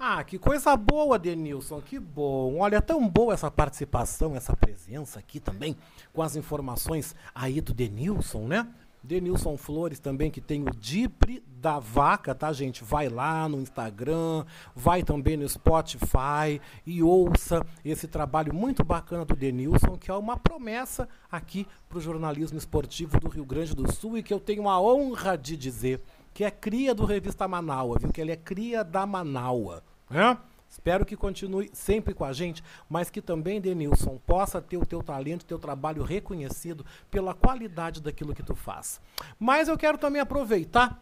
Ah, 0.00 0.22
que 0.22 0.38
coisa 0.38 0.76
boa, 0.76 1.18
Denilson, 1.18 1.80
que 1.80 1.98
bom. 1.98 2.58
Olha, 2.58 2.80
tão 2.80 3.08
boa 3.08 3.34
essa 3.34 3.50
participação, 3.50 4.36
essa 4.36 4.54
presença 4.54 5.18
aqui 5.18 5.40
também, 5.40 5.76
com 6.12 6.22
as 6.22 6.36
informações 6.36 7.16
aí 7.34 7.60
do 7.60 7.74
Denilson, 7.74 8.46
né? 8.46 8.66
Denilson 9.04 9.56
Flores 9.58 9.98
também, 9.98 10.30
que 10.30 10.40
tem 10.40 10.62
o 10.62 10.70
Dipre 10.70 11.42
da 11.46 11.78
Vaca, 11.78 12.34
tá, 12.34 12.50
gente? 12.52 12.82
Vai 12.82 13.10
lá 13.10 13.46
no 13.46 13.60
Instagram, 13.60 14.44
vai 14.74 15.02
também 15.02 15.36
no 15.36 15.46
Spotify 15.46 16.60
e 16.86 17.02
ouça 17.02 17.64
esse 17.84 18.08
trabalho 18.08 18.54
muito 18.54 18.82
bacana 18.82 19.24
do 19.24 19.36
Denilson, 19.36 19.98
que 19.98 20.10
é 20.10 20.14
uma 20.14 20.38
promessa 20.38 21.06
aqui 21.30 21.66
para 21.86 21.98
o 21.98 22.00
jornalismo 22.00 22.56
esportivo 22.56 23.20
do 23.20 23.28
Rio 23.28 23.44
Grande 23.44 23.74
do 23.74 23.92
Sul 23.92 24.16
e 24.16 24.22
que 24.22 24.32
eu 24.32 24.40
tenho 24.40 24.68
a 24.68 24.80
honra 24.80 25.36
de 25.36 25.54
dizer 25.54 26.00
que 26.32 26.42
é 26.42 26.50
cria 26.50 26.94
do 26.94 27.04
Revista 27.04 27.46
Manaua, 27.46 27.98
viu? 27.98 28.10
Que 28.10 28.20
ele 28.20 28.32
é 28.32 28.36
cria 28.36 28.82
da 28.82 29.06
Manaua. 29.06 29.84
Né? 30.10 30.36
Espero 30.74 31.06
que 31.06 31.16
continue 31.16 31.70
sempre 31.72 32.12
com 32.12 32.24
a 32.24 32.32
gente, 32.32 32.60
mas 32.90 33.08
que 33.08 33.22
também, 33.22 33.60
Denilson, 33.60 34.18
possa 34.26 34.60
ter 34.60 34.76
o 34.76 34.84
teu 34.84 35.04
talento, 35.04 35.44
teu 35.44 35.56
trabalho 35.56 36.02
reconhecido 36.02 36.84
pela 37.12 37.32
qualidade 37.32 38.02
daquilo 38.02 38.34
que 38.34 38.42
tu 38.42 38.56
faz. 38.56 39.00
Mas 39.38 39.68
eu 39.68 39.78
quero 39.78 39.96
também 39.96 40.20
aproveitar 40.20 41.00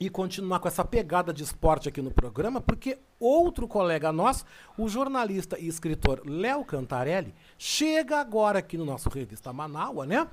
e 0.00 0.10
continuar 0.10 0.58
com 0.58 0.66
essa 0.66 0.84
pegada 0.84 1.32
de 1.32 1.44
esporte 1.44 1.88
aqui 1.88 2.02
no 2.02 2.10
programa, 2.10 2.60
porque 2.60 2.98
outro 3.20 3.68
colega 3.68 4.10
nosso, 4.10 4.44
o 4.76 4.88
jornalista 4.88 5.56
e 5.60 5.68
escritor 5.68 6.20
Léo 6.26 6.64
Cantarelli, 6.64 7.32
chega 7.56 8.18
agora 8.18 8.58
aqui 8.58 8.76
no 8.76 8.84
nosso 8.84 9.08
Revista 9.08 9.52
Manaua, 9.52 10.06
né? 10.06 10.28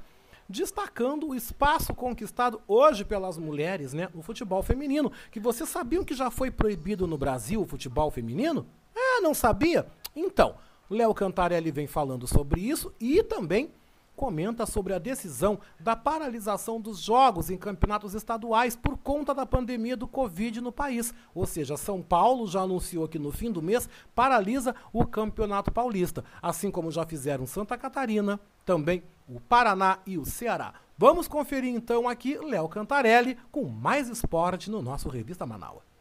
Destacando 0.48 1.28
o 1.28 1.36
espaço 1.36 1.94
conquistado 1.94 2.62
hoje 2.68 3.04
pelas 3.04 3.38
mulheres, 3.38 3.94
né, 3.94 4.10
no 4.14 4.22
futebol 4.22 4.62
feminino. 4.62 5.12
Que 5.32 5.40
vocês 5.40 5.70
sabiam 5.70 6.04
que 6.04 6.14
já 6.14 6.30
foi 6.30 6.52
proibido 6.52 7.08
no 7.08 7.18
Brasil 7.18 7.62
o 7.62 7.66
futebol 7.66 8.12
feminino? 8.12 8.66
É, 8.96 9.22
não 9.22 9.34
sabia? 9.34 9.88
Então, 10.16 10.56
Léo 10.90 11.14
Cantarelli 11.14 11.72
vem 11.72 11.88
falando 11.88 12.28
sobre 12.28 12.62
isso 12.62 12.94
e 13.00 13.24
também 13.24 13.72
comenta 14.16 14.66
sobre 14.66 14.94
a 14.94 15.00
decisão 15.00 15.60
da 15.80 15.96
paralisação 15.96 16.80
dos 16.80 17.00
jogos 17.00 17.50
em 17.50 17.58
campeonatos 17.58 18.14
estaduais 18.14 18.76
por 18.76 18.98
conta 18.98 19.34
da 19.34 19.46
pandemia 19.46 19.98
do 19.98 20.08
Covid 20.08 20.62
no 20.62 20.72
país. 20.72 21.14
Ou 21.34 21.46
seja, 21.46 21.78
São 21.78 22.02
Paulo 22.02 22.48
já 22.48 22.62
anunciou 22.62 23.08
que 23.08 23.20
no 23.20 23.32
fim 23.32 23.52
do 23.52 23.62
mês 23.62 23.90
paralisa 24.14 24.76
o 24.94 25.06
Campeonato 25.06 25.72
Paulista, 25.72 26.24
assim 26.42 26.72
como 26.72 26.92
já 26.92 27.06
fizeram 27.06 27.46
Santa 27.46 27.78
Catarina, 27.78 28.40
também 28.66 29.04
o 29.28 29.40
Paraná 29.40 30.00
e 30.06 30.18
o 30.18 30.26
Ceará. 30.26 30.74
Vamos 30.98 31.28
conferir 31.28 31.74
então 31.74 32.08
aqui 32.08 32.38
Léo 32.38 32.70
Cantarelli 32.70 33.38
com 33.52 33.66
mais 33.66 34.08
esporte 34.08 34.72
no 34.72 34.82
nosso 34.82 35.10
Revista 35.10 35.46
Manaus. 35.46 35.95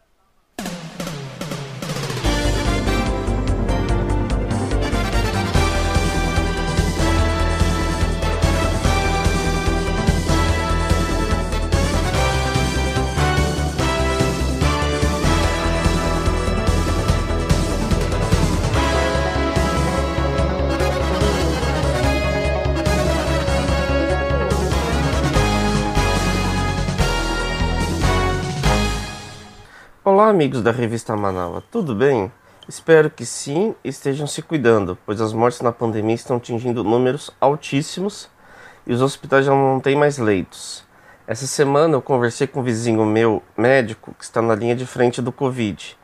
Olá, 30.07 30.28
amigos 30.28 30.61
da 30.61 30.70
revista 30.70 31.16
Manaus, 31.16 31.64
tudo 31.70 31.94
bem? 31.94 32.30
Espero 32.68 33.09
que 33.09 33.24
sim 33.24 33.74
estejam 33.82 34.26
se 34.26 34.42
cuidando, 34.42 34.98
pois 35.07 35.18
as 35.18 35.32
mortes 35.32 35.62
na 35.62 35.72
pandemia 35.72 36.14
estão 36.14 36.36
atingindo 36.36 36.84
números 36.84 37.30
altíssimos 37.40 38.28
e 38.86 38.92
os 38.92 39.00
hospitais 39.00 39.46
já 39.46 39.52
não 39.52 39.80
têm 39.80 39.96
mais 39.96 40.18
leitos. 40.18 40.84
Essa 41.26 41.46
semana 41.46 41.94
eu 41.94 42.02
conversei 42.02 42.46
com 42.46 42.61
um 42.61 42.62
vizinho 42.62 43.02
meu, 43.07 43.42
médico, 43.57 44.14
que 44.18 44.24
está 44.24 44.42
na 44.42 44.55
linha 44.55 44.76
de 44.76 44.84
frente 44.84 45.22
do 45.22 45.32
Covid, 45.32 45.96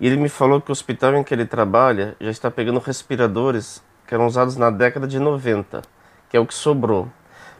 e 0.00 0.06
ele 0.06 0.16
me 0.16 0.30
falou 0.30 0.58
que 0.58 0.70
o 0.70 0.72
hospital 0.72 1.14
em 1.16 1.22
que 1.22 1.34
ele 1.34 1.44
trabalha 1.44 2.16
já 2.18 2.30
está 2.30 2.50
pegando 2.50 2.78
respiradores 2.80 3.84
que 4.06 4.14
eram 4.14 4.28
usados 4.28 4.56
na 4.56 4.70
década 4.70 5.06
de 5.06 5.18
90, 5.18 5.82
que 6.30 6.38
é 6.38 6.40
o 6.40 6.46
que 6.46 6.54
sobrou. 6.54 7.06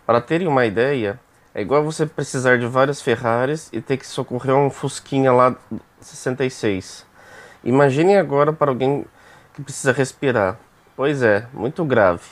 Para 0.06 0.22
terem 0.22 0.48
uma 0.48 0.64
ideia, 0.64 1.20
é 1.54 1.60
igual 1.60 1.84
você 1.84 2.06
precisar 2.06 2.58
de 2.58 2.66
várias 2.66 3.02
Ferraris 3.02 3.68
e 3.72 3.80
ter 3.80 3.98
que 3.98 4.06
socorrer 4.06 4.54
um 4.54 4.70
Fusquinha 4.70 5.32
lá 5.32 5.54
66. 6.00 7.04
Imaginem 7.62 8.16
agora 8.16 8.52
para 8.52 8.70
alguém 8.70 9.04
que 9.52 9.62
precisa 9.62 9.92
respirar. 9.92 10.58
Pois 10.96 11.22
é, 11.22 11.46
muito 11.52 11.84
grave. 11.84 12.22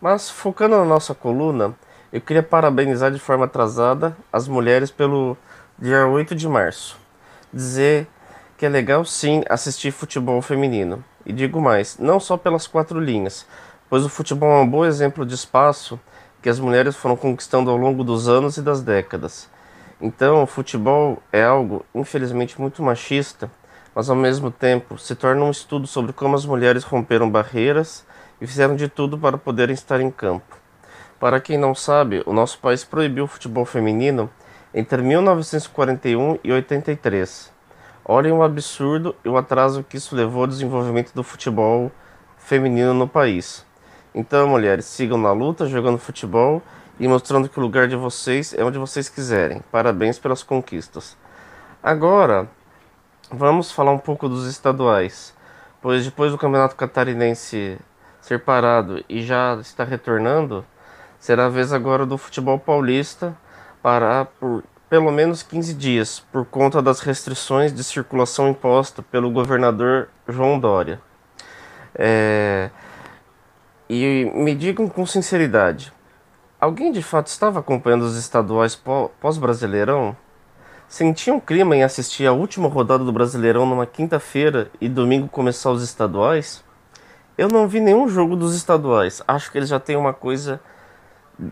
Mas 0.00 0.28
focando 0.28 0.76
na 0.76 0.84
nossa 0.84 1.14
coluna, 1.14 1.74
eu 2.12 2.20
queria 2.20 2.42
parabenizar 2.42 3.10
de 3.10 3.18
forma 3.18 3.46
atrasada 3.46 4.14
as 4.30 4.46
mulheres 4.46 4.90
pelo 4.90 5.36
dia 5.78 6.06
8 6.06 6.34
de 6.34 6.46
março. 6.46 6.98
Dizer 7.52 8.06
que 8.58 8.66
é 8.66 8.68
legal 8.68 9.04
sim 9.04 9.42
assistir 9.48 9.90
futebol 9.90 10.42
feminino. 10.42 11.02
E 11.24 11.32
digo 11.32 11.60
mais, 11.60 11.98
não 11.98 12.20
só 12.20 12.36
pelas 12.36 12.66
quatro 12.66 13.00
linhas, 13.00 13.46
pois 13.88 14.04
o 14.04 14.08
futebol 14.08 14.50
é 14.50 14.62
um 14.62 14.68
bom 14.68 14.84
exemplo 14.84 15.24
de 15.24 15.34
espaço 15.34 15.98
que 16.46 16.50
as 16.50 16.60
mulheres 16.60 16.94
foram 16.94 17.16
conquistando 17.16 17.72
ao 17.72 17.76
longo 17.76 18.04
dos 18.04 18.28
anos 18.28 18.56
e 18.56 18.62
das 18.62 18.80
décadas. 18.80 19.50
Então, 20.00 20.44
o 20.44 20.46
futebol 20.46 21.20
é 21.32 21.42
algo, 21.42 21.84
infelizmente, 21.92 22.60
muito 22.60 22.84
machista, 22.84 23.50
mas 23.92 24.08
ao 24.08 24.14
mesmo 24.14 24.48
tempo 24.48 24.96
se 24.96 25.16
torna 25.16 25.42
um 25.42 25.50
estudo 25.50 25.88
sobre 25.88 26.12
como 26.12 26.36
as 26.36 26.46
mulheres 26.46 26.84
romperam 26.84 27.28
barreiras 27.28 28.06
e 28.40 28.46
fizeram 28.46 28.76
de 28.76 28.86
tudo 28.86 29.18
para 29.18 29.36
poderem 29.36 29.74
estar 29.74 30.00
em 30.00 30.08
campo. 30.08 30.56
Para 31.18 31.40
quem 31.40 31.58
não 31.58 31.74
sabe, 31.74 32.22
o 32.24 32.32
nosso 32.32 32.60
país 32.60 32.84
proibiu 32.84 33.24
o 33.24 33.26
futebol 33.26 33.64
feminino 33.64 34.30
entre 34.72 35.02
1941 35.02 36.38
e 36.44 36.52
83. 36.52 37.50
Olhem 38.04 38.30
o 38.30 38.44
absurdo 38.44 39.16
e 39.24 39.28
o 39.28 39.36
atraso 39.36 39.82
que 39.82 39.96
isso 39.96 40.14
levou 40.14 40.42
ao 40.42 40.46
desenvolvimento 40.46 41.12
do 41.12 41.24
futebol 41.24 41.90
feminino 42.38 42.94
no 42.94 43.08
país. 43.08 43.66
Então, 44.18 44.48
mulheres, 44.48 44.86
sigam 44.86 45.18
na 45.18 45.30
luta, 45.30 45.66
jogando 45.66 45.98
futebol 45.98 46.62
e 46.98 47.06
mostrando 47.06 47.50
que 47.50 47.58
o 47.58 47.62
lugar 47.62 47.86
de 47.86 47.96
vocês 47.96 48.54
é 48.54 48.64
onde 48.64 48.78
vocês 48.78 49.10
quiserem. 49.10 49.62
Parabéns 49.70 50.18
pelas 50.18 50.42
conquistas. 50.42 51.14
Agora, 51.82 52.48
vamos 53.30 53.70
falar 53.70 53.92
um 53.92 53.98
pouco 53.98 54.26
dos 54.26 54.46
estaduais, 54.46 55.34
pois 55.82 56.02
depois 56.02 56.32
do 56.32 56.38
Campeonato 56.38 56.76
Catarinense 56.76 57.78
ser 58.22 58.40
parado 58.40 59.04
e 59.06 59.22
já 59.22 59.58
está 59.60 59.84
retornando, 59.84 60.64
será 61.18 61.44
a 61.44 61.50
vez 61.50 61.70
agora 61.70 62.06
do 62.06 62.16
futebol 62.16 62.58
paulista 62.58 63.36
parar 63.82 64.24
por 64.40 64.64
pelo 64.88 65.12
menos 65.12 65.42
15 65.42 65.74
dias 65.74 66.20
por 66.32 66.46
conta 66.46 66.80
das 66.80 67.00
restrições 67.00 67.70
de 67.70 67.84
circulação 67.84 68.48
imposta 68.48 69.02
pelo 69.02 69.30
governador 69.30 70.08
João 70.26 70.58
Dória. 70.58 71.02
É, 71.94 72.70
e 73.88 74.30
me 74.34 74.54
digam 74.54 74.88
com 74.88 75.06
sinceridade: 75.06 75.92
alguém 76.60 76.92
de 76.92 77.02
fato 77.02 77.28
estava 77.28 77.60
acompanhando 77.60 78.02
os 78.02 78.16
estaduais 78.16 78.80
pós-Brasileirão? 79.20 80.16
Sentia 80.88 81.34
um 81.34 81.40
clima 81.40 81.74
em 81.74 81.82
assistir 81.82 82.26
a 82.26 82.32
última 82.32 82.68
rodada 82.68 83.04
do 83.04 83.12
Brasileirão 83.12 83.66
numa 83.66 83.86
quinta-feira 83.86 84.70
e 84.80 84.88
domingo 84.88 85.28
começar 85.28 85.70
os 85.70 85.82
estaduais? 85.82 86.64
Eu 87.36 87.48
não 87.48 87.66
vi 87.66 87.80
nenhum 87.80 88.08
jogo 88.08 88.36
dos 88.36 88.54
estaduais. 88.54 89.22
Acho 89.26 89.50
que 89.50 89.58
eles 89.58 89.68
já 89.68 89.80
têm 89.80 89.96
uma 89.96 90.14
coisa 90.14 90.60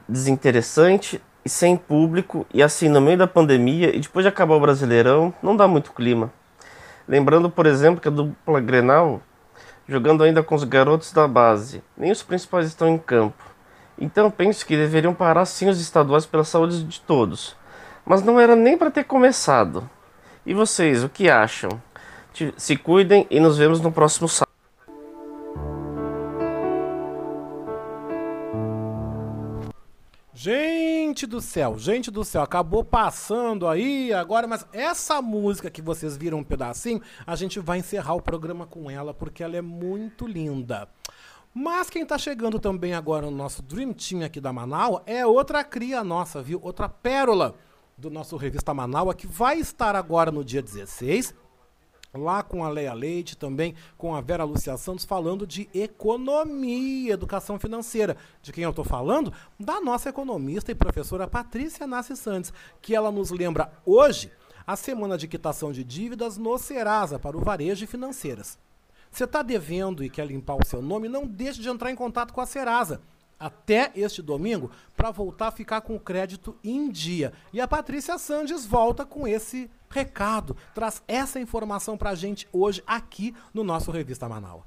desinteressante 0.08 1.20
e 1.44 1.48
sem 1.48 1.76
público, 1.76 2.46
e 2.54 2.62
assim, 2.62 2.88
no 2.88 3.00
meio 3.00 3.18
da 3.18 3.26
pandemia 3.26 3.94
e 3.94 4.00
depois 4.00 4.24
de 4.24 4.28
acabar 4.28 4.54
o 4.54 4.60
Brasileirão, 4.60 5.34
não 5.42 5.54
dá 5.54 5.68
muito 5.68 5.92
clima. 5.92 6.32
Lembrando, 7.06 7.50
por 7.50 7.66
exemplo, 7.66 8.00
que 8.00 8.08
a 8.08 8.10
dupla 8.10 8.60
Grenal 8.60 9.20
jogando 9.88 10.24
ainda 10.24 10.42
com 10.42 10.54
os 10.54 10.64
garotos 10.64 11.12
da 11.12 11.26
base. 11.28 11.82
Nem 11.96 12.10
os 12.10 12.22
principais 12.22 12.66
estão 12.66 12.88
em 12.88 12.98
campo. 12.98 13.42
Então 13.98 14.30
penso 14.30 14.66
que 14.66 14.76
deveriam 14.76 15.14
parar 15.14 15.44
sim 15.44 15.68
os 15.68 15.80
estaduais 15.80 16.26
pela 16.26 16.44
saúde 16.44 16.82
de 16.84 17.00
todos. 17.00 17.56
Mas 18.04 18.22
não 18.22 18.38
era 18.38 18.56
nem 18.56 18.76
para 18.76 18.90
ter 18.90 19.04
começado. 19.04 19.88
E 20.44 20.52
vocês, 20.52 21.02
o 21.02 21.08
que 21.08 21.30
acham? 21.30 21.70
Se 22.56 22.76
cuidem 22.76 23.26
e 23.30 23.38
nos 23.40 23.56
vemos 23.56 23.80
no 23.80 23.92
próximo 23.92 24.28
sábado. 24.28 24.52
Gente 30.34 30.73
do 31.22 31.40
céu, 31.40 31.78
gente 31.78 32.10
do 32.10 32.24
céu, 32.24 32.42
acabou 32.42 32.82
passando 32.82 33.68
aí 33.68 34.12
agora, 34.12 34.48
mas 34.48 34.66
essa 34.72 35.22
música 35.22 35.70
que 35.70 35.80
vocês 35.80 36.16
viram 36.16 36.38
um 36.38 36.44
pedacinho, 36.44 37.00
a 37.24 37.36
gente 37.36 37.60
vai 37.60 37.78
encerrar 37.78 38.14
o 38.14 38.20
programa 38.20 38.66
com 38.66 38.90
ela 38.90 39.14
porque 39.14 39.44
ela 39.44 39.56
é 39.56 39.62
muito 39.62 40.26
linda. 40.26 40.88
Mas 41.54 41.88
quem 41.88 42.04
tá 42.04 42.18
chegando 42.18 42.58
também 42.58 42.94
agora 42.94 43.26
no 43.26 43.36
nosso 43.36 43.62
Dream 43.62 43.92
Team 43.92 44.24
aqui 44.24 44.40
da 44.40 44.52
Manaus 44.52 45.02
é 45.06 45.24
outra 45.24 45.62
cria 45.62 46.02
nossa, 46.02 46.42
viu? 46.42 46.58
Outra 46.60 46.88
pérola 46.88 47.54
do 47.96 48.10
nosso 48.10 48.36
Revista 48.36 48.74
Manaus 48.74 49.14
que 49.14 49.28
vai 49.28 49.60
estar 49.60 49.94
agora 49.94 50.32
no 50.32 50.44
dia 50.44 50.60
16 50.60 51.32
lá 52.16 52.42
com 52.42 52.64
a 52.64 52.68
Leia 52.68 52.94
Leite, 52.94 53.36
também 53.36 53.74
com 53.98 54.14
a 54.14 54.20
Vera 54.20 54.44
Lúcia 54.44 54.76
Santos, 54.76 55.04
falando 55.04 55.46
de 55.46 55.68
economia, 55.74 57.12
educação 57.12 57.58
financeira. 57.58 58.16
De 58.42 58.52
quem 58.52 58.64
eu 58.64 58.70
estou 58.70 58.84
falando? 58.84 59.32
Da 59.58 59.80
nossa 59.80 60.08
economista 60.08 60.70
e 60.70 60.74
professora 60.74 61.26
Patrícia 61.26 61.86
Nassi 61.86 62.16
Santos, 62.16 62.52
que 62.80 62.94
ela 62.94 63.10
nos 63.10 63.30
lembra 63.30 63.72
hoje 63.84 64.30
a 64.66 64.76
semana 64.76 65.18
de 65.18 65.28
quitação 65.28 65.72
de 65.72 65.84
dívidas 65.84 66.38
no 66.38 66.56
Serasa 66.56 67.18
para 67.18 67.36
o 67.36 67.40
varejo 67.40 67.84
e 67.84 67.88
financeiras. 67.88 68.58
Você 69.10 69.24
está 69.24 69.42
devendo 69.42 70.02
e 70.02 70.10
quer 70.10 70.26
limpar 70.26 70.56
o 70.56 70.66
seu 70.66 70.80
nome? 70.80 71.08
Não 71.08 71.26
deixe 71.26 71.60
de 71.60 71.68
entrar 71.68 71.90
em 71.90 71.96
contato 71.96 72.32
com 72.32 72.40
a 72.40 72.46
Serasa 72.46 73.00
até 73.38 73.92
este 73.94 74.22
domingo 74.22 74.70
para 74.96 75.10
voltar 75.10 75.48
a 75.48 75.52
ficar 75.52 75.80
com 75.82 75.96
o 75.96 76.00
crédito 76.00 76.56
em 76.64 76.90
dia. 76.90 77.32
E 77.52 77.60
a 77.60 77.68
Patrícia 77.68 78.16
Sandes 78.18 78.64
volta 78.64 79.04
com 79.04 79.28
esse 79.28 79.70
recado, 79.94 80.56
traz 80.74 81.02
essa 81.06 81.40
informação 81.40 81.96
para 81.96 82.10
a 82.10 82.14
gente 82.14 82.48
hoje 82.52 82.82
aqui 82.86 83.34
no 83.54 83.62
nosso 83.62 83.92
Revista 83.92 84.28
Manaus. 84.28 84.62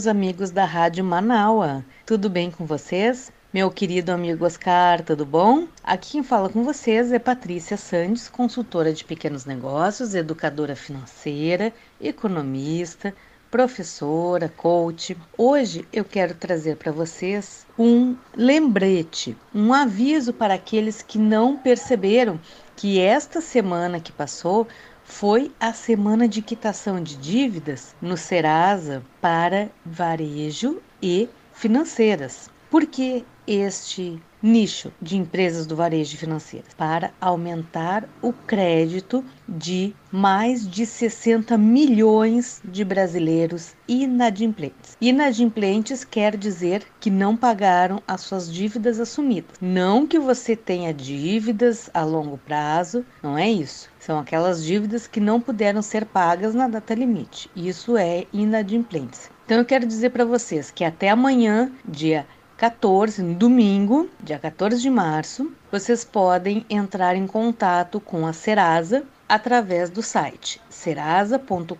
Meus 0.00 0.06
amigos 0.06 0.50
da 0.50 0.64
Rádio 0.64 1.04
Manaua. 1.04 1.84
Tudo 2.06 2.30
bem 2.30 2.50
com 2.50 2.64
vocês? 2.64 3.30
Meu 3.52 3.70
querido 3.70 4.10
amigo 4.10 4.46
Oscar, 4.46 5.02
tudo 5.04 5.26
bom? 5.26 5.68
Aqui 5.84 6.12
quem 6.12 6.22
fala 6.22 6.48
com 6.48 6.64
vocês 6.64 7.12
é 7.12 7.18
Patrícia 7.18 7.76
Sandes, 7.76 8.26
consultora 8.26 8.94
de 8.94 9.04
pequenos 9.04 9.44
negócios, 9.44 10.14
educadora 10.14 10.74
financeira, 10.74 11.70
economista, 12.00 13.14
professora, 13.50 14.48
coach. 14.48 15.14
Hoje 15.36 15.86
eu 15.92 16.02
quero 16.02 16.32
trazer 16.34 16.76
para 16.76 16.92
vocês 16.92 17.66
um 17.78 18.16
lembrete, 18.34 19.36
um 19.54 19.74
aviso 19.74 20.32
para 20.32 20.54
aqueles 20.54 21.02
que 21.02 21.18
não 21.18 21.58
perceberam 21.58 22.40
que 22.74 22.98
esta 22.98 23.42
semana 23.42 24.00
que 24.00 24.12
passou 24.12 24.66
foi 25.10 25.50
a 25.58 25.72
semana 25.72 26.28
de 26.28 26.40
quitação 26.40 27.02
de 27.02 27.16
dívidas 27.16 27.96
no 28.00 28.16
Serasa 28.16 29.02
para 29.20 29.68
varejo 29.84 30.80
e 31.02 31.28
financeiras. 31.52 32.48
Por 32.70 32.86
que 32.86 33.24
este 33.50 34.22
nicho 34.40 34.92
de 35.02 35.16
empresas 35.16 35.66
do 35.66 35.74
varejo 35.74 36.16
financeiro? 36.16 36.64
Para 36.76 37.12
aumentar 37.20 38.08
o 38.22 38.32
crédito 38.32 39.24
de 39.48 39.92
mais 40.12 40.70
de 40.70 40.86
60 40.86 41.58
milhões 41.58 42.62
de 42.64 42.84
brasileiros 42.84 43.74
inadimplentes. 43.88 44.96
Inadimplentes 45.00 46.04
quer 46.04 46.36
dizer 46.36 46.84
que 47.00 47.10
não 47.10 47.36
pagaram 47.36 48.00
as 48.06 48.20
suas 48.20 48.52
dívidas 48.52 49.00
assumidas. 49.00 49.56
Não 49.60 50.06
que 50.06 50.18
você 50.18 50.54
tenha 50.54 50.94
dívidas 50.94 51.90
a 51.92 52.04
longo 52.04 52.38
prazo, 52.38 53.04
não 53.20 53.36
é 53.36 53.50
isso. 53.50 53.90
São 53.98 54.20
aquelas 54.20 54.64
dívidas 54.64 55.08
que 55.08 55.18
não 55.18 55.40
puderam 55.40 55.82
ser 55.82 56.06
pagas 56.06 56.54
na 56.54 56.68
data 56.68 56.94
limite. 56.94 57.50
Isso 57.56 57.96
é 57.96 58.26
inadimplência. 58.32 59.32
Então 59.44 59.58
eu 59.58 59.64
quero 59.64 59.84
dizer 59.84 60.10
para 60.10 60.24
vocês 60.24 60.70
que 60.70 60.84
até 60.84 61.10
amanhã, 61.10 61.72
dia 61.84 62.24
14, 62.60 63.22
no 63.22 63.34
domingo, 63.34 64.10
dia 64.22 64.38
14 64.38 64.82
de 64.82 64.90
março, 64.90 65.50
vocês 65.72 66.04
podem 66.04 66.66
entrar 66.68 67.16
em 67.16 67.26
contato 67.26 67.98
com 67.98 68.26
a 68.26 68.34
Serasa 68.34 69.02
através 69.26 69.88
do 69.88 70.02
site 70.02 70.60
serasa.com.br 70.68 71.74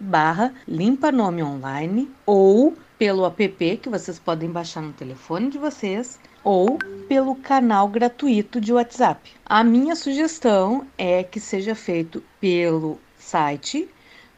barra 0.00 0.54
limpa 0.66 1.12
nome 1.12 1.42
online 1.42 2.10
ou 2.24 2.74
pelo 2.98 3.26
app 3.26 3.76
que 3.76 3.90
vocês 3.90 4.18
podem 4.18 4.48
baixar 4.48 4.80
no 4.80 4.94
telefone 4.94 5.50
de 5.50 5.58
vocês 5.58 6.18
ou 6.42 6.78
pelo 7.06 7.34
canal 7.34 7.86
gratuito 7.86 8.62
de 8.62 8.72
WhatsApp. 8.72 9.34
A 9.44 9.62
minha 9.62 9.94
sugestão 9.94 10.86
é 10.96 11.22
que 11.22 11.38
seja 11.38 11.74
feito 11.74 12.22
pelo 12.40 12.98
site, 13.18 13.86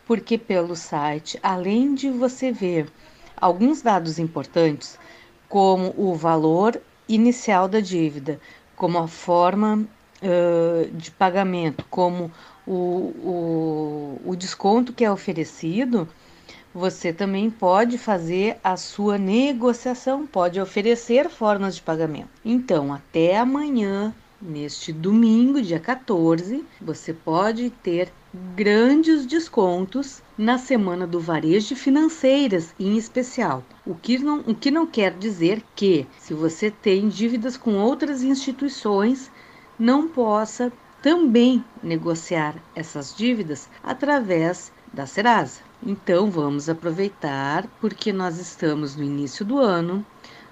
porque 0.04 0.36
pelo 0.36 0.74
site, 0.74 1.38
além 1.40 1.94
de 1.94 2.10
você 2.10 2.50
ver 2.50 2.88
alguns 3.36 3.82
dados 3.82 4.18
importantes, 4.18 4.98
como 5.54 5.94
o 5.96 6.16
valor 6.16 6.82
inicial 7.08 7.68
da 7.68 7.78
dívida, 7.78 8.40
como 8.74 8.98
a 8.98 9.06
forma 9.06 9.86
uh, 10.20 10.90
de 10.90 11.12
pagamento, 11.12 11.84
como 11.88 12.28
o, 12.66 12.72
o, 12.72 14.20
o 14.24 14.34
desconto 14.34 14.92
que 14.92 15.04
é 15.04 15.12
oferecido, 15.12 16.08
você 16.74 17.12
também 17.12 17.48
pode 17.48 17.96
fazer 17.96 18.56
a 18.64 18.76
sua 18.76 19.16
negociação, 19.16 20.26
pode 20.26 20.60
oferecer 20.60 21.30
formas 21.30 21.76
de 21.76 21.82
pagamento. 21.82 22.30
Então, 22.44 22.92
até 22.92 23.38
amanhã, 23.38 24.12
neste 24.42 24.92
domingo, 24.92 25.62
dia 25.62 25.78
14, 25.78 26.64
você 26.80 27.12
pode 27.12 27.70
ter 27.70 28.12
grandes 28.56 29.26
descontos 29.26 30.20
na 30.36 30.58
semana 30.58 31.06
do 31.06 31.20
varejo 31.20 31.68
de 31.68 31.76
financeiras 31.76 32.74
em 32.80 32.96
especial. 32.96 33.62
O 33.86 33.94
que, 33.94 34.18
não, 34.18 34.40
o 34.40 34.54
que 34.54 34.72
não 34.72 34.86
quer 34.86 35.12
dizer 35.12 35.62
que, 35.76 36.04
se 36.18 36.34
você 36.34 36.68
tem 36.68 37.08
dívidas 37.08 37.56
com 37.56 37.74
outras 37.76 38.24
instituições, 38.24 39.30
não 39.78 40.08
possa 40.08 40.72
também 41.00 41.64
negociar 41.80 42.56
essas 42.74 43.14
dívidas 43.14 43.68
através 43.84 44.72
da 44.92 45.06
Serasa. 45.06 45.60
Então 45.80 46.28
vamos 46.28 46.68
aproveitar 46.68 47.68
porque 47.80 48.12
nós 48.12 48.40
estamos 48.40 48.96
no 48.96 49.04
início 49.04 49.44
do 49.44 49.58
ano, 49.58 50.04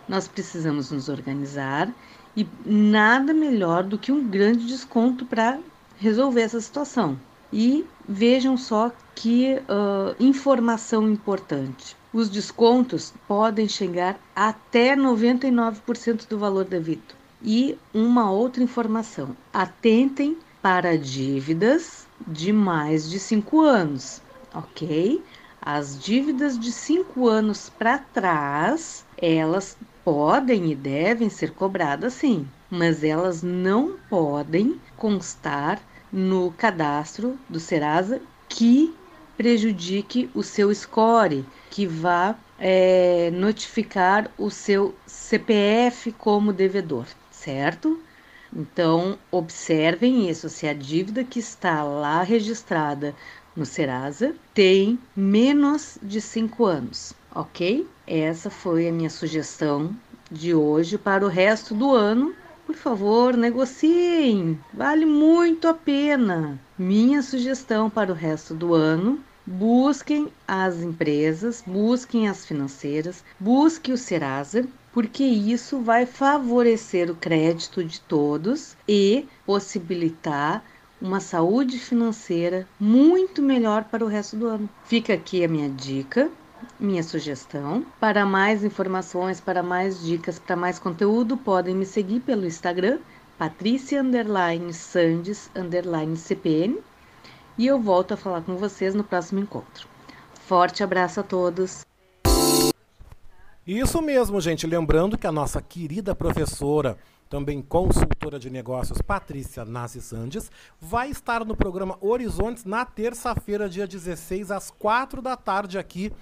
nós 0.08 0.28
precisamos 0.28 0.92
nos 0.92 1.08
organizar 1.08 1.92
e 2.36 2.46
nada 2.64 3.34
melhor 3.34 3.82
do 3.82 3.98
que 3.98 4.12
um 4.12 4.22
grande 4.28 4.66
desconto 4.66 5.26
para 5.26 5.58
resolver 5.98 6.42
essa 6.42 6.60
situação. 6.60 7.18
E 7.52 7.84
vejam 8.08 8.56
só 8.56 8.90
que 9.14 9.54
uh, 9.54 10.16
informação 10.18 11.08
importante. 11.08 11.96
Os 12.12 12.30
descontos 12.30 13.12
podem 13.28 13.68
chegar 13.68 14.18
até 14.34 14.96
99% 14.96 16.26
do 16.28 16.38
valor 16.38 16.64
devido. 16.64 17.14
E 17.42 17.76
uma 17.92 18.30
outra 18.30 18.62
informação: 18.62 19.36
atentem 19.52 20.38
para 20.62 20.96
dívidas 20.96 22.06
de 22.26 22.52
mais 22.52 23.10
de 23.10 23.18
5 23.18 23.60
anos, 23.60 24.22
ok? 24.54 25.22
As 25.60 25.98
dívidas 25.98 26.58
de 26.58 26.72
5 26.72 27.28
anos 27.28 27.68
para 27.68 27.98
trás, 27.98 29.04
elas 29.16 29.76
podem 30.04 30.70
e 30.70 30.74
devem 30.74 31.28
ser 31.28 31.52
cobradas 31.52 32.14
sim, 32.14 32.46
mas 32.70 33.04
elas 33.04 33.42
não 33.42 33.96
podem 34.08 34.80
constar 34.96 35.80
no 36.12 36.52
cadastro 36.52 37.38
do 37.48 37.58
Serasa 37.58 38.20
que 38.48 38.94
prejudique 39.36 40.30
o 40.34 40.42
seu 40.42 40.72
score, 40.74 41.44
que 41.70 41.86
vá 41.86 42.36
é, 42.58 43.30
notificar 43.32 44.30
o 44.36 44.50
seu 44.50 44.94
CPF 45.06 46.12
como 46.12 46.52
devedor, 46.52 47.06
certo? 47.30 47.98
Então, 48.54 49.18
observem 49.30 50.28
isso, 50.28 50.48
se 50.50 50.68
a 50.68 50.74
dívida 50.74 51.24
que 51.24 51.38
está 51.38 51.82
lá 51.82 52.22
registrada 52.22 53.14
no 53.56 53.64
Serasa 53.64 54.34
tem 54.52 54.98
menos 55.16 55.98
de 56.02 56.20
5 56.20 56.64
anos, 56.66 57.14
ok? 57.34 57.88
Essa 58.06 58.50
foi 58.50 58.86
a 58.86 58.92
minha 58.92 59.10
sugestão 59.10 59.96
de 60.30 60.54
hoje 60.54 60.98
para 60.98 61.24
o 61.24 61.28
resto 61.28 61.74
do 61.74 61.92
ano 61.92 62.34
por 62.72 62.78
favor, 62.78 63.36
negociem, 63.36 64.58
vale 64.72 65.04
muito 65.04 65.68
a 65.68 65.74
pena. 65.74 66.58
Minha 66.78 67.20
sugestão 67.20 67.90
para 67.90 68.10
o 68.10 68.14
resto 68.14 68.54
do 68.54 68.72
ano: 68.72 69.22
busquem 69.46 70.32
as 70.48 70.80
empresas, 70.80 71.62
busquem 71.66 72.28
as 72.28 72.46
financeiras, 72.46 73.22
busque 73.38 73.92
o 73.92 73.98
Serasa, 73.98 74.66
porque 74.90 75.22
isso 75.22 75.80
vai 75.80 76.06
favorecer 76.06 77.10
o 77.10 77.14
crédito 77.14 77.84
de 77.84 78.00
todos 78.00 78.74
e 78.88 79.26
possibilitar 79.44 80.64
uma 81.00 81.20
saúde 81.20 81.78
financeira 81.78 82.66
muito 82.80 83.42
melhor 83.42 83.84
para 83.84 84.04
o 84.04 84.08
resto 84.08 84.36
do 84.36 84.46
ano. 84.46 84.68
Fica 84.84 85.12
aqui 85.12 85.44
a 85.44 85.48
minha 85.48 85.68
dica 85.68 86.30
minha 86.78 87.02
sugestão. 87.02 87.84
Para 88.00 88.24
mais 88.24 88.64
informações, 88.64 89.40
para 89.40 89.62
mais 89.62 90.00
dicas, 90.02 90.38
para 90.38 90.56
mais 90.56 90.78
conteúdo, 90.78 91.36
podem 91.36 91.74
me 91.74 91.86
seguir 91.86 92.20
pelo 92.20 92.46
Instagram, 92.46 92.98
Patrícia 93.38 94.02
Sandes 94.72 95.50
CPN. 96.16 96.78
E 97.58 97.66
eu 97.66 97.80
volto 97.80 98.14
a 98.14 98.16
falar 98.16 98.42
com 98.42 98.56
vocês 98.56 98.94
no 98.94 99.04
próximo 99.04 99.40
encontro. 99.40 99.86
Forte 100.46 100.82
abraço 100.82 101.20
a 101.20 101.22
todos. 101.22 101.84
Isso 103.66 104.02
mesmo, 104.02 104.40
gente. 104.40 104.66
Lembrando 104.66 105.16
que 105.16 105.26
a 105.26 105.32
nossa 105.32 105.62
querida 105.62 106.14
professora, 106.14 106.98
também 107.28 107.62
consultora 107.62 108.38
de 108.38 108.50
negócios, 108.50 109.00
Patrícia 109.00 109.64
Nassi 109.64 110.00
Sandes, 110.00 110.50
vai 110.80 111.10
estar 111.10 111.44
no 111.44 111.56
programa 111.56 111.96
Horizontes 112.00 112.64
na 112.64 112.84
terça-feira, 112.84 113.68
dia 113.68 113.86
16, 113.86 114.50
às 114.50 114.70
4 114.70 115.22
da 115.22 115.36
tarde, 115.36 115.78
aqui 115.78 116.12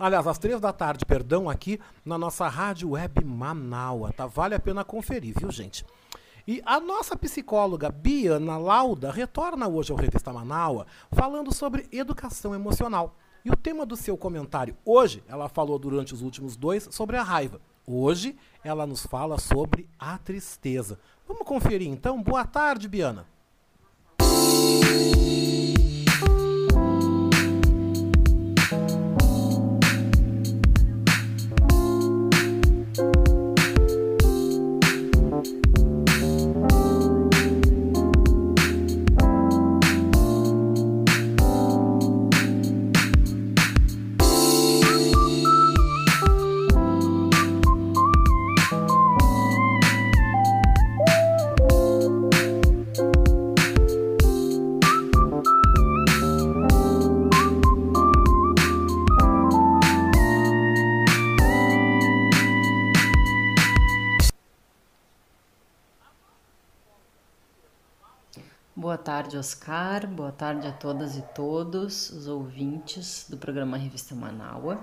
Aliás, 0.00 0.26
às 0.26 0.38
três 0.38 0.58
da 0.58 0.72
tarde, 0.72 1.04
perdão, 1.04 1.50
aqui 1.50 1.78
na 2.02 2.16
nossa 2.16 2.48
rádio 2.48 2.92
web 2.92 3.22
Manaua, 3.22 4.10
tá? 4.14 4.26
Vale 4.26 4.54
a 4.54 4.58
pena 4.58 4.82
conferir, 4.82 5.34
viu, 5.38 5.50
gente? 5.50 5.84
E 6.48 6.62
a 6.64 6.80
nossa 6.80 7.14
psicóloga 7.14 7.90
Biana 7.90 8.56
Lauda 8.56 9.12
retorna 9.12 9.68
hoje 9.68 9.92
ao 9.92 9.98
Revista 9.98 10.32
Manaua 10.32 10.86
falando 11.12 11.54
sobre 11.54 11.86
educação 11.92 12.54
emocional. 12.54 13.14
E 13.44 13.50
o 13.50 13.56
tema 13.56 13.84
do 13.84 13.94
seu 13.94 14.16
comentário 14.16 14.74
hoje, 14.86 15.22
ela 15.28 15.50
falou 15.50 15.78
durante 15.78 16.14
os 16.14 16.22
últimos 16.22 16.56
dois 16.56 16.88
sobre 16.90 17.18
a 17.18 17.22
raiva. 17.22 17.60
Hoje 17.86 18.34
ela 18.64 18.86
nos 18.86 19.04
fala 19.04 19.36
sobre 19.36 19.86
a 19.98 20.16
tristeza. 20.16 20.98
Vamos 21.28 21.46
conferir 21.46 21.88
então? 21.88 22.22
Boa 22.22 22.46
tarde, 22.46 22.88
Biana. 22.88 23.26
Tarde, 69.20 69.36
Oscar. 69.36 70.06
Boa 70.06 70.32
tarde 70.32 70.66
a 70.66 70.72
todas 70.72 71.14
e 71.14 71.20
todos 71.34 72.08
os 72.08 72.26
ouvintes 72.26 73.26
do 73.28 73.36
programa 73.36 73.76
Revista 73.76 74.14
Manaua. 74.14 74.82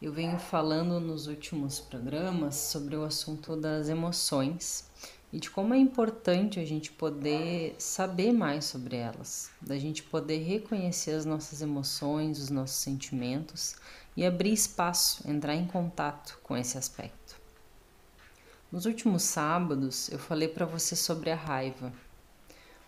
Eu 0.00 0.12
venho 0.12 0.38
falando 0.38 1.00
nos 1.00 1.26
últimos 1.26 1.80
programas 1.80 2.54
sobre 2.54 2.94
o 2.96 3.02
assunto 3.02 3.56
das 3.56 3.88
emoções 3.88 4.90
e 5.32 5.40
de 5.40 5.48
como 5.48 5.72
é 5.72 5.78
importante 5.78 6.60
a 6.60 6.66
gente 6.66 6.92
poder 6.92 7.74
saber 7.78 8.30
mais 8.30 8.66
sobre 8.66 8.96
elas, 8.96 9.50
da 9.58 9.78
gente 9.78 10.02
poder 10.02 10.42
reconhecer 10.42 11.12
as 11.12 11.24
nossas 11.24 11.62
emoções, 11.62 12.38
os 12.38 12.50
nossos 12.50 12.76
sentimentos 12.76 13.74
e 14.14 14.26
abrir 14.26 14.52
espaço, 14.52 15.26
entrar 15.26 15.54
em 15.54 15.66
contato 15.66 16.38
com 16.42 16.54
esse 16.54 16.76
aspecto. 16.76 17.36
Nos 18.70 18.84
últimos 18.84 19.22
sábados 19.22 20.10
eu 20.10 20.18
falei 20.18 20.48
para 20.48 20.66
você 20.66 20.94
sobre 20.94 21.30
a 21.30 21.36
raiva. 21.36 21.90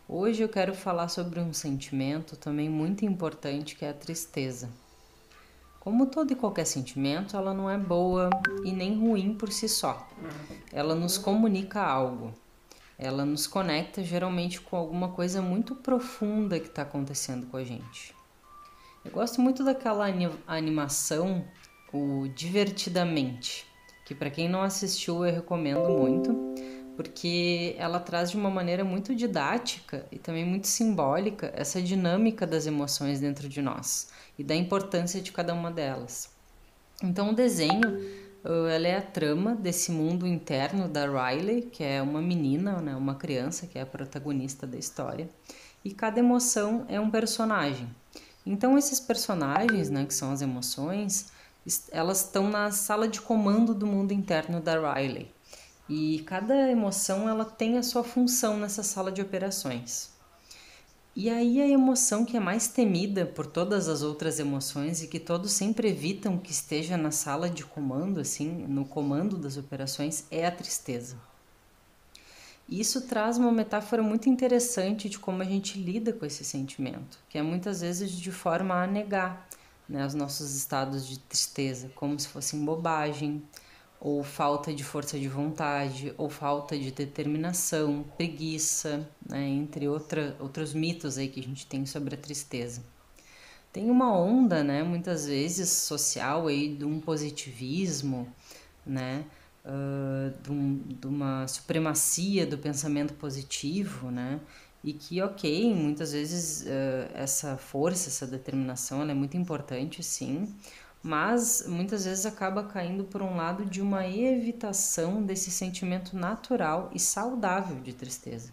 Hoje 0.09 0.41
eu 0.41 0.49
quero 0.49 0.73
falar 0.73 1.09
sobre 1.09 1.41
um 1.41 1.53
sentimento 1.53 2.37
também 2.37 2.71
muito 2.71 3.05
importante 3.05 3.75
que 3.75 3.85
é 3.85 3.91
a 3.91 3.95
tristeza. 3.95 4.71
Como 5.81 6.07
todo 6.07 6.33
e 6.33 6.37
qualquer 6.37 6.65
sentimento, 6.65 7.37
ela 7.37 7.53
não 7.53 7.69
é 7.69 7.77
boa 7.77 8.31
e 8.65 8.71
nem 8.71 8.97
ruim 8.97 9.35
por 9.35 9.51
si 9.51 9.69
só. 9.69 10.09
Ela 10.73 10.95
nos 10.95 11.19
comunica 11.19 11.83
algo. 11.83 12.33
Ela 12.97 13.25
nos 13.25 13.49
conecta 13.49 14.01
geralmente 14.01 14.61
com 14.61 14.77
alguma 14.77 15.09
coisa 15.09 15.43
muito 15.43 15.75
profunda 15.75 16.61
que 16.61 16.69
está 16.69 16.83
acontecendo 16.83 17.49
com 17.49 17.57
a 17.57 17.65
gente. 17.65 18.15
Eu 19.05 19.11
gosto 19.11 19.41
muito 19.41 19.65
daquela 19.65 20.07
animação, 20.47 21.45
o 21.93 22.29
Divertidamente, 22.29 23.67
que 24.05 24.15
para 24.15 24.31
quem 24.31 24.49
não 24.49 24.63
assistiu 24.63 25.27
eu 25.27 25.35
recomendo 25.35 25.89
muito, 25.89 26.55
porque 26.97 27.77
ela 27.79 28.01
traz 28.01 28.31
de 28.31 28.37
uma 28.37 28.51
maneira 28.51 28.83
muito 28.85 29.15
didática 29.15 30.07
e 30.11 30.19
também 30.19 30.45
muito 30.45 30.67
simbólica 30.67 31.53
essa 31.55 31.81
dinâmica 31.81 32.47
das 32.47 32.67
emoções 32.67 33.21
dentro 33.21 33.49
de 33.49 33.61
nós 33.61 34.09
e 34.39 34.43
da 34.43 34.55
importância 34.55 35.21
de 35.21 35.31
cada 35.31 35.53
uma 35.53 35.71
delas. 35.71 36.31
Então 37.03 37.31
o 37.31 37.35
desenho 37.35 37.81
ela 38.73 38.87
é 38.87 38.97
a 38.97 39.03
trama 39.03 39.55
desse 39.55 39.91
mundo 39.91 40.27
interno 40.27 40.89
da 40.89 41.05
Riley, 41.05 41.63
que 41.63 41.83
é 41.83 42.01
uma 42.01 42.23
menina, 42.23 42.81
né, 42.81 42.95
uma 42.95 43.17
criança 43.17 43.67
que 43.67 43.79
é 43.79 43.83
a 43.83 43.87
protagonista 43.87 44.67
da 44.67 44.79
história, 44.79 45.29
e 45.85 45.93
cada 45.93 46.21
emoção 46.21 46.87
é 46.89 47.01
um 47.01 47.11
personagem. 47.11 47.89
Então 48.47 48.79
esses 48.79 49.01
personagens, 49.01 49.91
né, 49.91 50.05
que 50.05 50.15
são 50.15 50.31
as 50.31 50.43
emoções, 50.43 51.33
elas 51.91 52.25
estão 52.25 52.49
na 52.49 52.71
sala 52.71 53.09
de 53.09 53.21
comando 53.21 53.75
do 53.75 53.87
mundo 53.87 54.13
interno 54.13 54.61
da 54.61 54.95
Riley. 54.95 55.36
E 55.89 56.21
cada 56.27 56.71
emoção 56.71 57.29
ela 57.29 57.45
tem 57.45 57.79
a 57.79 57.83
sua 57.83 58.03
função 58.03 58.59
nessa 58.59 58.83
sala 58.83 59.13
de 59.13 59.23
operações. 59.23 60.11
E 61.15 61.31
aí 61.31 61.63
a 61.63 61.67
emoção 61.67 62.27
que 62.27 62.37
é 62.37 62.41
mais 62.41 62.69
temida 62.69 63.25
por 63.25 63.47
todas 63.47 63.89
as 63.89 64.03
outras 64.03 64.39
emoções 64.39 65.03
e 65.03 65.09
que 65.09 65.19
todos 65.19 65.53
sempre 65.53 65.89
evitam 65.89 66.37
que 66.37 66.51
esteja 66.51 66.97
na 66.97 67.11
sala 67.11 67.49
de 67.49 67.65
comando, 67.65 68.21
assim, 68.21 68.49
no 68.69 68.85
comando 68.85 69.39
das 69.39 69.57
operações, 69.57 70.27
é 70.31 70.47
a 70.47 70.51
tristeza. 70.51 71.17
Isso 72.69 73.03
traz 73.03 73.39
uma 73.39 73.53
metáfora 73.53 74.03
muito 74.03 74.29
interessante 74.29 75.09
de 75.09 75.19
como 75.19 75.41
a 75.41 75.45
gente 75.45 75.79
lida 75.79 76.13
com 76.13 76.27
esse 76.27 76.45
sentimento, 76.45 77.19
que 77.31 77.39
é 77.39 77.43
muitas 77.43 77.81
vezes 77.81 78.11
de 78.11 78.33
forma 78.33 78.75
a 78.75 78.87
negar 78.87 79.49
né, 79.89 80.05
os 80.05 80.15
nossos 80.15 80.55
estados 80.55 81.07
de 81.07 81.19
tristeza, 81.19 81.91
como 81.95 82.19
se 82.19 82.27
fossem 82.27 82.65
bobagem, 82.65 83.43
ou 84.01 84.23
falta 84.23 84.73
de 84.73 84.85
força 84.85 85.19
de 85.19 85.29
vontade, 85.29 86.15
ou 86.19 86.29
falta 86.29 86.79
de 86.79 86.91
determinação, 86.91 88.05
preguiça, 88.17 89.09
né, 89.29 89.47
entre 89.49 89.89
outra, 89.89 90.37
outros 90.39 90.75
mitos 90.75 91.19
aí 91.19 91.29
que 91.29 91.41
a 91.41 91.43
gente 91.43 91.67
tem 91.67 91.87
sobre 91.87 92.15
a 92.15 92.19
tristeza. 92.19 92.83
Tem 93.73 93.91
uma 93.91 94.17
onda, 94.17 94.63
né, 94.63 94.83
muitas 94.83 95.27
vezes 95.27 95.69
social 95.69 96.47
aí 96.47 96.75
de 96.75 96.85
um 96.85 97.01
positivismo, 97.01 98.29
né, 98.87 99.25
uh, 99.65 100.43
de, 100.43 100.51
um, 100.51 100.79
de 100.79 101.07
uma 101.07 101.47
supremacia 101.49 102.47
do 102.47 102.59
pensamento 102.59 103.15
positivo, 103.15 104.11
né, 104.11 104.41
e 104.85 104.93
que 104.93 105.21
ok, 105.21 105.75
muitas 105.75 106.13
vezes 106.13 106.63
uh, 106.63 107.11
essa 107.15 107.57
força, 107.57 108.09
essa 108.09 108.27
determinação, 108.27 109.03
ela 109.03 109.11
é 109.11 109.15
muito 109.15 109.37
importante, 109.37 110.03
sim, 110.03 110.55
mas 111.07 111.65
muitas 111.69 112.05
vezes 112.05 112.27
acaba 112.27 112.65
caindo 112.65 113.05
por 113.05 113.23
um 113.23 113.37
lado 113.37 113.65
de 113.65 113.81
uma 113.81 114.09
evitação 114.09 115.23
desse 115.23 115.53
sentimento 115.53 116.17
natural 116.17 116.91
e 116.93 116.99
saudável 116.99 117.77
de 117.77 117.93
tristeza. 117.93 118.51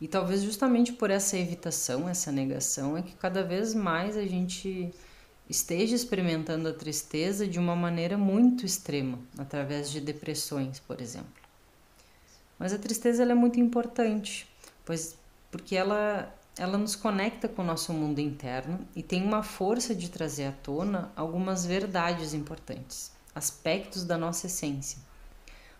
E 0.00 0.06
talvez 0.06 0.42
justamente 0.42 0.92
por 0.92 1.10
essa 1.10 1.36
evitação, 1.36 2.08
essa 2.08 2.30
negação, 2.30 2.96
é 2.96 3.02
que 3.02 3.16
cada 3.16 3.42
vez 3.42 3.74
mais 3.74 4.16
a 4.16 4.24
gente 4.24 4.94
esteja 5.50 5.96
experimentando 5.96 6.68
a 6.68 6.72
tristeza 6.72 7.48
de 7.48 7.58
uma 7.58 7.74
maneira 7.74 8.16
muito 8.16 8.64
extrema, 8.64 9.18
através 9.36 9.90
de 9.90 10.00
depressões, 10.00 10.78
por 10.78 11.00
exemplo. 11.00 11.32
Mas 12.56 12.72
a 12.72 12.78
tristeza 12.78 13.24
é 13.24 13.34
muito 13.34 13.58
importante, 13.58 14.46
pois 14.84 15.18
porque 15.50 15.74
ela 15.74 16.32
ela 16.58 16.76
nos 16.76 16.96
conecta 16.96 17.48
com 17.48 17.62
o 17.62 17.64
nosso 17.64 17.92
mundo 17.92 18.18
interno 18.18 18.80
e 18.94 19.02
tem 19.02 19.22
uma 19.22 19.42
força 19.42 19.94
de 19.94 20.10
trazer 20.10 20.46
à 20.46 20.52
tona 20.52 21.12
algumas 21.14 21.64
verdades 21.64 22.34
importantes, 22.34 23.12
aspectos 23.34 24.04
da 24.04 24.18
nossa 24.18 24.46
essência. 24.46 24.98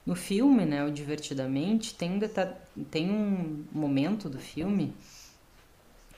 No 0.07 0.15
filme, 0.15 0.65
né, 0.65 0.85
o 0.85 0.91
Divertidamente, 0.91 1.95
tem 1.95 2.13
um, 2.13 2.85
tem 2.85 3.11
um 3.11 3.65
momento 3.73 4.29
do 4.29 4.39
filme 4.39 4.95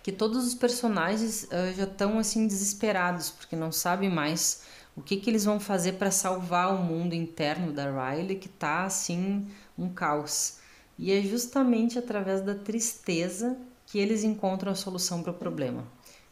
que 0.02 0.12
todos 0.12 0.46
os 0.46 0.54
personagens 0.54 1.44
uh, 1.44 1.74
já 1.74 1.84
estão 1.84 2.18
assim 2.18 2.46
desesperados 2.46 3.30
porque 3.30 3.56
não 3.56 3.72
sabem 3.72 4.10
mais 4.10 4.62
o 4.94 5.02
que, 5.02 5.16
que 5.16 5.28
eles 5.28 5.44
vão 5.44 5.58
fazer 5.58 5.94
para 5.94 6.10
salvar 6.10 6.74
o 6.74 6.82
mundo 6.82 7.14
interno 7.14 7.72
da 7.72 7.84
Riley 7.84 8.36
que 8.36 8.46
está 8.46 8.84
assim 8.84 9.48
um 9.76 9.88
caos. 9.88 10.58
E 10.98 11.10
é 11.12 11.22
justamente 11.22 11.98
através 11.98 12.42
da 12.42 12.54
tristeza 12.54 13.56
que 13.90 13.98
eles 13.98 14.22
encontram 14.22 14.70
a 14.70 14.74
solução 14.76 15.22
para 15.22 15.32
o 15.32 15.34
problema. 15.34 15.84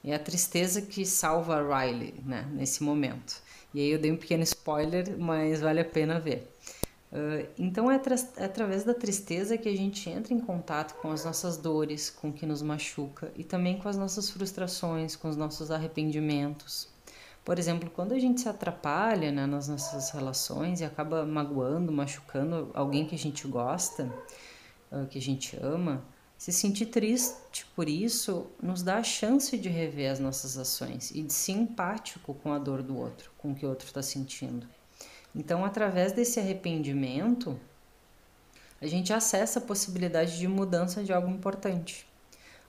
É 0.05 0.15
a 0.15 0.19
tristeza 0.19 0.81
que 0.81 1.05
salva 1.05 1.57
a 1.57 1.81
Riley 1.85 2.15
né, 2.25 2.49
nesse 2.53 2.85
momento. 2.85 3.43
E 3.75 3.81
aí 3.81 3.91
eu 3.91 3.99
dei 3.99 4.13
um 4.13 4.17
pequeno 4.17 4.45
spoiler, 4.45 5.19
mas 5.19 5.61
vale 5.61 5.81
a 5.81 5.85
pena 5.85 6.21
ver. 6.21 6.49
Uh, 7.11 7.49
então 7.59 7.91
é, 7.91 7.97
é, 8.37 8.45
através 8.45 8.85
da 8.85 8.95
tristeza 8.95 9.59
que 9.59 9.69
a 9.69 9.77
gente 9.77 10.09
entra 10.09 10.33
em 10.33 10.39
contato 10.39 10.95
com 11.01 11.11
as 11.11 11.25
nossas 11.25 11.57
dores, 11.57 12.11
com 12.11 12.29
o 12.29 12.33
que 12.33 12.47
nos 12.47 12.63
machuca 12.63 13.33
e 13.35 13.43
também 13.43 13.79
com 13.79 13.89
as 13.89 13.97
nossas 13.97 14.31
frustrações, 14.31 15.17
com 15.17 15.29
os 15.29 15.37
nossos 15.37 15.71
arrependimentos. 15.71 16.89
Por 17.45 17.59
exemplo, 17.59 17.91
quando 17.91 18.13
a 18.13 18.19
gente 18.19 18.43
se 18.43 18.49
atrapalha 18.49 19.33
né, 19.33 19.47
nas 19.47 19.69
nossas 19.69 20.11
relações 20.11 20.81
e 20.81 20.85
acaba 20.85 21.25
magoando, 21.25 21.91
machucando 21.91 22.71
alguém 22.75 23.07
que 23.07 23.15
a 23.15 23.19
gente 23.19 23.49
gosta, 23.49 24.05
uh, 24.93 25.07
que 25.07 25.19
a 25.19 25.23
gente 25.23 25.59
ama, 25.61 26.05
se 26.39 26.53
sentir 26.53 26.87
triste 26.87 27.67
por 27.75 27.89
isso 27.89 28.47
nos 28.63 28.81
dá 28.81 28.99
a 28.99 29.03
chance 29.03 29.59
de 29.59 29.69
rever 29.69 30.13
as 30.13 30.21
nossas 30.21 30.57
ações 30.57 31.11
e 31.11 31.21
de 31.21 31.33
ser 31.33 31.53
empático 31.53 32.33
com 32.33 32.53
a 32.53 32.59
dor 32.59 32.81
do 32.81 32.97
outro, 32.97 33.33
com 33.37 33.51
o 33.51 33.55
que 33.57 33.67
o 33.67 33.69
outro 33.69 33.89
está 33.89 34.03
sentindo. 34.03 34.67
Então, 35.35 35.65
através 35.65 36.13
desse 36.13 36.39
arrependimento, 36.39 37.59
a 38.81 38.87
gente 38.87 39.13
acessa 39.13 39.59
a 39.59 39.63
possibilidade 39.63 40.39
de 40.39 40.47
mudança 40.47 41.03
de 41.03 41.13
algo 41.13 41.29
importante. 41.29 42.07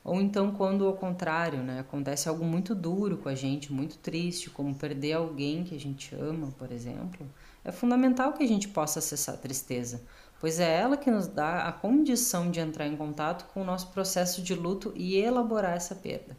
Ou 0.03 0.20
então, 0.20 0.51
quando 0.51 0.88
ao 0.88 0.93
contrário, 0.93 1.61
né, 1.61 1.82
acontece 1.82 2.28
algo 2.28 2.43
muito 2.43 2.74
duro 2.74 3.17
com 3.17 3.30
a 3.30 3.36
gente, 3.36 3.72
muito 3.72 3.97
triste, 3.99 4.49
como 4.49 4.74
perder 4.74 5.13
alguém 5.13 5.63
que 5.63 5.76
a 5.76 5.80
gente 5.80 6.15
ama, 6.15 6.51
por 6.57 6.72
exemplo, 6.72 7.30
é 7.63 7.72
fundamental 7.72 8.34
que 8.34 8.43
a 8.43 8.47
gente 8.47 8.67
possa 8.67 8.97
acessar 8.97 9.36
a 9.36 9.38
tristeza, 9.38 10.01
pois 10.39 10.59
é 10.59 10.79
ela 10.79 10.97
que 10.97 11.11
nos 11.11 11.27
dá 11.27 11.67
a 11.67 11.71
condição 11.71 12.49
de 12.49 12.59
entrar 12.59 12.87
em 12.87 12.95
contato 12.95 13.45
com 13.53 13.61
o 13.61 13.65
nosso 13.65 13.87
processo 13.87 14.41
de 14.41 14.55
luto 14.55 14.93
e 14.95 15.17
elaborar 15.17 15.75
essa 15.75 15.95
perda. 15.95 16.37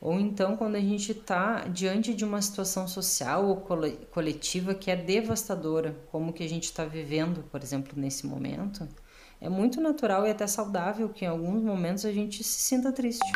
Ou 0.00 0.18
então, 0.18 0.56
quando 0.56 0.76
a 0.76 0.80
gente 0.80 1.12
está 1.12 1.64
diante 1.64 2.14
de 2.14 2.24
uma 2.24 2.40
situação 2.40 2.88
social 2.88 3.46
ou 3.46 3.56
coletiva 4.10 4.74
que 4.74 4.90
é 4.90 4.96
devastadora, 4.96 5.94
como 6.10 6.32
que 6.32 6.42
a 6.42 6.48
gente 6.48 6.64
está 6.64 6.86
vivendo, 6.86 7.42
por 7.50 7.62
exemplo, 7.62 7.92
nesse 7.94 8.26
momento, 8.26 8.88
é 9.40 9.48
muito 9.48 9.78
natural 9.78 10.26
e 10.26 10.30
até 10.30 10.46
saudável 10.46 11.10
que 11.10 11.26
em 11.26 11.28
alguns 11.28 11.62
momentos 11.62 12.06
a 12.06 12.12
gente 12.12 12.42
se 12.42 12.60
sinta 12.60 12.90
triste. 12.90 13.30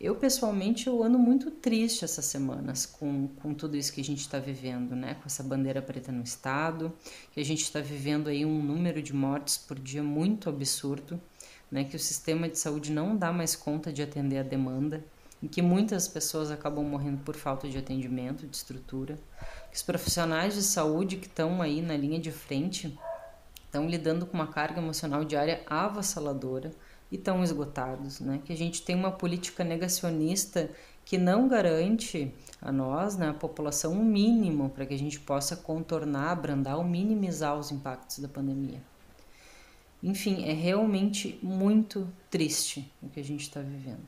Eu, 0.00 0.14
pessoalmente, 0.14 0.86
eu 0.86 1.02
ando 1.02 1.18
muito 1.18 1.50
triste 1.50 2.04
essas 2.04 2.24
semanas 2.24 2.86
com, 2.86 3.26
com 3.42 3.52
tudo 3.52 3.76
isso 3.76 3.92
que 3.92 4.00
a 4.00 4.04
gente 4.04 4.20
está 4.20 4.38
vivendo, 4.38 4.94
né? 4.94 5.14
Com 5.14 5.24
essa 5.26 5.42
bandeira 5.42 5.82
preta 5.82 6.12
no 6.12 6.22
estado, 6.22 6.92
que 7.32 7.40
a 7.40 7.44
gente 7.44 7.62
está 7.62 7.80
vivendo 7.80 8.28
aí 8.28 8.46
um 8.46 8.62
número 8.62 9.02
de 9.02 9.12
mortes 9.12 9.56
por 9.56 9.76
dia 9.76 10.00
muito 10.00 10.48
absurdo, 10.48 11.20
né? 11.68 11.82
Que 11.82 11.96
o 11.96 11.98
sistema 11.98 12.48
de 12.48 12.56
saúde 12.56 12.92
não 12.92 13.16
dá 13.16 13.32
mais 13.32 13.56
conta 13.56 13.92
de 13.92 14.00
atender 14.00 14.38
a 14.38 14.44
demanda 14.44 15.04
e 15.42 15.48
que 15.48 15.60
muitas 15.60 16.06
pessoas 16.06 16.52
acabam 16.52 16.84
morrendo 16.84 17.18
por 17.24 17.34
falta 17.34 17.68
de 17.68 17.76
atendimento, 17.76 18.46
de 18.46 18.56
estrutura, 18.56 19.18
que 19.68 19.76
os 19.76 19.82
profissionais 19.82 20.54
de 20.54 20.62
saúde 20.62 21.16
que 21.16 21.26
estão 21.26 21.60
aí 21.60 21.82
na 21.82 21.96
linha 21.96 22.20
de 22.20 22.30
frente 22.30 22.96
estão 23.64 23.88
lidando 23.88 24.26
com 24.26 24.34
uma 24.34 24.46
carga 24.46 24.80
emocional 24.80 25.24
diária 25.24 25.60
avassaladora, 25.66 26.70
e 27.10 27.16
estão 27.16 27.42
esgotados, 27.42 28.20
né? 28.20 28.40
Que 28.44 28.52
a 28.52 28.56
gente 28.56 28.82
tem 28.82 28.94
uma 28.94 29.10
política 29.10 29.64
negacionista 29.64 30.70
que 31.04 31.16
não 31.16 31.48
garante 31.48 32.32
a 32.60 32.70
nós, 32.70 33.16
né, 33.16 33.30
a 33.30 33.34
população, 33.34 33.94
um 33.94 34.04
mínimo 34.04 34.68
para 34.68 34.84
que 34.84 34.92
a 34.92 34.98
gente 34.98 35.18
possa 35.18 35.56
contornar, 35.56 36.32
abrandar 36.32 36.76
ou 36.76 36.84
minimizar 36.84 37.58
os 37.58 37.72
impactos 37.72 38.18
da 38.18 38.28
pandemia. 38.28 38.82
Enfim, 40.02 40.44
é 40.44 40.52
realmente 40.52 41.38
muito 41.42 42.06
triste 42.30 42.92
o 43.02 43.08
que 43.08 43.20
a 43.20 43.24
gente 43.24 43.40
está 43.40 43.60
vivendo. 43.60 44.06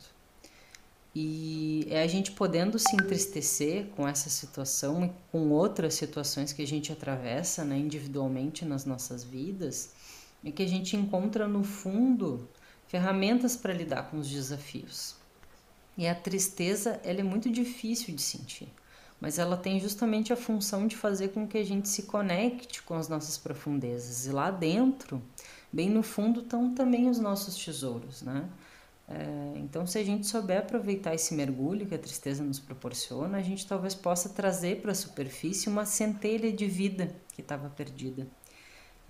E 1.14 1.86
é 1.90 2.02
a 2.02 2.06
gente 2.06 2.32
podendo 2.32 2.78
se 2.78 2.94
entristecer 2.94 3.86
com 3.96 4.06
essa 4.06 4.28
situação 4.28 5.04
e 5.06 5.10
com 5.32 5.48
outras 5.48 5.94
situações 5.94 6.52
que 6.52 6.62
a 6.62 6.66
gente 6.66 6.92
atravessa 6.92 7.64
né, 7.64 7.76
individualmente 7.76 8.64
nas 8.64 8.84
nossas 8.84 9.24
vidas, 9.24 9.92
é 10.44 10.50
que 10.50 10.62
a 10.62 10.68
gente 10.68 10.96
encontra 10.96 11.48
no 11.48 11.64
fundo 11.64 12.48
ferramentas 12.90 13.56
para 13.56 13.72
lidar 13.72 14.10
com 14.10 14.18
os 14.18 14.28
desafios. 14.28 15.14
E 15.96 16.08
a 16.08 16.14
tristeza 16.14 17.00
ela 17.04 17.20
é 17.20 17.22
muito 17.22 17.48
difícil 17.48 18.12
de 18.16 18.20
sentir, 18.20 18.68
mas 19.20 19.38
ela 19.38 19.56
tem 19.56 19.78
justamente 19.78 20.32
a 20.32 20.36
função 20.36 20.88
de 20.88 20.96
fazer 20.96 21.28
com 21.28 21.46
que 21.46 21.56
a 21.56 21.64
gente 21.64 21.88
se 21.88 22.02
conecte 22.02 22.82
com 22.82 22.94
as 22.94 23.08
nossas 23.08 23.38
profundezas. 23.38 24.26
E 24.26 24.30
lá 24.30 24.50
dentro, 24.50 25.22
bem 25.72 25.88
no 25.88 26.02
fundo, 26.02 26.40
estão 26.40 26.74
também 26.74 27.08
os 27.08 27.20
nossos 27.20 27.54
tesouros, 27.64 28.22
né? 28.22 28.48
É, 29.06 29.58
então, 29.58 29.86
se 29.86 29.98
a 29.98 30.04
gente 30.04 30.26
souber 30.26 30.58
aproveitar 30.58 31.14
esse 31.14 31.32
mergulho 31.32 31.86
que 31.86 31.94
a 31.94 31.98
tristeza 31.98 32.42
nos 32.42 32.58
proporciona, 32.58 33.38
a 33.38 33.42
gente 33.42 33.66
talvez 33.66 33.94
possa 33.94 34.28
trazer 34.28 34.80
para 34.80 34.92
a 34.92 34.96
superfície 34.96 35.68
uma 35.68 35.84
centelha 35.84 36.52
de 36.52 36.66
vida 36.66 37.14
que 37.34 37.40
estava 37.40 37.68
perdida. 37.68 38.26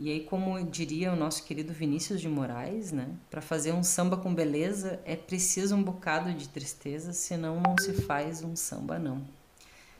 E 0.02 0.10
aí, 0.10 0.20
como 0.20 0.64
diria 0.64 1.12
o 1.12 1.16
nosso 1.16 1.44
querido 1.44 1.74
Vinícius 1.74 2.22
de 2.22 2.26
Moraes, 2.26 2.90
né, 2.90 3.14
para 3.28 3.42
fazer 3.42 3.72
um 3.72 3.82
samba 3.82 4.16
com 4.16 4.34
beleza 4.34 4.98
é 5.04 5.14
preciso 5.14 5.76
um 5.76 5.82
bocado 5.82 6.32
de 6.32 6.48
tristeza, 6.48 7.12
senão 7.12 7.60
não 7.60 7.76
se 7.78 7.92
faz 7.92 8.42
um 8.42 8.56
samba 8.56 8.98
não. 8.98 9.22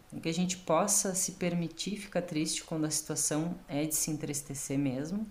Então, 0.07 0.19
que 0.19 0.29
a 0.31 0.33
gente 0.33 0.57
possa 0.57 1.15
se 1.15 1.33
permitir 1.33 1.99
ficar 1.99 2.23
triste 2.23 2.65
quando 2.65 2.87
a 2.87 2.91
situação 2.91 3.55
é 3.69 3.85
de 3.85 3.95
se 3.95 4.11
entristecer 4.11 4.79
mesmo 4.79 5.27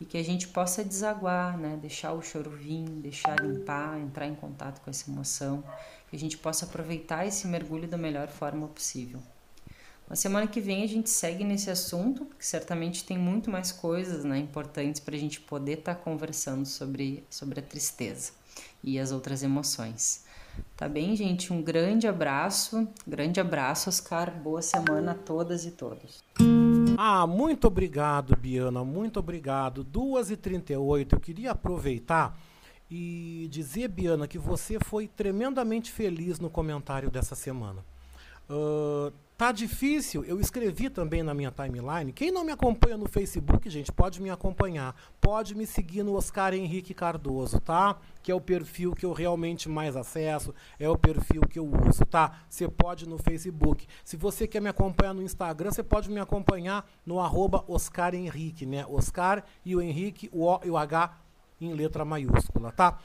e 0.00 0.04
que 0.04 0.16
a 0.16 0.22
gente 0.22 0.46
possa 0.46 0.84
desaguar, 0.84 1.58
né? 1.58 1.76
deixar 1.82 2.12
o 2.12 2.22
choro 2.22 2.50
vir, 2.50 2.88
deixar 2.88 3.34
limpar, 3.40 3.98
entrar 3.98 4.28
em 4.28 4.36
contato 4.36 4.80
com 4.82 4.90
essa 4.90 5.10
emoção, 5.10 5.64
que 6.08 6.14
a 6.14 6.18
gente 6.18 6.38
possa 6.38 6.64
aproveitar 6.64 7.26
esse 7.26 7.48
mergulho 7.48 7.88
da 7.88 7.98
melhor 7.98 8.28
forma 8.28 8.68
possível. 8.68 9.20
Na 10.12 10.16
semana 10.16 10.46
que 10.46 10.60
vem 10.60 10.82
a 10.82 10.86
gente 10.86 11.08
segue 11.08 11.42
nesse 11.42 11.70
assunto, 11.70 12.26
que 12.38 12.46
certamente 12.46 13.02
tem 13.02 13.16
muito 13.16 13.50
mais 13.50 13.72
coisas 13.72 14.24
né, 14.24 14.38
importantes 14.38 15.00
para 15.00 15.16
a 15.16 15.18
gente 15.18 15.40
poder 15.40 15.78
estar 15.78 15.94
tá 15.94 16.00
conversando 16.02 16.66
sobre, 16.66 17.24
sobre 17.30 17.60
a 17.60 17.62
tristeza 17.62 18.32
e 18.84 18.98
as 18.98 19.10
outras 19.10 19.42
emoções. 19.42 20.26
Tá 20.76 20.86
bem, 20.86 21.16
gente? 21.16 21.50
Um 21.50 21.62
grande 21.62 22.06
abraço, 22.06 22.86
grande 23.06 23.40
abraço, 23.40 23.88
Oscar. 23.88 24.30
Boa 24.30 24.60
semana 24.60 25.12
a 25.12 25.14
todas 25.14 25.64
e 25.64 25.70
todos. 25.70 26.22
Ah, 26.98 27.26
muito 27.26 27.66
obrigado, 27.66 28.36
Biana, 28.36 28.84
muito 28.84 29.18
obrigado. 29.18 29.82
2h38, 29.82 31.14
eu 31.14 31.20
queria 31.20 31.52
aproveitar 31.52 32.38
e 32.90 33.48
dizer, 33.50 33.88
Biana, 33.88 34.28
que 34.28 34.36
você 34.36 34.78
foi 34.78 35.08
tremendamente 35.08 35.90
feliz 35.90 36.38
no 36.38 36.50
comentário 36.50 37.10
dessa 37.10 37.34
semana. 37.34 37.82
Uh, 38.50 39.10
Tá 39.42 39.50
difícil, 39.50 40.22
eu 40.22 40.38
escrevi 40.38 40.88
também 40.88 41.20
na 41.20 41.34
minha 41.34 41.50
timeline. 41.50 42.12
Quem 42.12 42.30
não 42.30 42.44
me 42.44 42.52
acompanha 42.52 42.96
no 42.96 43.08
Facebook, 43.08 43.68
gente, 43.68 43.90
pode 43.90 44.22
me 44.22 44.30
acompanhar. 44.30 44.94
Pode 45.20 45.56
me 45.56 45.66
seguir 45.66 46.04
no 46.04 46.14
Oscar 46.14 46.54
Henrique 46.54 46.94
Cardoso, 46.94 47.58
tá? 47.58 47.96
Que 48.22 48.30
é 48.30 48.34
o 48.36 48.40
perfil 48.40 48.94
que 48.94 49.04
eu 49.04 49.12
realmente 49.12 49.68
mais 49.68 49.96
acesso, 49.96 50.54
é 50.78 50.88
o 50.88 50.96
perfil 50.96 51.40
que 51.40 51.58
eu 51.58 51.66
uso, 51.66 52.06
tá? 52.06 52.38
Você 52.48 52.68
pode 52.68 53.08
no 53.08 53.18
Facebook. 53.18 53.84
Se 54.04 54.16
você 54.16 54.46
quer 54.46 54.62
me 54.62 54.68
acompanhar 54.68 55.12
no 55.12 55.22
Instagram, 55.24 55.72
você 55.72 55.82
pode 55.82 56.08
me 56.08 56.20
acompanhar 56.20 56.88
no 57.04 57.18
arroba 57.18 57.64
Oscar 57.66 58.14
Henrique, 58.14 58.64
né? 58.64 58.86
Oscar 58.88 59.42
e 59.64 59.74
o 59.74 59.82
Henrique, 59.82 60.30
o 60.32 60.46
O 60.46 60.60
e 60.64 60.70
o 60.70 60.76
H 60.76 61.18
em 61.60 61.74
letra 61.74 62.04
maiúscula, 62.04 62.70
tá? 62.70 62.96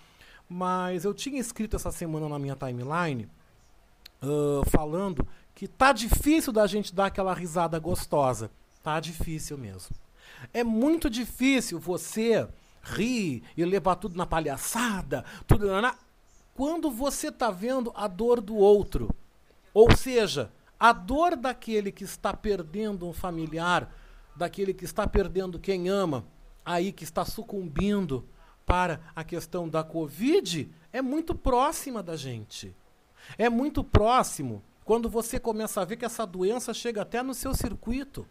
Mas 0.47 1.03
eu 1.03 1.15
tinha 1.15 1.41
escrito 1.41 1.75
essa 1.75 1.91
semana 1.91 2.29
na 2.29 2.37
minha 2.37 2.55
timeline 2.55 3.27
uh, 4.21 4.69
falando 4.69 5.27
que 5.57 5.67
tá 5.67 5.91
difícil 5.91 6.53
da 6.53 6.67
gente 6.67 6.93
dar 6.93 7.07
aquela 7.07 7.33
risada 7.33 7.79
gostosa. 7.79 8.51
Tá 8.83 8.99
difícil 8.99 9.57
mesmo. 9.57 9.95
É 10.53 10.63
muito 10.63 11.09
difícil 11.09 11.79
você 11.79 12.47
rir 12.83 13.41
e 13.57 13.65
levar 13.65 13.95
tudo 13.95 14.15
na 14.15 14.27
palhaçada, 14.27 15.25
tudo 15.47 15.65
na 15.81 15.95
quando 16.53 16.91
você 16.91 17.31
tá 17.31 17.49
vendo 17.49 17.91
a 17.95 18.07
dor 18.07 18.39
do 18.39 18.55
outro. 18.55 19.09
Ou 19.73 19.95
seja, 19.97 20.51
a 20.79 20.93
dor 20.93 21.35
daquele 21.35 21.91
que 21.91 22.03
está 22.03 22.35
perdendo 22.35 23.07
um 23.07 23.13
familiar, 23.13 23.91
daquele 24.35 24.75
que 24.75 24.85
está 24.85 25.07
perdendo 25.07 25.57
quem 25.57 25.89
ama, 25.89 26.23
aí 26.63 26.91
que 26.91 27.03
está 27.03 27.25
sucumbindo 27.25 28.23
para 28.63 29.01
a 29.15 29.23
questão 29.23 29.67
da 29.67 29.83
Covid, 29.83 30.71
é 30.93 31.01
muito 31.01 31.33
próxima 31.33 32.03
da 32.03 32.15
gente. 32.15 32.75
É 33.39 33.49
muito 33.49 33.83
próximo 33.83 34.61
quando 34.87 35.09
você 35.09 35.37
começa 35.37 35.81
a 35.81 35.85
ver 35.85 35.97
que 35.97 36.05
essa 36.05 36.25
doença 36.25 36.73
chega 36.73 37.01
até 37.01 37.21
no 37.21 37.33
seu 37.33 37.53
circuito. 37.53 38.25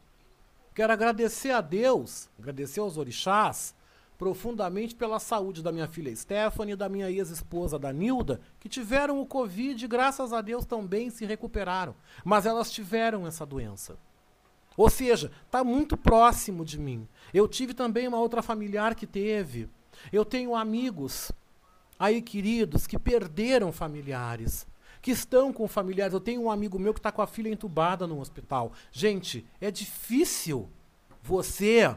Quero 0.74 0.90
agradecer 0.90 1.50
a 1.50 1.60
Deus, 1.60 2.30
agradecer 2.38 2.80
aos 2.80 2.96
orixás, 2.96 3.74
profundamente 4.16 4.94
pela 4.94 5.18
saúde 5.18 5.62
da 5.62 5.70
minha 5.70 5.86
filha 5.86 6.16
Stephanie 6.16 6.72
e 6.72 6.76
da 6.76 6.88
minha 6.88 7.10
ex-esposa 7.10 7.78
Danilda, 7.78 8.40
que 8.58 8.70
tiveram 8.70 9.20
o 9.20 9.26
Covid 9.26 9.84
e, 9.84 9.86
graças 9.86 10.32
a 10.32 10.40
Deus, 10.40 10.64
também 10.64 11.10
se 11.10 11.26
recuperaram. 11.26 11.94
Mas 12.24 12.46
elas 12.46 12.72
tiveram 12.72 13.26
essa 13.26 13.44
doença. 13.44 13.98
Ou 14.78 14.88
seja, 14.88 15.30
está 15.44 15.62
muito 15.62 15.94
próximo 15.94 16.64
de 16.64 16.78
mim. 16.78 17.06
Eu 17.34 17.46
tive 17.46 17.74
também 17.74 18.08
uma 18.08 18.18
outra 18.18 18.40
familiar 18.40 18.94
que 18.94 19.06
teve. 19.06 19.68
Eu 20.10 20.24
tenho 20.24 20.56
amigos 20.56 21.30
aí 21.98 22.22
queridos 22.22 22.86
que 22.86 22.98
perderam 22.98 23.70
familiares 23.70 24.66
que 25.06 25.12
estão 25.12 25.52
com 25.52 25.68
familiares. 25.68 26.12
Eu 26.12 26.18
tenho 26.18 26.42
um 26.42 26.50
amigo 26.50 26.80
meu 26.80 26.92
que 26.92 26.98
está 26.98 27.12
com 27.12 27.22
a 27.22 27.28
filha 27.28 27.48
entubada 27.48 28.08
no 28.08 28.18
hospital. 28.18 28.72
Gente, 28.90 29.46
é 29.60 29.70
difícil 29.70 30.68
você 31.22 31.94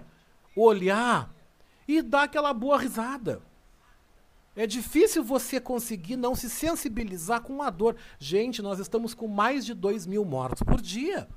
olhar 0.55 1.33
e 1.87 2.03
dar 2.03 2.25
aquela 2.25 2.53
boa 2.53 2.77
risada. 2.77 3.41
É 4.55 4.67
difícil 4.67 5.23
você 5.23 5.59
conseguir 5.59 6.17
não 6.17 6.35
se 6.35 6.51
sensibilizar 6.51 7.41
com 7.41 7.63
a 7.63 7.71
dor. 7.71 7.95
Gente, 8.19 8.61
nós 8.61 8.77
estamos 8.77 9.15
com 9.15 9.27
mais 9.27 9.65
de 9.65 9.73
2 9.73 10.05
mil 10.05 10.23
mortos 10.23 10.61
por 10.61 10.79
dia. 10.79 11.27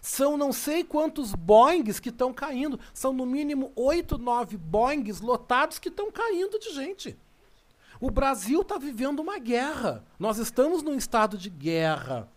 São 0.00 0.38
não 0.38 0.50
sei 0.50 0.82
quantos 0.82 1.34
Boeings 1.34 2.00
que 2.00 2.08
estão 2.08 2.32
caindo. 2.32 2.80
São 2.94 3.12
no 3.12 3.26
mínimo 3.26 3.70
8, 3.76 4.16
9 4.16 4.56
Boeings 4.56 5.20
lotados 5.20 5.78
que 5.78 5.90
estão 5.90 6.10
caindo 6.10 6.58
de 6.58 6.72
gente. 6.72 7.18
O 8.02 8.10
Brasil 8.10 8.62
está 8.62 8.78
vivendo 8.78 9.20
uma 9.20 9.38
guerra. 9.38 10.04
Nós 10.18 10.36
estamos 10.38 10.82
num 10.82 10.96
estado 10.96 11.38
de 11.38 11.48
guerra. 11.48 12.28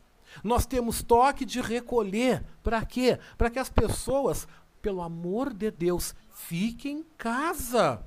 Nós 0.43 0.67
temos 0.67 1.01
toque 1.01 1.43
de 1.43 1.59
recolher. 1.59 2.45
Para 2.61 2.85
quê? 2.85 3.17
Para 3.35 3.49
que 3.49 3.57
as 3.57 3.67
pessoas, 3.67 4.47
pelo 4.79 5.01
amor 5.01 5.51
de 5.51 5.71
Deus, 5.71 6.13
fiquem 6.29 6.99
em 6.99 7.03
casa. 7.17 8.05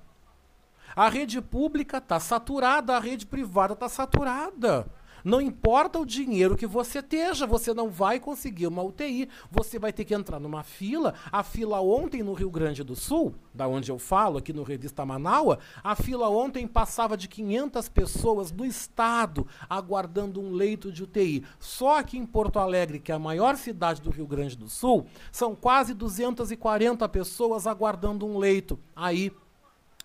A 0.95 1.09
rede 1.09 1.43
pública 1.43 1.99
está 1.99 2.21
saturada, 2.21 2.97
a 2.97 3.01
rede 3.01 3.27
privada 3.27 3.73
está 3.73 3.89
saturada. 3.89 4.87
Não 5.25 5.41
importa 5.41 5.99
o 5.99 6.07
dinheiro 6.07 6.57
que 6.57 6.67
você 6.67 7.01
esteja, 7.01 7.47
você 7.47 7.75
não 7.75 7.89
vai 7.89 8.21
conseguir 8.21 8.67
uma 8.67 8.83
UTI. 8.83 9.29
Você 9.51 9.79
vai 9.79 9.93
ter 9.93 10.05
que 10.05 10.15
entrar 10.15 10.39
numa 10.39 10.63
fila. 10.63 11.15
A 11.31 11.43
fila 11.43 11.81
ontem 11.81 12.23
no 12.23 12.33
Rio 12.33 12.51
Grande 12.51 12.83
do 12.85 12.95
Sul, 12.95 13.35
da 13.53 13.67
onde 13.67 13.91
eu 13.91 13.99
falo, 13.99 14.39
aqui 14.39 14.53
no 14.53 14.63
Revista 14.63 15.05
Manaua, 15.05 15.59
a 15.83 15.95
fila 15.95 16.29
ontem 16.29 16.67
passava 16.67 17.17
de 17.17 17.29
500 17.29 17.89
pessoas 17.89 18.51
do 18.51 18.65
estado 18.65 19.47
aguardando 19.69 20.41
um 20.41 20.53
leito 20.53 20.93
de 20.93 21.03
UTI. 21.03 21.45
Só 21.59 21.99
aqui 21.99 22.19
em 22.19 22.27
Porto 22.27 22.59
Alegre, 22.59 22.99
que 22.99 23.13
é 23.13 23.15
a 23.15 23.19
maior 23.19 23.57
cidade 23.57 24.01
do 24.01 24.11
Rio 24.11 24.27
Grande 24.27 24.57
do 24.57 24.69
Sul, 24.69 25.07
são 25.33 25.55
quase 25.55 25.95
240 25.95 27.09
pessoas 27.09 27.67
aguardando 27.67 28.27
um 28.27 28.39
leito 28.39 28.79
aí 28.95 29.33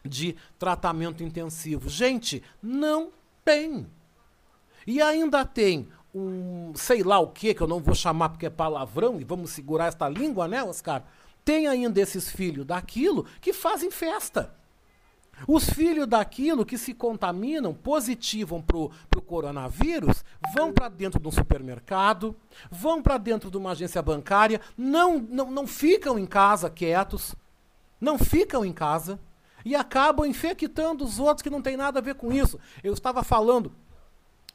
de 0.06 0.36
tratamento 0.60 1.24
intensivo. 1.24 1.90
Gente, 1.90 2.44
não 2.62 3.12
tem. 3.44 3.88
E 4.86 5.02
ainda 5.02 5.46
tem 5.46 5.88
um 6.14 6.74
sei 6.76 7.04
lá 7.04 7.20
o 7.20 7.28
que, 7.28 7.54
que 7.54 7.62
eu 7.62 7.68
não 7.68 7.80
vou 7.80 7.96
chamar 7.96 8.30
porque 8.30 8.46
é 8.46 8.50
palavrão, 8.50 9.20
e 9.20 9.24
vamos 9.24 9.52
segurar 9.52 9.88
esta 9.88 10.08
língua, 10.08 10.48
né, 10.48 10.64
Oscar? 10.64 11.04
Tem 11.44 11.68
ainda 11.68 12.00
esses 12.00 12.30
filhos 12.30 12.66
daquilo 12.66 13.26
que 13.42 13.52
fazem 13.52 13.90
festa. 13.92 14.54
Os 15.48 15.68
filhos 15.68 16.08
daquilo 16.08 16.66
que 16.66 16.78
se 16.78 16.94
contaminam, 16.94 17.74
positivam 17.74 18.62
para 18.62 18.78
o 18.78 19.22
coronavírus, 19.26 20.24
vão 20.54 20.72
para 20.72 20.88
dentro 20.88 21.20
de 21.20 21.28
um 21.28 21.32
supermercado, 21.32 22.36
vão 22.70 23.02
para 23.02 23.18
dentro 23.18 23.50
de 23.50 23.58
uma 23.58 23.72
agência 23.72 24.02
bancária, 24.02 24.62
não, 24.78 25.18
não, 25.20 25.50
não 25.50 25.66
ficam 25.68 26.20
em 26.20 26.26
casa 26.28 26.70
quietos, 26.70 27.36
não 28.00 28.18
ficam 28.20 28.64
em 28.64 28.72
casa. 28.72 29.20
e 29.66 29.76
acabam 29.76 30.26
infectando 30.26 31.04
os 31.04 31.20
outros 31.20 31.42
que 31.42 31.50
não 31.50 31.62
tem 31.62 31.78
nada 31.78 32.00
a 32.00 32.02
ver 32.02 32.16
com 32.16 32.32
isso. 32.32 32.60
Eu 32.84 32.94
estava 32.94 33.24
falando, 33.24 33.72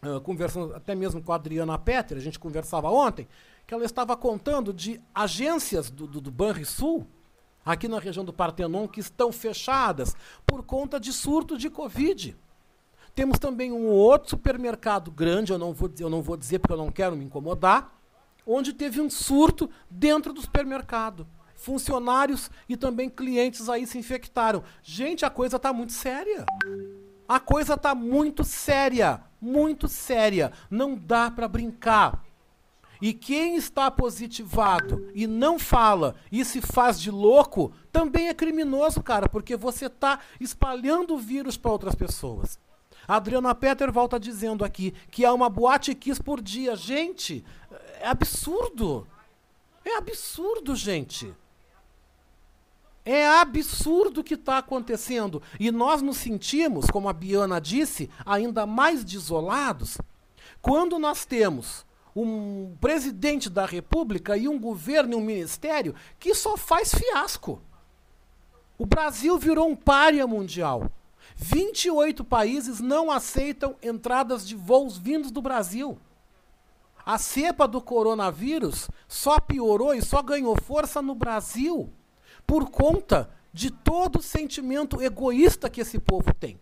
uh, 0.03 0.21
conversando 0.21 0.75
até 0.75 0.95
mesmo 0.95 1.23
com 1.23 1.33
a 1.33 1.37
Adriana 1.37 1.79
Petter, 1.79 2.17
a 2.17 2.21
gente 2.21 2.39
conversava 2.39 2.91
ontem, 2.91 3.29
que 3.67 3.75
ela 3.75 3.85
estava 3.85 4.17
contando 4.17 4.73
de 4.73 5.01
agências 5.15 5.91
do, 5.91 6.07
do, 6.07 6.21
do 6.21 6.31
Banrisul, 6.31 7.07
aqui 7.65 7.87
na 7.87 7.99
região 7.99 8.25
do 8.25 8.33
Partenon, 8.33 8.89
que 8.89 9.01
estão 9.01 9.31
fechadas 9.31 10.17
por 10.47 10.63
conta 10.63 10.99
de 10.99 11.13
surto 11.13 11.59
de 11.59 11.69
Covid. 11.69 12.37
Temos 13.15 13.39
também 13.39 13.73
um 13.73 13.89
outro 13.89 14.31
supermercado 14.31 15.11
grande, 15.11 15.53
eu 15.53 15.59
não 15.59 15.73
vou, 15.73 15.91
eu 15.99 16.09
não 16.09 16.23
vou 16.23 16.37
dizer 16.37 16.61
porque 16.61 16.73
eu 16.73 16.79
não 16.79 16.91
quero 16.91 17.17
me 17.17 17.25
incomodar, 17.25 17.93
onde 18.47 18.73
teve 18.73 19.01
um 19.01 19.11
surto 19.11 19.69
dentro 19.91 20.33
do 20.33 20.41
supermercado. 20.41 21.27
Funcionários 21.55 22.51
e 22.69 22.77
também 22.77 23.11
clientes 23.11 23.69
aí 23.69 23.87
se 23.87 23.99
infectaram. 23.99 24.63
Gente, 24.83 25.25
a 25.25 25.31
coisa 25.31 25.57
está 25.57 25.73
muito 25.73 25.93
séria. 25.93 26.47
A 27.29 27.39
coisa 27.39 27.75
está 27.75 27.95
muito 27.95 28.43
séria, 28.43 29.21
muito 29.39 29.87
séria. 29.87 30.51
Não 30.71 30.95
dá 30.95 31.31
para 31.31 31.47
brincar. 31.47 32.25
E 33.01 33.13
quem 33.13 33.55
está 33.55 33.91
positivado 33.91 35.09
e 35.15 35.27
não 35.27 35.59
fala 35.59 36.17
e 36.33 36.45
se 36.45 36.61
faz 36.61 37.01
de 37.01 37.11
louco, 37.11 37.73
também 37.93 38.29
é 38.29 38.35
criminoso, 38.35 39.03
cara, 39.03 39.29
porque 39.29 39.57
você 39.57 39.87
está 39.87 40.19
espalhando 40.41 41.15
o 41.15 41.19
vírus 41.19 41.57
para 41.57 41.71
outras 41.71 41.95
pessoas. 41.95 42.59
A 43.07 43.17
Adriana 43.17 43.55
Petter 43.55 43.93
volta 43.93 44.19
dizendo 44.19 44.65
aqui 44.65 44.93
que 45.11 45.25
há 45.25 45.33
uma 45.33 45.49
boate 45.49 45.95
kiss 45.95 46.21
por 46.21 46.41
dia. 46.41 46.75
Gente, 46.75 47.45
é 48.01 48.09
absurdo. 48.09 49.07
É 49.85 49.97
absurdo, 49.97 50.75
gente. 50.75 51.33
É 53.11 53.27
absurdo 53.27 54.21
o 54.21 54.23
que 54.23 54.35
está 54.35 54.59
acontecendo. 54.59 55.43
E 55.59 55.71
nós 55.71 56.03
nos 56.03 56.19
sentimos, 56.19 56.91
como 56.91 57.09
a 57.09 57.13
Biana 57.15 57.59
disse, 57.59 58.11
ainda 58.23 58.67
mais 58.67 59.03
desolados 59.03 59.97
quando 60.61 60.99
nós 60.99 61.25
temos 61.25 61.87
um 62.15 62.77
presidente 62.79 63.49
da 63.49 63.65
República 63.65 64.37
e 64.37 64.47
um 64.47 64.59
governo 64.59 65.15
e 65.15 65.17
um 65.17 65.23
ministério 65.23 65.95
que 66.19 66.35
só 66.35 66.55
faz 66.55 66.95
fiasco. 66.95 67.63
O 68.77 68.85
Brasil 68.85 69.39
virou 69.39 69.71
um 69.71 69.77
pária 69.77 70.27
mundial. 70.27 70.93
28 71.35 72.23
países 72.23 72.79
não 72.79 73.11
aceitam 73.11 73.75
entradas 73.83 74.47
de 74.47 74.55
voos 74.55 74.99
vindos 74.99 75.31
do 75.31 75.41
Brasil. 75.41 75.99
A 77.07 77.17
cepa 77.17 77.67
do 77.67 77.81
coronavírus 77.81 78.91
só 79.09 79.41
piorou 79.41 79.95
e 79.95 80.03
só 80.03 80.23
ganhou 80.23 80.55
força 80.61 81.01
no 81.01 81.15
Brasil 81.15 81.91
por 82.49 82.71
conta 82.71 83.29
de 83.53 83.71
todo 83.71 84.21
o 84.21 84.23
sentimento 84.23 85.03
egoísta 85.03 85.69
que 85.69 85.83
esse 85.83 85.99
povo 85.99 86.33
tem. 86.33 86.59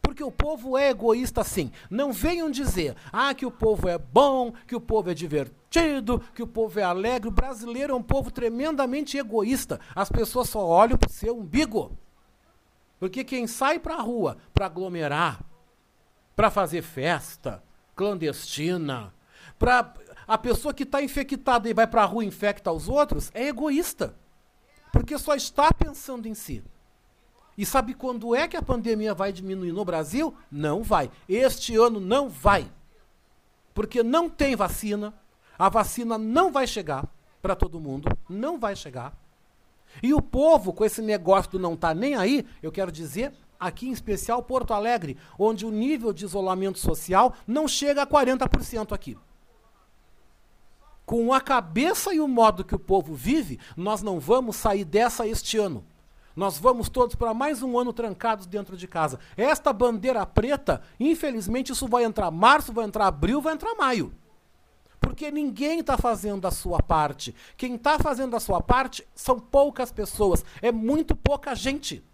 Porque 0.00 0.22
o 0.22 0.30
povo 0.30 0.78
é 0.78 0.90
egoísta 0.90 1.42
sim. 1.42 1.72
Não 1.90 2.12
venham 2.12 2.48
dizer, 2.48 2.94
ah, 3.12 3.34
que 3.34 3.44
o 3.44 3.50
povo 3.50 3.88
é 3.88 3.98
bom, 3.98 4.52
que 4.68 4.76
o 4.76 4.80
povo 4.80 5.10
é 5.10 5.14
divertido, 5.14 6.20
que 6.36 6.42
o 6.42 6.46
povo 6.46 6.78
é 6.78 6.84
alegre. 6.84 7.28
O 7.28 7.32
brasileiro 7.32 7.92
é 7.92 7.96
um 7.96 8.02
povo 8.02 8.30
tremendamente 8.30 9.18
egoísta. 9.18 9.80
As 9.92 10.08
pessoas 10.08 10.48
só 10.48 10.64
olham 10.64 10.96
para 10.96 11.10
o 11.10 11.12
seu 11.12 11.36
umbigo. 11.36 11.98
Porque 13.00 13.24
quem 13.24 13.48
sai 13.48 13.80
para 13.80 13.96
a 13.96 14.00
rua 14.00 14.36
para 14.54 14.66
aglomerar, 14.66 15.40
para 16.36 16.48
fazer 16.48 16.82
festa 16.82 17.60
clandestina, 17.96 19.12
para 19.58 19.92
a 20.28 20.38
pessoa 20.38 20.72
que 20.72 20.84
está 20.84 21.02
infectada 21.02 21.68
e 21.68 21.74
vai 21.74 21.88
para 21.88 22.02
a 22.02 22.06
rua 22.06 22.22
e 22.22 22.28
infecta 22.28 22.70
os 22.70 22.88
outros, 22.88 23.32
é 23.34 23.48
egoísta. 23.48 24.14
Porque 24.92 25.18
só 25.18 25.34
está 25.34 25.72
pensando 25.72 26.26
em 26.26 26.34
si. 26.34 26.62
E 27.56 27.66
sabe 27.66 27.94
quando 27.94 28.34
é 28.34 28.48
que 28.48 28.56
a 28.56 28.62
pandemia 28.62 29.14
vai 29.14 29.32
diminuir 29.32 29.72
no 29.72 29.84
Brasil? 29.84 30.34
Não 30.50 30.82
vai. 30.82 31.10
Este 31.28 31.76
ano 31.76 32.00
não 32.00 32.28
vai. 32.28 32.70
Porque 33.74 34.02
não 34.02 34.28
tem 34.28 34.56
vacina. 34.56 35.12
A 35.58 35.68
vacina 35.68 36.16
não 36.16 36.50
vai 36.50 36.66
chegar 36.66 37.06
para 37.42 37.54
todo 37.54 37.80
mundo. 37.80 38.08
Não 38.28 38.58
vai 38.58 38.74
chegar. 38.74 39.14
E 40.02 40.14
o 40.14 40.22
povo, 40.22 40.72
com 40.72 40.84
esse 40.84 41.02
negócio 41.02 41.52
do 41.52 41.58
não 41.58 41.76
tá 41.76 41.92
nem 41.92 42.14
aí, 42.14 42.46
eu 42.62 42.72
quero 42.72 42.92
dizer, 42.92 43.32
aqui 43.58 43.88
em 43.88 43.92
especial 43.92 44.42
Porto 44.42 44.72
Alegre, 44.72 45.18
onde 45.38 45.66
o 45.66 45.70
nível 45.70 46.12
de 46.12 46.24
isolamento 46.24 46.78
social 46.78 47.34
não 47.46 47.68
chega 47.68 48.02
a 48.02 48.06
40% 48.06 48.92
aqui. 48.92 49.18
Com 51.10 51.34
a 51.34 51.40
cabeça 51.40 52.14
e 52.14 52.20
o 52.20 52.28
modo 52.28 52.62
que 52.62 52.72
o 52.72 52.78
povo 52.78 53.16
vive, 53.16 53.58
nós 53.76 54.00
não 54.00 54.20
vamos 54.20 54.54
sair 54.54 54.84
dessa 54.84 55.26
este 55.26 55.58
ano. 55.58 55.84
Nós 56.36 56.56
vamos 56.56 56.88
todos 56.88 57.16
para 57.16 57.34
mais 57.34 57.64
um 57.64 57.76
ano 57.76 57.92
trancados 57.92 58.46
dentro 58.46 58.76
de 58.76 58.86
casa. 58.86 59.18
Esta 59.36 59.72
bandeira 59.72 60.24
preta, 60.24 60.80
infelizmente, 61.00 61.72
isso 61.72 61.88
vai 61.88 62.04
entrar 62.04 62.30
março, 62.30 62.72
vai 62.72 62.84
entrar 62.84 63.08
abril, 63.08 63.40
vai 63.40 63.54
entrar 63.54 63.74
maio. 63.74 64.14
Porque 65.00 65.32
ninguém 65.32 65.80
está 65.80 65.98
fazendo 65.98 66.46
a 66.46 66.52
sua 66.52 66.80
parte. 66.80 67.34
Quem 67.56 67.74
está 67.74 67.98
fazendo 67.98 68.36
a 68.36 68.40
sua 68.40 68.60
parte 68.60 69.04
são 69.12 69.40
poucas 69.40 69.90
pessoas. 69.90 70.44
É 70.62 70.70
muito 70.70 71.16
pouca 71.16 71.56
gente 71.56 72.04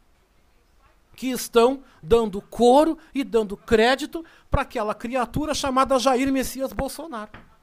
que 1.15 1.27
estão 1.27 1.83
dando 2.03 2.41
coro 2.41 2.97
e 3.15 3.23
dando 3.23 3.59
crédito 3.59 4.25
para 4.51 4.63
aquela 4.63 4.95
criatura 4.95 5.53
chamada 5.53 5.99
Jair 5.99 6.33
Messias 6.33 6.73
Bolsonaro. 6.73 7.56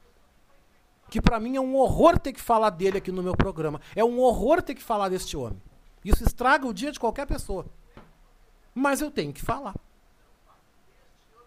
Que 1.14 1.22
para 1.22 1.40
mim 1.40 1.56
é 1.56 1.62
um 1.62 1.76
horror 1.76 2.18
ter 2.18 2.34
que 2.34 2.42
falar 2.42 2.72
dele 2.72 2.98
aqui 2.98 3.12
no 3.12 3.22
meu 3.22 3.38
programa. 3.38 3.80
É 3.96 4.04
um 4.04 4.20
horror 4.20 4.64
ter 4.64 4.74
que 4.74 4.82
falar 4.82 5.10
deste 5.10 5.38
homem. 5.38 5.62
Isso 6.04 6.24
estraga 6.24 6.66
o 6.66 6.74
dia 6.74 6.92
de 6.92 7.00
qualquer 7.00 7.28
pessoa. 7.28 7.68
Mas 8.74 9.00
eu 9.00 9.12
tenho 9.12 9.32
que 9.32 9.40
falar. 9.40 9.76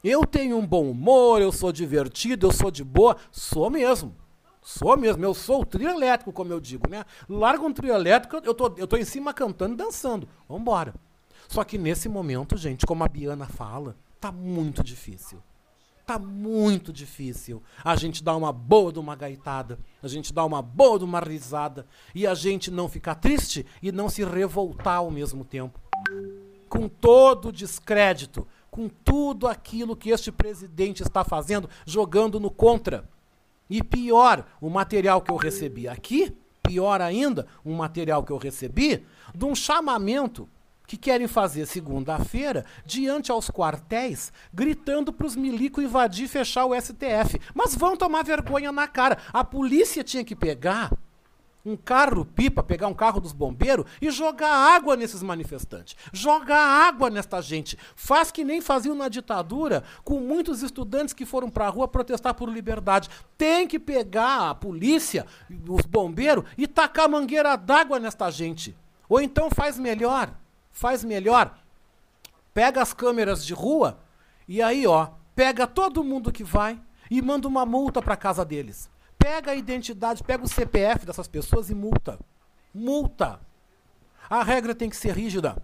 Eu 0.04 0.24
tenho 0.24 0.56
um 0.56 0.64
bom 0.64 0.88
humor, 0.88 1.42
eu 1.42 1.50
sou 1.50 1.72
divertido, 1.72 2.46
eu 2.46 2.52
sou 2.52 2.70
de 2.70 2.84
boa. 2.84 3.16
Sou 3.32 3.68
mesmo. 3.68 4.14
Sou 4.62 4.96
mesmo. 4.96 5.24
Eu 5.24 5.34
sou 5.34 5.62
o 5.62 5.66
trio 5.66 5.90
elétrico, 5.90 6.32
como 6.32 6.52
eu 6.52 6.60
digo, 6.60 6.88
né? 6.88 7.04
Larga 7.28 7.64
um 7.64 7.72
trio 7.72 7.92
elétrico, 7.92 8.36
eu 8.44 8.54
tô, 8.54 8.72
eu 8.76 8.86
tô 8.86 8.96
em 8.96 9.04
cima 9.04 9.34
cantando 9.34 9.74
e 9.74 9.76
dançando. 9.76 10.28
Vambora. 10.48 10.94
Só 11.48 11.64
que 11.64 11.76
nesse 11.76 12.08
momento, 12.08 12.56
gente, 12.56 12.86
como 12.86 13.02
a 13.02 13.08
Biana 13.08 13.48
fala, 13.48 13.96
tá 14.20 14.30
muito 14.30 14.84
difícil. 14.84 15.42
Tá 16.06 16.20
muito 16.20 16.92
difícil 16.92 17.60
a 17.82 17.96
gente 17.96 18.22
dar 18.22 18.36
uma 18.36 18.52
boa 18.52 18.92
de 18.92 19.00
uma 19.00 19.16
gaitada, 19.16 19.76
a 20.00 20.06
gente 20.06 20.32
dar 20.32 20.44
uma 20.44 20.62
boa 20.62 21.00
de 21.00 21.04
uma 21.04 21.18
risada 21.18 21.84
e 22.14 22.24
a 22.24 22.32
gente 22.32 22.70
não 22.70 22.88
ficar 22.88 23.16
triste 23.16 23.66
e 23.82 23.90
não 23.90 24.08
se 24.08 24.24
revoltar 24.24 24.98
ao 24.98 25.10
mesmo 25.10 25.44
tempo. 25.44 25.80
Com 26.68 26.88
todo 26.88 27.48
o 27.48 27.52
descrédito, 27.52 28.46
com 28.70 28.88
tudo 28.88 29.48
aquilo 29.48 29.96
que 29.96 30.10
este 30.10 30.30
presidente 30.30 31.02
está 31.02 31.24
fazendo, 31.24 31.68
jogando 31.84 32.38
no 32.38 32.52
contra. 32.52 33.10
E 33.68 33.82
pior, 33.82 34.46
o 34.60 34.70
material 34.70 35.20
que 35.20 35.32
eu 35.32 35.36
recebi 35.36 35.88
aqui, 35.88 36.32
pior 36.62 37.00
ainda, 37.00 37.48
um 37.64 37.74
material 37.74 38.22
que 38.22 38.30
eu 38.30 38.38
recebi 38.38 39.04
de 39.34 39.44
um 39.44 39.56
chamamento 39.56 40.48
que 40.86 40.96
querem 40.96 41.26
fazer 41.26 41.66
segunda-feira 41.66 42.64
diante 42.84 43.30
aos 43.30 43.50
quartéis, 43.50 44.32
gritando 44.52 45.12
para 45.12 45.26
os 45.26 45.36
milico 45.36 45.82
invadir 45.82 46.24
e 46.24 46.28
fechar 46.28 46.66
o 46.66 46.74
STF. 46.74 47.40
Mas 47.54 47.74
vão 47.74 47.96
tomar 47.96 48.22
vergonha 48.22 48.70
na 48.70 48.86
cara. 48.86 49.18
A 49.32 49.44
polícia 49.44 50.04
tinha 50.04 50.24
que 50.24 50.36
pegar 50.36 50.90
um 51.66 51.76
carro 51.76 52.24
pipa, 52.24 52.62
pegar 52.62 52.86
um 52.86 52.94
carro 52.94 53.20
dos 53.20 53.32
bombeiros 53.32 53.84
e 54.00 54.08
jogar 54.08 54.48
água 54.76 54.94
nesses 54.96 55.20
manifestantes. 55.20 55.96
Jogar 56.12 56.60
água 56.86 57.10
nesta 57.10 57.40
gente. 57.40 57.76
Faz 57.96 58.30
que 58.30 58.44
nem 58.44 58.60
faziam 58.60 58.94
na 58.94 59.08
ditadura 59.08 59.82
com 60.04 60.20
muitos 60.20 60.62
estudantes 60.62 61.12
que 61.12 61.26
foram 61.26 61.50
para 61.50 61.66
a 61.66 61.70
rua 61.70 61.88
protestar 61.88 62.34
por 62.34 62.48
liberdade. 62.48 63.10
Tem 63.36 63.66
que 63.66 63.80
pegar 63.80 64.50
a 64.50 64.54
polícia, 64.54 65.26
os 65.68 65.84
bombeiros 65.84 66.44
e 66.56 66.68
tacar 66.68 67.08
mangueira 67.08 67.56
d'água 67.56 67.98
nesta 67.98 68.30
gente. 68.30 68.76
Ou 69.08 69.20
então 69.20 69.50
faz 69.50 69.76
melhor, 69.76 70.32
faz 70.76 71.02
melhor. 71.02 71.58
Pega 72.52 72.82
as 72.82 72.92
câmeras 72.92 73.44
de 73.44 73.54
rua 73.54 73.98
e 74.46 74.62
aí, 74.62 74.86
ó, 74.86 75.08
pega 75.34 75.66
todo 75.66 76.04
mundo 76.04 76.30
que 76.30 76.44
vai 76.44 76.78
e 77.10 77.20
manda 77.20 77.48
uma 77.48 77.64
multa 77.64 78.02
para 78.02 78.16
casa 78.16 78.44
deles. 78.44 78.88
Pega 79.18 79.52
a 79.52 79.54
identidade, 79.54 80.22
pega 80.22 80.44
o 80.44 80.48
CPF 80.48 81.06
dessas 81.06 81.26
pessoas 81.26 81.70
e 81.70 81.74
multa. 81.74 82.18
Multa. 82.74 83.40
A 84.28 84.42
regra 84.42 84.74
tem 84.74 84.90
que 84.90 84.96
ser 84.96 85.12
rígida. 85.12 85.56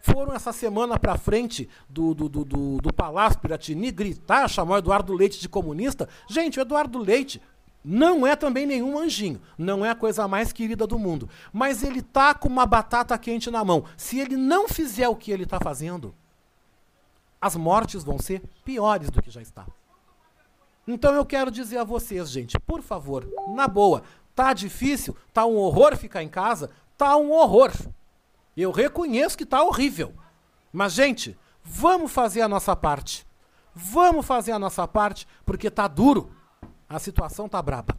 Foram 0.00 0.32
essa 0.32 0.52
semana 0.52 0.98
para 0.98 1.18
frente 1.18 1.68
do, 1.88 2.14
do, 2.14 2.28
do, 2.28 2.44
do, 2.44 2.76
do 2.78 2.94
Palácio 2.94 3.40
Piratini 3.40 3.90
gritar, 3.90 4.48
chamar 4.48 4.78
Eduardo 4.78 5.12
Leite 5.12 5.40
de 5.40 5.48
comunista. 5.48 6.08
Gente, 6.28 6.58
o 6.58 6.62
Eduardo 6.62 6.98
Leite 6.98 7.42
não 7.84 8.26
é 8.26 8.36
também 8.36 8.66
nenhum 8.66 8.98
anjinho, 8.98 9.40
não 9.56 9.84
é 9.84 9.90
a 9.90 9.94
coisa 9.94 10.28
mais 10.28 10.52
querida 10.52 10.86
do 10.86 10.98
mundo. 10.98 11.28
Mas 11.52 11.82
ele 11.82 12.02
tá 12.02 12.34
com 12.34 12.48
uma 12.48 12.66
batata 12.66 13.16
quente 13.16 13.50
na 13.50 13.64
mão. 13.64 13.84
Se 13.96 14.18
ele 14.18 14.36
não 14.36 14.68
fizer 14.68 15.08
o 15.08 15.16
que 15.16 15.30
ele 15.30 15.44
está 15.44 15.58
fazendo, 15.58 16.14
as 17.40 17.56
mortes 17.56 18.04
vão 18.04 18.18
ser 18.18 18.42
piores 18.64 19.10
do 19.10 19.22
que 19.22 19.30
já 19.30 19.40
está. 19.40 19.66
Então 20.86 21.14
eu 21.14 21.24
quero 21.24 21.50
dizer 21.50 21.78
a 21.78 21.84
vocês, 21.84 22.30
gente, 22.30 22.58
por 22.60 22.82
favor, 22.82 23.26
na 23.54 23.66
boa, 23.66 24.02
tá 24.34 24.52
difícil, 24.52 25.16
tá 25.32 25.46
um 25.46 25.56
horror 25.56 25.96
ficar 25.96 26.22
em 26.22 26.28
casa, 26.28 26.70
tá 26.98 27.16
um 27.16 27.32
horror. 27.32 27.72
Eu 28.56 28.70
reconheço 28.70 29.38
que 29.38 29.46
tá 29.46 29.62
horrível. 29.62 30.12
Mas, 30.72 30.92
gente, 30.92 31.38
vamos 31.62 32.12
fazer 32.12 32.42
a 32.42 32.48
nossa 32.48 32.76
parte. 32.76 33.26
Vamos 33.74 34.26
fazer 34.26 34.52
a 34.52 34.58
nossa 34.58 34.86
parte, 34.86 35.26
porque 35.46 35.70
tá 35.70 35.88
duro. 35.88 36.30
A 36.90 36.98
situação 36.98 37.48
tá 37.48 37.62
braba. 37.62 37.96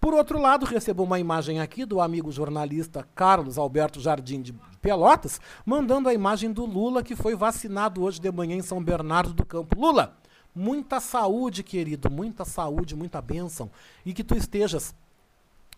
Por 0.00 0.12
outro 0.14 0.40
lado, 0.40 0.66
recebo 0.66 1.04
uma 1.04 1.20
imagem 1.20 1.60
aqui 1.60 1.84
do 1.84 2.00
amigo 2.00 2.32
jornalista 2.32 3.06
Carlos 3.14 3.56
Alberto 3.56 4.00
Jardim 4.00 4.42
de 4.42 4.52
Pelotas, 4.82 5.40
mandando 5.64 6.08
a 6.08 6.14
imagem 6.14 6.52
do 6.52 6.66
Lula 6.66 7.04
que 7.04 7.14
foi 7.14 7.36
vacinado 7.36 8.02
hoje 8.02 8.20
de 8.20 8.32
manhã 8.32 8.56
em 8.56 8.62
São 8.62 8.82
Bernardo 8.82 9.32
do 9.32 9.46
Campo. 9.46 9.80
Lula, 9.80 10.16
muita 10.52 10.98
saúde, 10.98 11.62
querido, 11.62 12.10
muita 12.10 12.44
saúde, 12.44 12.96
muita 12.96 13.22
bênção. 13.22 13.70
E 14.04 14.12
que 14.12 14.24
tu 14.24 14.34
estejas 14.34 14.92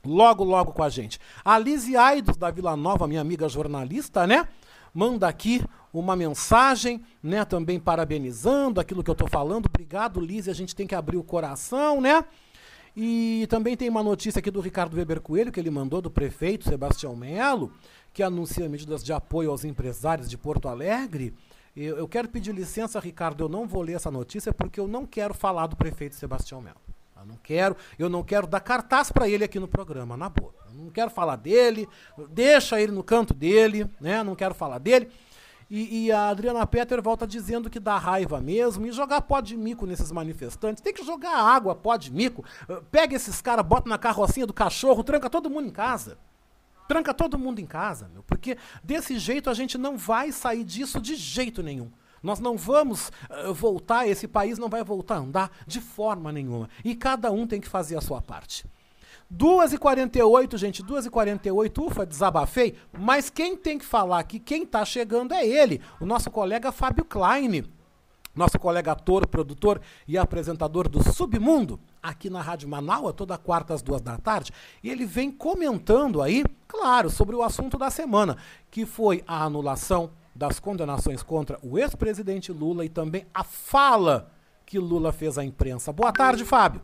logo, 0.03 0.43
logo 0.43 0.73
com 0.73 0.83
a 0.83 0.89
gente. 0.89 1.21
A 1.45 1.59
Lise 1.59 1.99
Aidos 1.99 2.39
da 2.39 2.51
Vila 2.51 2.75
Nova, 2.77 3.07
minha 3.07 3.21
amiga 3.21 3.47
jornalista, 3.47 4.27
né? 4.27 4.49
Manda 4.95 5.27
aqui 5.27 5.63
uma 5.93 6.15
mensagem, 6.17 7.03
né? 7.23 7.45
Também 7.45 7.79
parabenizando 7.79 8.81
aquilo 8.81 9.03
que 9.03 9.11
eu 9.11 9.15
tô 9.15 9.27
falando. 9.27 9.67
Obrigado, 9.67 10.21
Lise. 10.21 10.51
A 10.51 10.55
gente 10.55 10.75
tem 10.75 10.87
que 10.87 10.95
abrir 10.95 11.17
o 11.17 11.25
coração, 11.25 12.01
né? 12.01 12.25
E 12.95 13.47
também 13.49 13.77
tem 13.77 13.89
uma 13.89 14.03
notícia 14.03 14.39
aqui 14.39 14.51
do 14.51 14.61
Ricardo 14.61 14.97
Weber 14.97 15.21
Coelho, 15.21 15.51
que 15.51 15.59
ele 15.59 15.71
mandou 15.71 16.03
do 16.03 16.11
prefeito 16.11 16.69
Sebastião 16.69 17.17
Melo, 17.17 17.73
que 18.13 18.23
anuncia 18.23 18.69
medidas 18.69 19.03
de 19.03 19.13
apoio 19.13 19.51
aos 19.51 19.65
empresários 19.65 20.29
de 20.29 20.37
Porto 20.37 20.69
Alegre. 20.69 21.35
Eu, 21.75 21.97
eu 21.97 22.07
quero 22.07 22.29
pedir 22.29 22.55
licença, 22.55 23.01
Ricardo, 23.01 23.45
eu 23.45 23.49
não 23.49 23.67
vou 23.67 23.81
ler 23.81 23.95
essa 23.95 24.11
notícia 24.11 24.53
porque 24.53 24.79
eu 24.79 24.87
não 24.87 25.07
quero 25.07 25.33
falar 25.33 25.69
do 25.69 25.77
prefeito 25.77 26.17
Sebastião 26.17 26.61
Melo. 26.61 26.77
Eu 27.19 27.27
não 27.27 27.37
quero, 27.37 27.77
eu 27.99 28.11
não 28.11 28.23
quero 28.23 28.47
dar 28.47 28.61
cartaz 28.61 29.11
para 29.11 29.29
ele 29.29 29.45
aqui 29.45 29.59
no 29.59 29.69
programa, 29.69 30.17
na 30.17 30.29
boa. 30.29 30.62
Não 30.75 30.91
quero 30.91 31.11
falar 31.11 31.37
dele, 31.37 31.89
deixa 32.31 32.81
ele 32.81 32.93
no 32.93 33.03
canto 33.03 33.33
dele, 33.35 33.89
né? 34.01 34.23
Não 34.23 34.35
quero 34.35 34.55
falar 34.55 34.79
dele. 34.79 35.11
E, 35.75 36.05
e, 36.05 36.13
a 36.13 36.29
Adriana 36.29 36.67
Petter 36.67 37.01
volta 37.01 37.27
dizendo 37.27 37.71
que 37.71 37.81
dá 37.81 37.97
raiva 37.97 38.39
mesmo 38.43 38.85
e 38.85 38.93
jogar 38.93 39.23
pó 39.23 39.41
de 39.41 39.57
mico 39.57 39.87
nesses 39.87 40.13
manifestantes. 40.13 40.83
Tem 40.83 40.93
que 40.93 41.03
jogar 41.03 41.35
água, 41.35 41.75
pó 41.75 41.97
de 41.97 42.13
mico. 42.13 42.45
Uh, 42.69 42.83
Pega 42.91 43.17
esses 43.17 43.41
caras, 43.41 43.65
bota 43.65 43.89
na 43.89 43.97
carrocinha 43.97 44.47
do 44.47 44.53
cachorro, 44.53 45.03
tranca 45.03 45.31
todo 45.31 45.49
mundo 45.49 45.69
em 45.69 45.73
casa. 45.73 46.19
Tranca 46.87 47.15
todo 47.15 47.39
mundo 47.39 47.59
em 47.59 47.65
casa, 47.65 48.07
meu, 48.13 48.23
porque 48.25 48.59
desse 48.85 49.19
jeito 49.19 49.49
a 49.49 49.55
gente 49.55 49.79
não 49.79 49.97
vai 49.97 50.31
sair 50.31 50.63
disso 50.63 51.01
de 51.01 51.15
jeito 51.15 51.63
nenhum. 51.63 51.91
Nós 52.23 52.39
não 52.39 52.55
vamos 52.55 53.11
uh, 53.31 53.55
voltar, 53.55 54.07
esse 54.07 54.29
país 54.29 54.59
não 54.59 54.69
vai 54.69 54.85
voltar 54.85 55.15
a 55.15 55.21
andar 55.21 55.51
de 55.67 55.81
forma 55.81 56.31
nenhuma. 56.31 56.69
E 56.85 56.95
cada 56.95 57.33
um 57.33 57.47
tem 57.47 57.63
que 57.63 57.69
fazer 57.69 57.97
a 57.97 58.03
sua 58.03 58.21
parte. 58.21 58.67
2h48, 59.35 60.59
gente, 60.59 60.83
2h48, 60.83 61.87
ufa, 61.87 62.05
desabafei. 62.05 62.75
Mas 62.93 63.31
quem 63.31 63.57
tem 63.57 63.79
que 63.79 63.85
falar 63.85 64.19
aqui, 64.19 64.39
quem 64.39 64.67
tá 64.67 64.85
chegando 64.85 65.33
é 65.33 65.47
ele, 65.47 65.81
o 66.01 66.07
nosso 66.07 66.31
colega 66.31 66.71
Fábio 66.71 67.05
Klein. 67.05 67.65
Nosso 68.35 68.59
colega 68.59 68.93
ator, 68.93 69.27
produtor 69.27 69.79
e 70.09 70.17
apresentador 70.17 70.89
do 70.89 71.03
Submundo, 71.13 71.79
aqui 72.03 72.31
na 72.31 72.41
Rádio 72.41 72.67
Manaus, 72.67 73.13
toda 73.15 73.37
quarta 73.37 73.75
às 73.75 73.83
duas 73.83 74.01
da 74.01 74.17
tarde. 74.17 74.53
E 74.83 74.89
ele 74.89 75.05
vem 75.05 75.31
comentando 75.31 76.23
aí, 76.23 76.43
claro, 76.67 77.11
sobre 77.11 77.37
o 77.37 77.43
assunto 77.43 77.77
da 77.77 77.91
semana, 77.91 78.39
que 78.71 78.87
foi 78.87 79.23
a 79.27 79.45
anulação 79.45 80.13
das 80.35 80.59
condenações 80.59 81.23
contra 81.23 81.59
o 81.63 81.79
ex-presidente 81.79 82.51
Lula 82.51 82.87
e 82.87 82.89
também 82.89 83.27
a 83.35 83.45
fala 83.45 84.31
que 84.65 84.79
Lula 84.79 85.13
fez 85.13 85.37
à 85.37 85.45
imprensa. 85.45 85.93
Boa 85.93 86.11
tarde, 86.11 86.43
Fábio. 86.43 86.81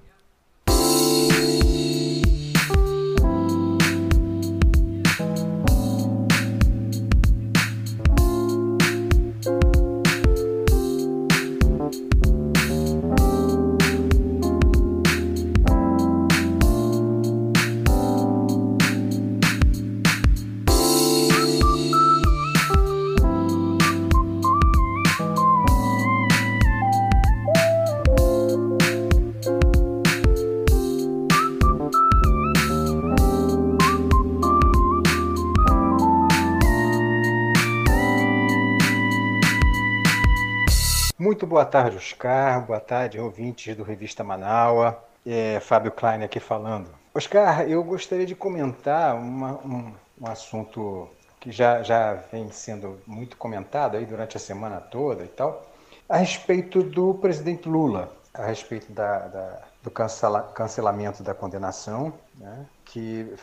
Boa 41.59 41.67
tarde, 41.67 41.97
Oscar. 41.97 42.65
Boa 42.65 42.79
tarde, 42.79 43.19
ouvintes 43.19 43.77
do 43.77 43.83
Revista 43.83 44.23
Manaua. 44.23 44.97
É, 45.27 45.59
Fábio 45.59 45.91
Klein 45.91 46.23
aqui 46.23 46.39
falando. 46.39 46.89
Oscar, 47.13 47.69
eu 47.69 47.83
gostaria 47.83 48.25
de 48.25 48.37
comentar 48.37 49.17
uma, 49.17 49.55
um, 49.67 49.93
um 50.21 50.27
assunto 50.29 51.09
que 51.41 51.51
já, 51.51 51.83
já 51.83 52.15
vem 52.31 52.49
sendo 52.53 53.01
muito 53.05 53.37
comentado 53.37 53.97
aí 53.97 54.07
durante 54.07 54.37
a 54.37 54.41
semana 54.41 54.81
toda 54.81 55.25
e 55.25 55.27
tal, 55.27 55.67
a 56.09 56.19
respeito 56.19 56.81
do 56.81 57.15
presidente 57.15 57.69
Lula, 57.69 58.09
a 58.33 58.47
respeito 58.47 58.93
da, 58.93 59.19
da 59.27 59.63
do 59.83 59.91
cancela, 59.91 60.43
cancelamento 60.55 61.25
da 61.25 61.35
condenação, 61.35 62.13
né, 62.37 62.67
que 62.85 63.35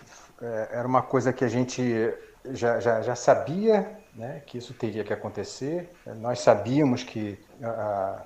é, 0.42 0.70
era 0.72 0.88
uma 0.88 1.02
coisa 1.02 1.34
que 1.34 1.44
a 1.44 1.50
gente 1.50 2.14
já, 2.46 2.80
já, 2.80 3.02
já 3.02 3.14
sabia 3.14 4.05
né, 4.16 4.42
que 4.46 4.58
isso 4.58 4.74
teria 4.74 5.04
que 5.04 5.14
acontecer. 5.14 5.92
Nós 6.18 6.40
sabíamos 6.40 7.04
que 7.04 7.38
a, 7.62 8.22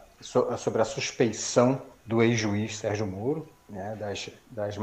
a, 0.51 0.57
sobre 0.57 0.81
a 0.81 0.85
suspeição 0.85 1.81
do 2.05 2.21
ex-juiz 2.21 2.77
Sérgio 2.77 3.07
Moro, 3.07 3.47
né, 3.67 3.95
das, 3.99 4.29
das 4.49 4.77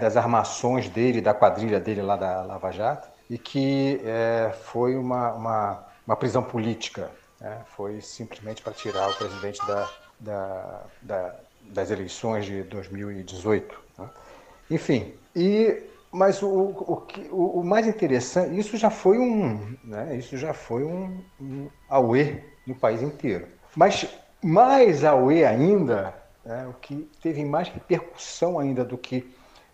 das 0.00 0.16
armações 0.16 0.88
dele, 0.88 1.20
da 1.20 1.34
quadrilha 1.34 1.80
dele 1.80 2.02
lá 2.02 2.16
da 2.16 2.42
Lava 2.42 2.70
Jato, 2.70 3.08
e 3.28 3.38
que 3.38 4.00
é, 4.04 4.52
foi 4.64 4.96
uma, 4.96 5.32
uma, 5.32 5.86
uma, 6.06 6.16
prisão 6.16 6.42
política, 6.42 7.10
né, 7.40 7.60
foi 7.76 8.00
simplesmente 8.00 8.62
para 8.62 8.72
tirar 8.72 9.08
o 9.08 9.14
presidente 9.16 9.64
da, 9.66 9.90
da, 10.20 10.82
da, 11.02 11.34
das 11.62 11.90
eleições 11.90 12.44
de 12.44 12.62
2018. 12.64 13.80
Né. 13.98 14.10
Enfim, 14.70 15.14
e 15.34 15.82
mas 16.14 16.40
o, 16.42 16.48
o, 16.48 17.06
o, 17.32 17.60
o, 17.60 17.64
mais 17.64 17.88
interessante, 17.88 18.56
isso 18.56 18.76
já 18.76 18.88
foi 18.88 19.18
um, 19.18 19.76
né, 19.82 20.16
isso 20.16 20.36
já 20.36 20.54
foi 20.54 20.84
um, 20.84 21.20
um 21.40 21.68
auê 21.88 22.40
no 22.64 22.74
país 22.74 23.02
inteiro. 23.02 23.48
Mas 23.74 24.06
mais 24.40 25.02
auê 25.02 25.44
ainda, 25.44 26.14
né, 26.44 26.68
o 26.68 26.74
que 26.74 27.10
teve 27.20 27.44
mais 27.44 27.68
repercussão 27.68 28.60
ainda 28.60 28.84
do 28.84 28.96
que 28.96 29.28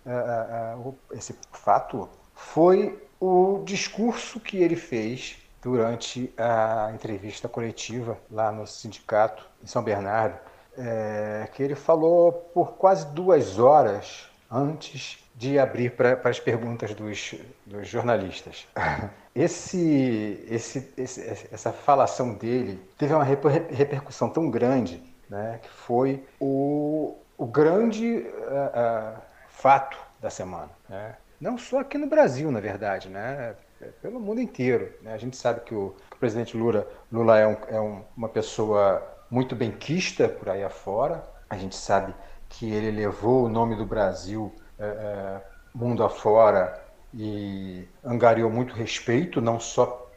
uh, 0.06 0.88
uh, 0.88 0.98
esse 1.12 1.38
fato, 1.52 2.08
foi 2.32 2.98
o 3.20 3.60
discurso 3.62 4.40
que 4.40 4.56
ele 4.56 4.76
fez 4.76 5.36
durante 5.60 6.32
a 6.38 6.90
entrevista 6.94 7.50
coletiva 7.50 8.16
lá 8.30 8.50
no 8.50 8.66
sindicato 8.66 9.46
em 9.62 9.66
São 9.66 9.82
Bernardo, 9.82 10.38
é, 10.78 11.46
que 11.52 11.62
ele 11.62 11.74
falou 11.74 12.32
por 12.32 12.72
quase 12.72 13.06
duas 13.08 13.58
horas 13.58 14.26
antes 14.50 15.22
de 15.40 15.58
abrir 15.58 15.92
para 15.92 16.20
as 16.28 16.38
perguntas 16.38 16.94
dos, 16.94 17.34
dos 17.64 17.88
jornalistas. 17.88 18.68
Esse, 19.32 20.44
esse, 20.50 20.92
esse, 20.96 21.48
essa 21.52 21.72
falação 21.72 22.34
dele 22.34 22.82
teve 22.98 23.14
uma 23.14 23.22
repercussão 23.22 24.28
tão 24.28 24.50
grande 24.50 25.00
né, 25.30 25.60
que 25.62 25.70
foi 25.70 26.26
o, 26.40 27.16
o 27.38 27.46
grande 27.46 28.26
uh, 28.26 29.16
uh, 29.16 29.20
fato 29.48 29.96
da 30.20 30.30
semana. 30.30 30.68
Né? 30.88 31.14
Não 31.40 31.56
só 31.56 31.78
aqui 31.78 31.96
no 31.96 32.08
Brasil, 32.08 32.50
na 32.50 32.58
verdade, 32.58 33.08
né? 33.08 33.54
É 33.80 33.86
pelo 34.02 34.18
mundo 34.18 34.40
inteiro. 34.40 34.92
Né? 35.00 35.14
A 35.14 35.16
gente 35.16 35.36
sabe 35.36 35.60
que 35.60 35.76
o, 35.76 35.94
que 36.10 36.16
o 36.16 36.18
presidente 36.18 36.56
Lula, 36.56 36.86
Lula 37.10 37.38
é, 37.38 37.46
um, 37.46 37.56
é 37.68 37.80
um, 37.80 38.02
uma 38.16 38.28
pessoa 38.28 39.00
muito 39.30 39.54
benquista 39.54 40.28
por 40.28 40.48
aí 40.48 40.64
afora. 40.64 41.24
A 41.48 41.56
gente 41.56 41.76
sabe 41.76 42.12
que 42.48 42.68
ele 42.68 42.90
levou 42.90 43.44
o 43.44 43.48
nome 43.48 43.76
do 43.76 43.86
Brasil 43.86 44.52
é, 44.80 44.84
é, 44.84 45.42
mundo 45.74 46.02
afora 46.02 46.82
e 47.12 47.86
angariou 48.04 48.50
muito 48.50 48.74
respeito, 48.74 49.40
não 49.40 49.60
só 49.60 50.10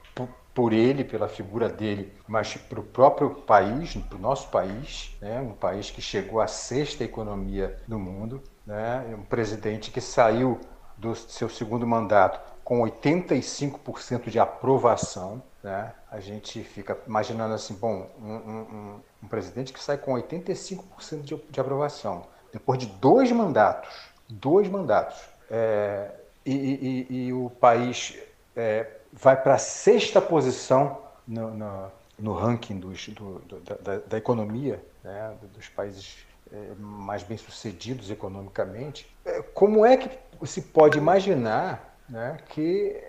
por 0.53 0.71
ele, 0.71 1.03
pela 1.03 1.27
figura 1.27 1.67
dele, 1.67 2.13
mas 2.27 2.55
para 2.55 2.79
o 2.79 2.83
próprio 2.83 3.31
país, 3.31 3.95
para 3.95 4.17
o 4.17 4.21
nosso 4.21 4.49
país, 4.49 5.17
né? 5.19 5.41
um 5.41 5.53
país 5.53 5.89
que 5.89 6.01
chegou 6.01 6.39
à 6.39 6.47
sexta 6.47 7.03
economia 7.03 7.81
do 7.87 7.97
mundo, 7.97 8.41
né? 8.65 9.03
um 9.17 9.23
presidente 9.23 9.89
que 9.89 9.99
saiu 9.99 10.59
do 10.95 11.15
seu 11.15 11.49
segundo 11.49 11.87
mandato 11.87 12.39
com 12.63 12.81
85% 12.81 14.29
de 14.29 14.39
aprovação. 14.39 15.41
Né? 15.63 15.91
A 16.11 16.19
gente 16.19 16.63
fica 16.63 16.97
imaginando 17.07 17.55
assim, 17.55 17.73
bom, 17.73 18.07
um, 18.21 18.33
um, 18.33 19.01
um 19.23 19.27
presidente 19.27 19.73
que 19.73 19.81
sai 19.81 19.97
com 19.97 20.13
85% 20.13 21.21
de, 21.23 21.35
de 21.49 21.59
aprovação, 21.59 22.27
depois 22.51 22.77
de 22.77 22.85
dois 22.85 23.31
mandatos, 23.31 24.12
dois 24.33 24.67
mandatos, 24.67 25.21
é, 25.49 26.09
e, 26.45 27.07
e, 27.09 27.27
e, 27.27 27.33
o 27.33 27.49
país 27.49 28.17
é, 28.55 28.87
vai 29.11 29.41
para 29.41 29.55
a 29.55 29.57
sexta 29.57 30.21
posição 30.21 30.99
no, 31.27 31.51
no, 31.51 31.91
no 32.19 32.33
ranking 32.33 32.79
dos, 32.79 33.07
do, 33.09 33.39
do, 33.39 33.59
da, 33.59 33.97
da, 33.99 34.17
economia, 34.17 34.83
né, 35.03 35.33
dos 35.55 35.69
países 35.69 36.25
é, 36.51 36.73
mais 36.77 37.23
bem-sucedidos 37.23 38.11
economicamente. 38.11 39.07
É, 39.25 39.41
como 39.41 39.85
é 39.85 39.95
que 39.95 40.09
se 40.45 40.61
pode 40.61 40.97
imaginar 40.97 41.97
né, 42.09 42.37
que 42.49 43.01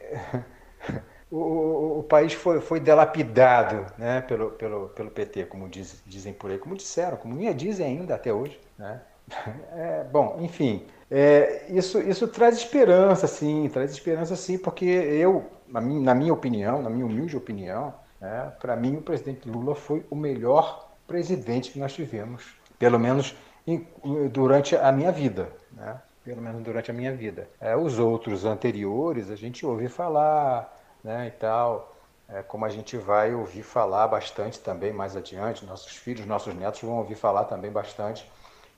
o, 1.30 1.98
o, 1.98 2.02
país 2.04 2.32
foi, 2.32 2.60
foi 2.60 2.78
delapidado 2.78 3.86
né, 3.98 4.20
pelo, 4.20 4.50
pelo, 4.52 4.88
pelo 4.90 5.10
PT, 5.10 5.46
como 5.46 5.68
diz, 5.68 6.02
dizem 6.06 6.32
por 6.32 6.50
aí, 6.50 6.58
como 6.58 6.76
disseram, 6.76 7.16
como 7.16 7.36
dizem 7.54 7.86
ainda 7.86 8.14
até 8.14 8.32
hoje. 8.32 8.60
Né? 8.78 9.00
É, 9.72 10.04
bom, 10.04 10.38
enfim, 10.40 10.86
é, 11.10 11.66
isso, 11.68 12.00
isso 12.00 12.26
traz 12.28 12.56
esperança, 12.56 13.26
sim, 13.26 13.68
traz 13.72 13.90
esperança, 13.90 14.36
sim, 14.36 14.58
porque 14.58 14.84
eu, 14.84 15.44
na 15.68 15.80
minha, 15.80 16.00
na 16.00 16.14
minha 16.14 16.32
opinião, 16.32 16.82
na 16.82 16.90
minha 16.90 17.04
humilde 17.04 17.36
opinião, 17.36 17.94
né, 18.20 18.52
para 18.60 18.74
mim 18.76 18.96
o 18.96 19.02
presidente 19.02 19.48
Lula 19.48 19.74
foi 19.74 20.04
o 20.10 20.16
melhor 20.16 20.90
presidente 21.06 21.70
que 21.70 21.78
nós 21.78 21.92
tivemos, 21.92 22.56
pelo 22.78 22.98
menos 22.98 23.36
em, 23.66 23.86
durante 24.30 24.76
a 24.76 24.90
minha 24.90 25.12
vida, 25.12 25.48
né? 25.72 26.00
pelo 26.24 26.40
menos 26.40 26.62
durante 26.62 26.90
a 26.90 26.94
minha 26.94 27.14
vida. 27.14 27.48
É, 27.60 27.76
os 27.76 27.98
outros 27.98 28.44
anteriores 28.44 29.30
a 29.30 29.36
gente 29.36 29.66
ouve 29.66 29.88
falar, 29.88 30.74
né, 31.02 31.26
e 31.28 31.30
tal, 31.32 31.94
é, 32.28 32.42
como 32.42 32.64
a 32.64 32.70
gente 32.70 32.96
vai 32.96 33.34
ouvir 33.34 33.62
falar 33.62 34.08
bastante 34.08 34.58
também 34.60 34.92
mais 34.92 35.14
adiante, 35.14 35.66
nossos 35.66 35.94
filhos, 35.94 36.24
nossos 36.26 36.54
netos 36.54 36.80
vão 36.80 36.96
ouvir 36.96 37.14
falar 37.14 37.44
também 37.44 37.70
bastante 37.70 38.30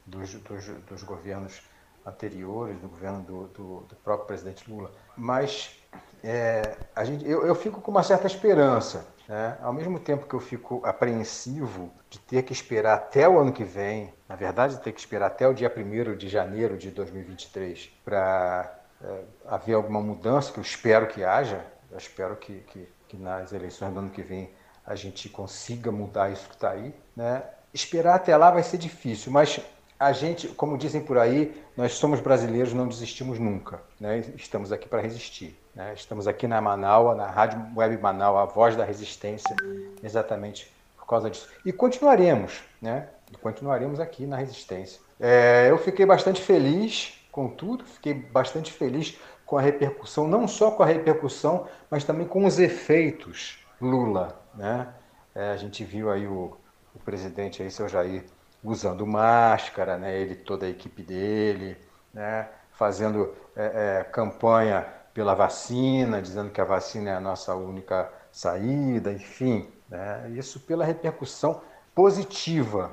dos, 0.04 0.34
dos, 0.34 0.66
dos 0.88 1.02
governos 1.04 1.62
anteriores, 2.06 2.78
do 2.78 2.88
governo 2.88 3.22
do, 3.22 3.48
do, 3.48 3.80
do, 3.80 3.96
próprio 3.96 4.28
presidente 4.28 4.70
Lula. 4.70 4.92
Mas 5.16 5.76
é, 6.22 6.76
a 6.94 7.04
gente, 7.04 7.28
eu, 7.28 7.44
eu 7.44 7.54
fico 7.54 7.80
com 7.80 7.90
uma 7.90 8.02
certa 8.02 8.26
esperança. 8.26 9.06
Né? 9.28 9.58
Ao 9.60 9.72
mesmo 9.72 9.98
tempo 9.98 10.26
que 10.26 10.34
eu 10.34 10.40
fico 10.40 10.80
apreensivo 10.84 11.90
de 12.08 12.20
ter 12.20 12.42
que 12.44 12.52
esperar 12.52 12.94
até 12.94 13.28
o 13.28 13.38
ano 13.38 13.52
que 13.52 13.64
vem, 13.64 14.14
na 14.28 14.36
verdade, 14.36 14.78
ter 14.78 14.92
que 14.92 15.00
esperar 15.00 15.26
até 15.26 15.48
o 15.48 15.52
dia 15.52 15.72
1 15.74 16.16
de 16.16 16.28
janeiro 16.28 16.78
de 16.78 16.90
2023 16.92 17.90
para 18.04 18.72
é, 19.02 19.20
haver 19.46 19.74
alguma 19.74 20.00
mudança, 20.00 20.52
que 20.52 20.58
eu 20.58 20.62
espero 20.62 21.08
que 21.08 21.24
haja, 21.24 21.64
eu 21.90 21.98
espero 21.98 22.36
que, 22.36 22.60
que, 22.60 22.88
que, 23.08 23.16
nas 23.16 23.52
eleições 23.52 23.92
do 23.92 23.98
ano 23.98 24.10
que 24.10 24.22
vem 24.22 24.50
a 24.84 24.94
gente 24.94 25.28
consiga 25.28 25.90
mudar 25.90 26.30
isso 26.30 26.48
que 26.48 26.54
está 26.54 26.70
aí. 26.70 26.94
Né? 27.16 27.42
Esperar 27.74 28.14
até 28.14 28.36
lá 28.36 28.52
vai 28.52 28.62
ser 28.62 28.78
difícil, 28.78 29.32
mas 29.32 29.60
a 29.98 30.12
gente, 30.12 30.48
como 30.48 30.78
dizem 30.78 31.00
por 31.00 31.18
aí, 31.18 31.64
nós 31.76 31.92
somos 31.92 32.20
brasileiros, 32.20 32.72
não 32.72 32.88
desistimos 32.88 33.38
nunca. 33.38 33.80
Né? 34.00 34.24
Estamos 34.36 34.72
aqui 34.72 34.88
para 34.88 35.02
resistir. 35.02 35.58
Né? 35.74 35.92
Estamos 35.94 36.26
aqui 36.26 36.48
na 36.48 36.60
Manaua, 36.60 37.14
na 37.14 37.26
Rádio 37.26 37.60
Web 37.76 37.98
Manaus, 37.98 38.38
a 38.38 38.44
voz 38.46 38.74
da 38.74 38.84
resistência, 38.84 39.54
exatamente 40.02 40.72
por 40.96 41.06
causa 41.06 41.30
disso. 41.30 41.48
E 41.64 41.72
continuaremos, 41.72 42.62
né? 42.80 43.08
E 43.30 43.36
continuaremos 43.36 44.00
aqui 44.00 44.26
na 44.26 44.36
resistência. 44.36 45.00
É, 45.20 45.70
eu 45.70 45.78
fiquei 45.78 46.06
bastante 46.06 46.42
feliz 46.42 47.14
com 47.30 47.48
tudo, 47.48 47.84
fiquei 47.84 48.14
bastante 48.14 48.72
feliz 48.72 49.18
com 49.44 49.56
a 49.56 49.60
repercussão, 49.60 50.26
não 50.26 50.48
só 50.48 50.70
com 50.72 50.82
a 50.82 50.86
repercussão, 50.86 51.68
mas 51.90 52.02
também 52.02 52.26
com 52.26 52.44
os 52.44 52.58
efeitos 52.58 53.58
Lula. 53.80 54.40
Né? 54.54 54.88
É, 55.34 55.50
a 55.50 55.56
gente 55.56 55.84
viu 55.84 56.10
aí 56.10 56.26
o, 56.26 56.56
o 56.94 56.98
presidente, 57.04 57.62
aí, 57.62 57.70
seu 57.70 57.88
Jair, 57.88 58.24
usando 58.62 59.06
máscara, 59.06 59.96
né? 59.96 60.18
ele 60.18 60.34
toda 60.34 60.66
a 60.66 60.68
equipe 60.68 61.02
dele, 61.02 61.76
né? 62.12 62.48
fazendo 62.72 63.34
é, 63.54 64.00
é, 64.00 64.04
campanha 64.04 64.86
pela 65.14 65.34
vacina, 65.34 66.20
dizendo 66.20 66.50
que 66.50 66.60
a 66.60 66.64
vacina 66.64 67.10
é 67.10 67.14
a 67.14 67.20
nossa 67.20 67.54
única 67.54 68.12
saída, 68.30 69.12
enfim, 69.12 69.70
né? 69.88 70.30
isso 70.34 70.60
pela 70.60 70.84
repercussão 70.84 71.62
positiva 71.94 72.92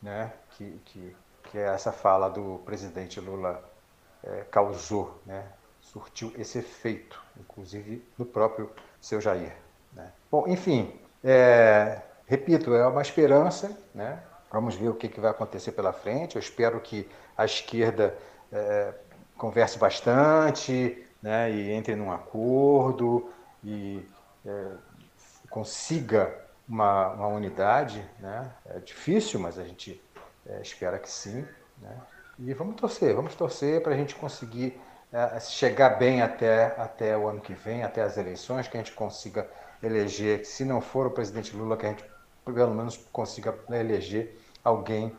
né? 0.00 0.32
que, 0.50 0.80
que, 0.84 1.16
que 1.44 1.58
essa 1.58 1.90
fala 1.90 2.28
do 2.28 2.60
presidente 2.64 3.18
Lula 3.18 3.62
é, 4.22 4.44
causou, 4.50 5.20
né? 5.26 5.44
surtiu 5.80 6.32
esse 6.36 6.58
efeito, 6.58 7.20
inclusive 7.38 8.06
no 8.18 8.24
próprio 8.24 8.70
seu 9.00 9.20
Jair. 9.20 9.54
Né? 9.92 10.12
Bom, 10.30 10.46
enfim, 10.46 10.98
é, 11.22 12.02
repito, 12.26 12.74
é 12.74 12.86
uma 12.86 13.02
esperança, 13.02 13.76
né? 13.94 14.22
Vamos 14.54 14.76
ver 14.76 14.88
o 14.88 14.94
que, 14.94 15.08
que, 15.08 15.18
vai 15.18 15.32
acontecer 15.32 15.72
pela 15.72 15.92
frente. 15.92 16.36
Eu 16.36 16.40
espero 16.40 16.80
que 16.80 17.08
a 17.36 17.44
esquerda 17.44 18.16
é, 18.52 18.94
converse 19.36 19.76
bastante, 19.76 21.04
né? 21.20 21.50
E 21.50 21.72
entre 21.72 21.96
num 21.96 22.12
acordo 22.12 23.28
e 23.64 24.08
é, 24.46 24.66
consiga 25.50 26.32
uma, 26.68 27.08
uma, 27.08 27.26
unidade, 27.26 28.08
né? 28.20 28.48
É 28.66 28.78
difícil, 28.78 29.40
mas 29.40 29.58
a 29.58 29.64
gente 29.64 30.00
é, 30.46 30.62
espera 30.62 31.00
que 31.00 31.10
sim, 31.10 31.44
né? 31.82 31.96
E 32.38 32.54
vamos 32.54 32.76
torcer, 32.76 33.12
vamos 33.12 33.34
torcer 33.34 33.82
para 33.82 33.92
a 33.92 33.96
gente 33.96 34.14
conseguir 34.14 34.80
é, 35.12 35.40
chegar 35.40 35.98
bem 35.98 36.22
até, 36.22 36.66
até 36.78 37.18
o 37.18 37.26
ano 37.26 37.40
que 37.40 37.54
vem, 37.54 37.82
até 37.82 38.02
as 38.02 38.16
eleições, 38.16 38.68
que 38.68 38.76
a 38.76 38.80
gente 38.80 38.92
consiga 38.92 39.50
eleger, 39.82 40.46
se 40.46 40.64
não 40.64 40.80
for 40.80 41.08
o 41.08 41.10
presidente 41.10 41.56
Lula, 41.56 41.76
que 41.76 41.86
a 41.86 41.88
gente 41.88 42.04
pelo 42.44 42.74
menos 42.74 42.96
consiga 43.10 43.52
eleger 43.70 44.43
alguém 44.64 45.14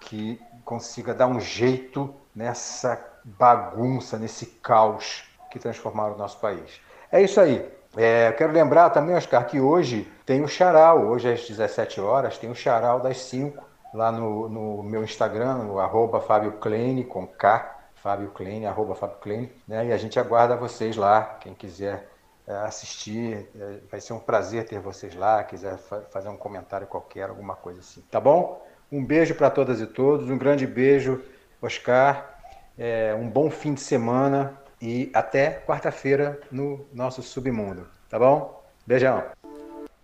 que 0.00 0.40
consiga 0.64 1.14
dar 1.14 1.26
um 1.26 1.40
jeito 1.40 2.14
nessa 2.34 3.02
bagunça, 3.24 4.18
nesse 4.18 4.46
caos 4.46 5.24
que 5.50 5.58
transformaram 5.58 6.14
o 6.14 6.18
nosso 6.18 6.38
país. 6.38 6.80
É 7.10 7.20
isso 7.20 7.40
aí. 7.40 7.68
É, 7.96 8.30
quero 8.32 8.52
lembrar 8.52 8.90
também, 8.90 9.16
Oscar, 9.16 9.44
que 9.46 9.60
hoje 9.60 10.10
tem 10.24 10.42
o 10.42 10.48
charal, 10.48 11.06
hoje 11.06 11.32
às 11.32 11.48
17 11.48 12.00
horas, 12.00 12.38
tem 12.38 12.48
o 12.48 12.54
charal 12.54 13.00
das 13.00 13.18
5 13.22 13.64
lá 13.92 14.12
no, 14.12 14.48
no 14.48 14.82
meu 14.82 15.02
Instagram, 15.02 15.54
no 15.64 15.80
arroba 15.80 16.20
Fábio 16.20 16.52
Klein, 16.52 17.02
com 17.02 17.26
K, 17.26 17.78
Fábio 17.96 18.30
Klein, 18.30 18.66
arroba 18.66 18.94
Fábio 18.94 19.16
Klein, 19.16 19.50
né? 19.66 19.86
E 19.86 19.92
a 19.92 19.96
gente 19.96 20.20
aguarda 20.20 20.56
vocês 20.56 20.96
lá, 20.96 21.36
quem 21.40 21.52
quiser 21.52 22.08
é, 22.46 22.54
assistir, 22.58 23.48
é, 23.58 23.80
vai 23.90 24.00
ser 24.00 24.12
um 24.12 24.20
prazer 24.20 24.66
ter 24.66 24.78
vocês 24.78 25.14
lá, 25.16 25.42
quiser 25.42 25.76
fa 25.76 26.00
fazer 26.12 26.28
um 26.28 26.36
comentário 26.36 26.86
qualquer, 26.86 27.28
alguma 27.28 27.56
coisa 27.56 27.80
assim, 27.80 28.02
tá 28.02 28.20
bom? 28.20 28.64
Um 28.92 29.04
beijo 29.04 29.34
para 29.34 29.50
todas 29.50 29.80
e 29.80 29.86
todos, 29.86 30.28
um 30.28 30.36
grande 30.36 30.66
beijo, 30.66 31.22
Oscar, 31.62 32.40
é, 32.76 33.14
um 33.14 33.28
bom 33.28 33.50
fim 33.50 33.74
de 33.74 33.80
semana 33.80 34.58
e 34.82 35.10
até 35.14 35.62
quarta-feira 35.66 36.40
no 36.50 36.86
nosso 36.92 37.22
submundo, 37.22 37.86
tá 38.08 38.18
bom? 38.18 38.64
Beijão. 38.84 39.22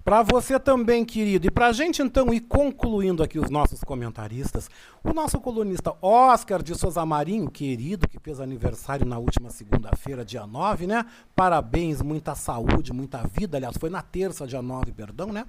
Para 0.07 0.23
você 0.23 0.61
também, 0.61 1.05
querido. 1.05 1.49
E 1.49 1.51
para 1.51 1.67
a 1.67 1.73
gente 1.73 2.01
então 2.01 2.33
ir 2.33 2.43
concluindo 2.43 3.25
aqui 3.25 3.41
os 3.41 3.51
nossos 3.51 3.83
comentaristas, 3.83 4.71
o 5.03 5.13
nosso 5.13 5.41
colunista 5.41 5.97
Oscar 6.01 6.63
de 6.63 6.77
Souza 6.77 7.05
Marinho, 7.05 7.51
querido, 7.51 8.07
que 8.07 8.21
fez 8.21 8.39
aniversário 8.39 9.05
na 9.05 9.19
última 9.19 9.51
segunda-feira, 9.51 10.25
dia 10.25 10.47
9, 10.47 10.87
né? 10.87 11.05
Parabéns, 11.35 12.01
muita 12.03 12.37
saúde, 12.37 12.93
muita 12.93 13.27
vida. 13.27 13.57
Aliás, 13.57 13.77
foi 13.77 13.91
na 13.91 14.01
terça, 14.01 14.47
dia 14.47 14.63
9, 14.63 14.93
perdão, 14.93 15.33
né? 15.33 15.45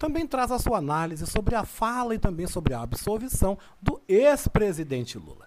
Também 0.00 0.26
traz 0.26 0.50
a 0.50 0.58
sua 0.58 0.78
análise 0.78 1.26
sobre 1.26 1.54
a 1.54 1.62
fala 1.62 2.14
e 2.14 2.18
também 2.18 2.46
sobre 2.46 2.72
a 2.72 2.80
absolvição 2.80 3.58
do 3.82 4.00
ex-presidente 4.08 5.18
Lula. 5.18 5.46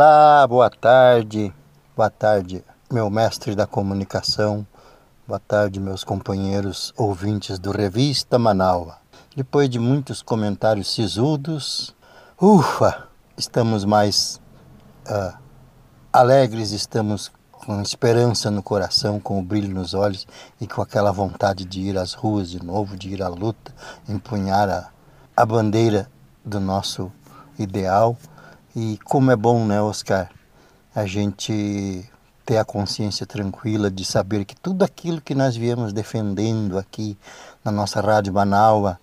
Olá, 0.00 0.46
boa 0.46 0.70
tarde, 0.70 1.52
boa 1.96 2.08
tarde, 2.08 2.64
meu 2.88 3.10
mestre 3.10 3.56
da 3.56 3.66
comunicação, 3.66 4.64
boa 5.26 5.40
tarde, 5.40 5.80
meus 5.80 6.04
companheiros 6.04 6.94
ouvintes 6.96 7.58
do 7.58 7.72
Revista 7.72 8.38
Manaua. 8.38 8.98
Depois 9.34 9.68
de 9.68 9.80
muitos 9.80 10.22
comentários 10.22 10.94
sisudos, 10.94 11.96
ufa, 12.40 13.08
estamos 13.36 13.84
mais 13.84 14.40
uh, 15.10 15.36
alegres, 16.12 16.70
estamos 16.70 17.32
com 17.50 17.82
esperança 17.82 18.52
no 18.52 18.62
coração, 18.62 19.18
com 19.18 19.40
o 19.40 19.42
brilho 19.42 19.74
nos 19.74 19.94
olhos 19.94 20.28
e 20.60 20.68
com 20.68 20.80
aquela 20.80 21.10
vontade 21.10 21.64
de 21.64 21.80
ir 21.80 21.98
às 21.98 22.12
ruas 22.12 22.48
de 22.48 22.64
novo, 22.64 22.96
de 22.96 23.08
ir 23.08 23.20
à 23.20 23.26
luta, 23.26 23.74
empunhar 24.08 24.70
a, 24.70 24.90
a 25.36 25.44
bandeira 25.44 26.08
do 26.44 26.60
nosso 26.60 27.10
ideal. 27.58 28.16
E 28.80 28.96
como 29.02 29.32
é 29.32 29.34
bom, 29.34 29.66
né, 29.66 29.82
Oscar, 29.82 30.30
a 30.94 31.04
gente 31.04 32.08
ter 32.46 32.58
a 32.58 32.64
consciência 32.64 33.26
tranquila 33.26 33.90
de 33.90 34.04
saber 34.04 34.44
que 34.44 34.54
tudo 34.54 34.84
aquilo 34.84 35.20
que 35.20 35.34
nós 35.34 35.56
viemos 35.56 35.92
defendendo 35.92 36.78
aqui 36.78 37.18
na 37.64 37.72
nossa 37.72 38.00
Rádio 38.00 38.32
Manaua, 38.32 39.00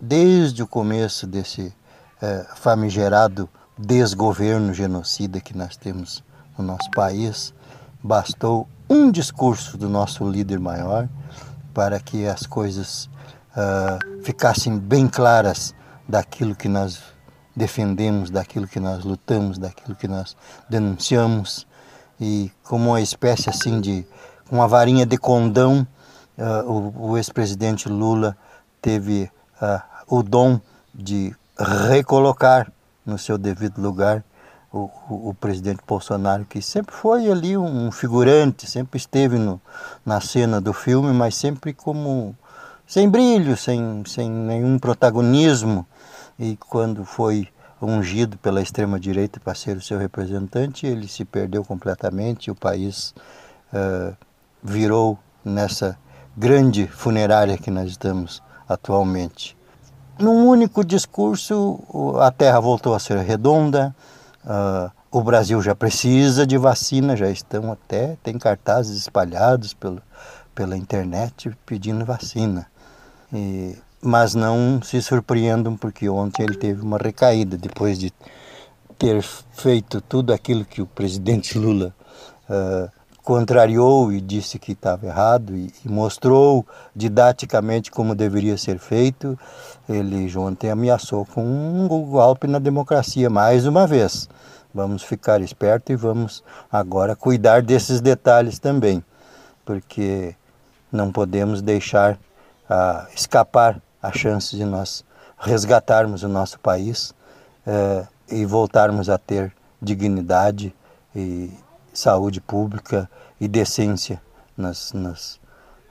desde 0.00 0.60
o 0.60 0.66
começo 0.66 1.24
desse 1.24 1.72
eh, 2.20 2.46
famigerado 2.56 3.48
desgoverno 3.78 4.74
genocida 4.74 5.40
que 5.40 5.56
nós 5.56 5.76
temos 5.76 6.24
no 6.58 6.64
nosso 6.64 6.90
país, 6.90 7.54
bastou 8.02 8.68
um 8.90 9.08
discurso 9.08 9.78
do 9.78 9.88
nosso 9.88 10.28
líder 10.28 10.58
maior 10.58 11.08
para 11.72 12.00
que 12.00 12.26
as 12.26 12.44
coisas 12.44 13.08
uh, 13.56 14.24
ficassem 14.24 14.76
bem 14.76 15.06
claras 15.06 15.72
daquilo 16.08 16.56
que 16.56 16.68
nós 16.68 17.11
defendemos, 17.54 18.30
daquilo 18.30 18.66
que 18.66 18.80
nós 18.80 19.04
lutamos, 19.04 19.58
daquilo 19.58 19.94
que 19.94 20.08
nós 20.08 20.36
denunciamos 20.68 21.66
e 22.20 22.50
como 22.64 22.90
uma 22.90 23.00
espécie 23.00 23.50
assim 23.50 23.80
de 23.80 24.06
uma 24.50 24.68
varinha 24.68 25.04
de 25.04 25.16
condão, 25.16 25.86
uh, 26.38 26.70
o, 26.70 27.10
o 27.10 27.16
ex-presidente 27.16 27.88
Lula 27.88 28.36
teve 28.80 29.30
uh, 29.60 29.82
o 30.06 30.22
dom 30.22 30.60
de 30.94 31.34
recolocar 31.88 32.70
no 33.04 33.18
seu 33.18 33.36
devido 33.36 33.80
lugar 33.80 34.24
o, 34.72 34.90
o, 35.08 35.28
o, 35.30 35.34
presidente 35.34 35.80
Bolsonaro, 35.86 36.44
que 36.46 36.62
sempre 36.62 36.94
foi 36.94 37.30
ali 37.30 37.56
um 37.56 37.90
figurante, 37.92 38.70
sempre 38.70 38.96
esteve 38.96 39.36
no, 39.36 39.60
na 40.04 40.20
cena 40.20 40.60
do 40.60 40.72
filme, 40.72 41.12
mas 41.12 41.34
sempre 41.34 41.74
como 41.74 42.34
sem 42.86 43.08
brilho, 43.08 43.56
sem, 43.56 44.02
sem 44.06 44.30
nenhum 44.30 44.78
protagonismo. 44.78 45.86
E 46.38 46.56
quando 46.56 47.04
foi 47.04 47.48
ungido 47.80 48.38
pela 48.38 48.62
extrema-direita 48.62 49.40
para 49.40 49.54
ser 49.54 49.76
o 49.76 49.82
seu 49.82 49.98
representante, 49.98 50.86
ele 50.86 51.08
se 51.08 51.24
perdeu 51.24 51.64
completamente. 51.64 52.50
O 52.50 52.54
país 52.54 53.14
uh, 53.72 54.16
virou 54.62 55.18
nessa 55.44 55.98
grande 56.36 56.86
funerária 56.86 57.58
que 57.58 57.70
nós 57.70 57.90
estamos 57.90 58.42
atualmente. 58.68 59.56
Num 60.18 60.46
único 60.46 60.84
discurso, 60.84 61.82
a 62.20 62.30
Terra 62.30 62.60
voltou 62.60 62.94
a 62.94 62.98
ser 62.98 63.18
redonda, 63.18 63.94
uh, 64.44 64.90
o 65.10 65.22
Brasil 65.22 65.60
já 65.60 65.74
precisa 65.74 66.46
de 66.46 66.56
vacina, 66.56 67.16
já 67.16 67.28
estão 67.28 67.72
até, 67.72 68.16
tem 68.22 68.38
cartazes 68.38 68.96
espalhados 68.96 69.74
pelo, 69.74 70.00
pela 70.54 70.76
internet 70.76 71.50
pedindo 71.66 72.04
vacina. 72.04 72.66
E, 73.32 73.76
mas 74.02 74.34
não 74.34 74.82
se 74.82 75.00
surpreendam, 75.00 75.76
porque 75.76 76.08
ontem 76.08 76.42
ele 76.42 76.56
teve 76.56 76.82
uma 76.82 76.98
recaída, 76.98 77.56
depois 77.56 77.98
de 77.98 78.12
ter 78.98 79.22
feito 79.22 80.00
tudo 80.00 80.32
aquilo 80.32 80.64
que 80.64 80.82
o 80.82 80.86
presidente 80.86 81.56
Lula 81.58 81.94
uh, 82.50 82.90
contrariou 83.22 84.12
e 84.12 84.20
disse 84.20 84.58
que 84.58 84.72
estava 84.72 85.06
errado 85.06 85.56
e, 85.56 85.72
e, 85.84 85.88
mostrou 85.88 86.66
didaticamente 86.94 87.90
como 87.90 88.14
deveria 88.14 88.58
ser 88.58 88.78
feito. 88.78 89.38
Ele 89.88 90.36
ontem 90.36 90.70
ameaçou 90.70 91.24
com 91.24 91.44
um 91.44 91.86
golpe 91.86 92.48
na 92.48 92.58
democracia 92.58 93.30
mais 93.30 93.66
uma 93.66 93.86
vez. 93.86 94.28
Vamos 94.74 95.02
ficar 95.02 95.40
espertos 95.40 95.92
e 95.92 95.96
vamos 95.96 96.42
agora 96.70 97.14
cuidar 97.14 97.62
desses 97.62 98.00
detalhes 98.00 98.58
também, 98.58 99.04
porque 99.64 100.34
não 100.90 101.12
podemos 101.12 101.62
deixar 101.62 102.14
uh, 102.14 103.06
escapar 103.14 103.80
a 104.02 104.12
chance 104.12 104.56
de 104.56 104.64
nós 104.64 105.04
resgatarmos 105.38 106.22
o 106.22 106.28
nosso 106.28 106.58
país 106.58 107.14
uh, 107.66 108.06
e 108.28 108.44
voltarmos 108.44 109.08
a 109.08 109.18
ter 109.18 109.54
dignidade 109.80 110.74
e 111.14 111.50
saúde 111.92 112.40
pública 112.40 113.08
e 113.40 113.46
decência 113.46 114.20
nas, 114.56 114.92
nas 114.92 115.40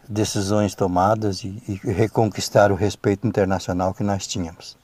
decisões 0.07 0.75
tomadas 0.75 1.43
e, 1.43 1.61
e, 1.67 1.91
reconquistar 1.91 2.71
o 2.71 2.75
respeito 2.75 3.27
internacional 3.27 3.93
que 3.93 4.03
nós 4.03 4.27
tínhamos. 4.27 4.77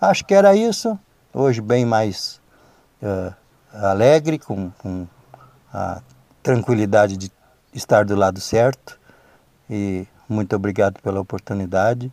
Acho 0.00 0.24
que 0.24 0.34
era 0.34 0.54
isso. 0.54 0.98
Hoje 1.32 1.60
bem 1.60 1.84
mais 1.84 2.40
uh, 3.02 3.34
alegre, 3.72 4.38
com, 4.38 4.70
com 4.78 5.06
a 5.72 6.00
tranquilidade 6.42 7.16
de 7.16 7.30
estar 7.72 8.04
do 8.04 8.14
lado 8.14 8.40
certo. 8.40 8.98
E 9.68 10.06
muito 10.28 10.54
obrigado 10.56 11.00
pela 11.00 11.20
oportunidade. 11.20 12.12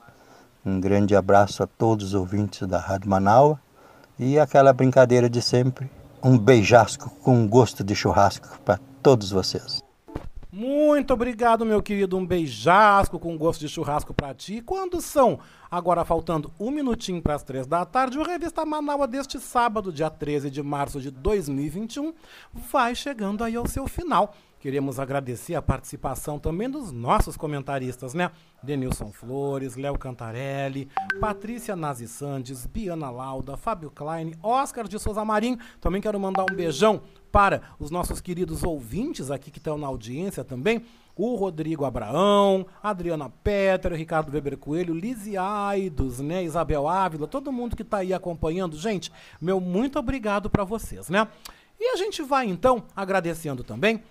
Um 0.68 0.82
grande 0.82 1.16
abraço 1.16 1.64
a 1.64 1.66
todos 1.66 2.08
os 2.08 2.14
ouvintes 2.14 2.68
da 2.68 2.78
Rádio 2.78 3.10
Manaus 3.10 3.58
e 4.20 4.38
aquela 4.38 4.74
brincadeira 4.74 5.30
de 5.30 5.42
sempre 5.42 5.90
um 6.22 6.38
beijasco 6.38 7.10
com 7.22 7.48
gosto 7.48 7.86
de 7.86 7.96
churrasco 7.96 8.60
para 8.66 8.78
todos 9.02 9.32
vocês. 9.32 9.82
Muito 10.52 11.14
obrigado, 11.14 11.66
meu 11.66 11.82
querido. 11.82 12.18
Um 12.18 12.26
beijasco 12.26 13.18
com 13.18 13.38
gosto 13.38 13.62
de 13.62 13.70
churrasco 13.70 14.14
para 14.14 14.34
ti. 14.34 14.62
Quando 14.62 15.00
são? 15.00 15.40
Agora 15.72 16.04
faltando 16.04 16.52
um 16.60 16.70
minutinho 16.70 17.22
para 17.22 17.36
as 17.36 17.44
três 17.44 17.66
da 17.66 17.86
tarde, 17.86 18.20
o 18.20 18.24
Revista 18.24 18.66
Manaus 18.66 19.08
deste 19.08 19.40
sábado, 19.40 19.94
dia 19.94 20.10
13 20.10 20.50
de 20.50 20.62
março 20.62 21.00
de 21.00 21.12
2021, 21.12 22.14
vai 22.70 22.94
chegando 22.94 23.42
aí 23.42 23.56
ao 23.56 23.68
seu 23.68 23.88
final. 23.88 24.36
Queremos 24.68 25.00
agradecer 25.00 25.56
a 25.56 25.62
participação 25.62 26.38
também 26.38 26.70
dos 26.70 26.92
nossos 26.92 27.38
comentaristas, 27.38 28.14
né? 28.14 28.30
Denilson 28.62 29.14
Flores, 29.14 29.78
Léo 29.78 29.98
Cantarelli, 29.98 30.90
Patrícia 31.22 31.74
Nazi 31.74 32.06
Sandes, 32.06 32.66
Biana 32.66 33.10
Lauda, 33.10 33.56
Fábio 33.56 33.90
Klein, 33.90 34.34
Oscar 34.44 34.86
de 34.86 35.00
Souza 35.00 35.24
Marim. 35.24 35.58
Também 35.80 36.02
quero 36.02 36.20
mandar 36.20 36.44
um 36.44 36.54
beijão 36.54 37.00
para 37.32 37.62
os 37.80 37.90
nossos 37.90 38.20
queridos 38.20 38.62
ouvintes 38.62 39.32
aqui 39.32 39.50
que 39.50 39.58
estão 39.58 39.78
na 39.78 39.88
audiência 39.88 40.44
também. 40.44 40.84
O 41.16 41.36
Rodrigo 41.36 41.86
Abraão, 41.86 42.68
Adriana 42.84 43.30
Petra, 43.30 43.96
Ricardo 43.96 44.34
Weber 44.34 44.58
Coelho, 44.58 44.94
Lizzie 44.94 45.38
Aidos, 45.38 46.20
né, 46.20 46.44
Isabel 46.44 46.90
Ávila, 46.90 47.26
todo 47.26 47.54
mundo 47.54 47.74
que 47.74 47.84
está 47.84 48.00
aí 48.00 48.14
acompanhando. 48.14 48.76
Gente, 48.76 49.14
meu 49.40 49.62
muito 49.62 49.98
obrigado 49.98 50.50
para 50.50 50.66
vocês, 50.66 51.08
né? 51.08 51.26
E 51.80 51.94
a 51.94 51.96
gente 51.96 52.22
vai 52.22 52.48
então 52.48 52.84
agradecendo 52.94 53.64
também 53.64 54.04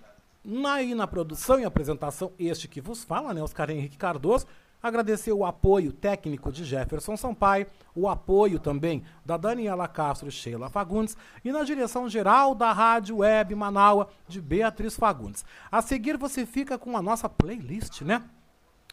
Aí 0.66 0.94
na 0.94 1.06
produção 1.06 1.58
e 1.58 1.64
apresentação, 1.64 2.32
este 2.38 2.68
que 2.68 2.80
vos 2.80 3.02
fala, 3.02 3.34
né, 3.34 3.42
Oscar 3.42 3.68
Henrique 3.70 3.96
Cardoso, 3.96 4.46
agradecer 4.80 5.32
o 5.32 5.44
apoio 5.44 5.92
técnico 5.92 6.52
de 6.52 6.64
Jefferson 6.64 7.16
Sampaio, 7.16 7.66
o 7.94 8.08
apoio 8.08 8.60
também 8.60 9.02
da 9.24 9.36
Daniela 9.36 9.88
Castro 9.88 10.28
e 10.28 10.30
Sheila 10.30 10.70
Fagundes 10.70 11.16
e 11.44 11.50
na 11.50 11.64
direção 11.64 12.08
geral 12.08 12.54
da 12.54 12.72
Rádio 12.72 13.18
Web 13.18 13.54
Manaua 13.56 14.08
de 14.28 14.40
Beatriz 14.40 14.94
Fagundes. 14.94 15.44
A 15.70 15.82
seguir 15.82 16.16
você 16.16 16.46
fica 16.46 16.78
com 16.78 16.96
a 16.96 17.02
nossa 17.02 17.28
playlist, 17.28 18.02
né? 18.02 18.22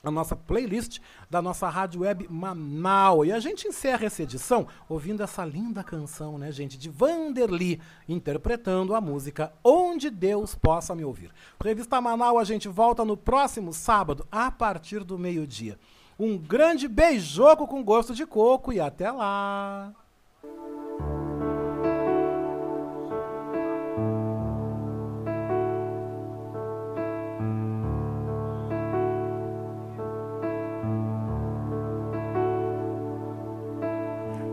A 0.04 0.12
nossa 0.12 0.36
playlist 0.36 1.00
da 1.30 1.42
nossa 1.42 1.70
rádio 1.70 2.02
web 2.02 2.28
Manaus. 2.30 3.26
E 3.26 3.32
a 3.32 3.40
gente 3.40 3.70
encerra 3.70 4.06
essa 4.06 4.22
edição 4.22 4.68
ouvindo 4.90 5.24
essa 5.24 5.46
linda 5.46 5.82
canção, 5.82 6.38
né, 6.38 6.52
gente, 6.52 6.78
de 6.78 6.90
Vanderly, 6.90 7.80
interpretando 8.08 8.94
a 8.94 9.00
música 9.00 9.54
Onde 9.64 10.10
Deus 10.10 10.56
Possa 10.56 10.94
Me 10.94 11.06
Ouvir. 11.06 11.32
Revista 11.64 12.02
Manaus, 12.02 12.42
a 12.42 12.44
gente 12.44 12.68
volta 12.68 13.06
no 13.06 13.16
próximo 13.16 13.72
sábado, 13.72 14.28
a 14.30 14.52
partir 14.52 15.06
do 15.06 15.18
meio-dia. 15.18 15.80
Um 16.20 16.38
grande 16.38 16.88
beijoco 16.90 17.66
com 17.66 17.82
gosto 17.82 18.14
de 18.14 18.26
coco 18.26 18.74
e 18.74 18.82
até 18.82 19.10
lá! 19.10 19.94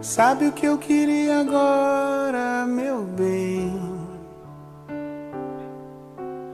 Sabe 0.03 0.47
o 0.47 0.53
que 0.53 0.65
eu 0.65 0.79
queria 0.79 1.41
agora, 1.41 2.65
meu 2.67 3.03
bem? 3.03 3.79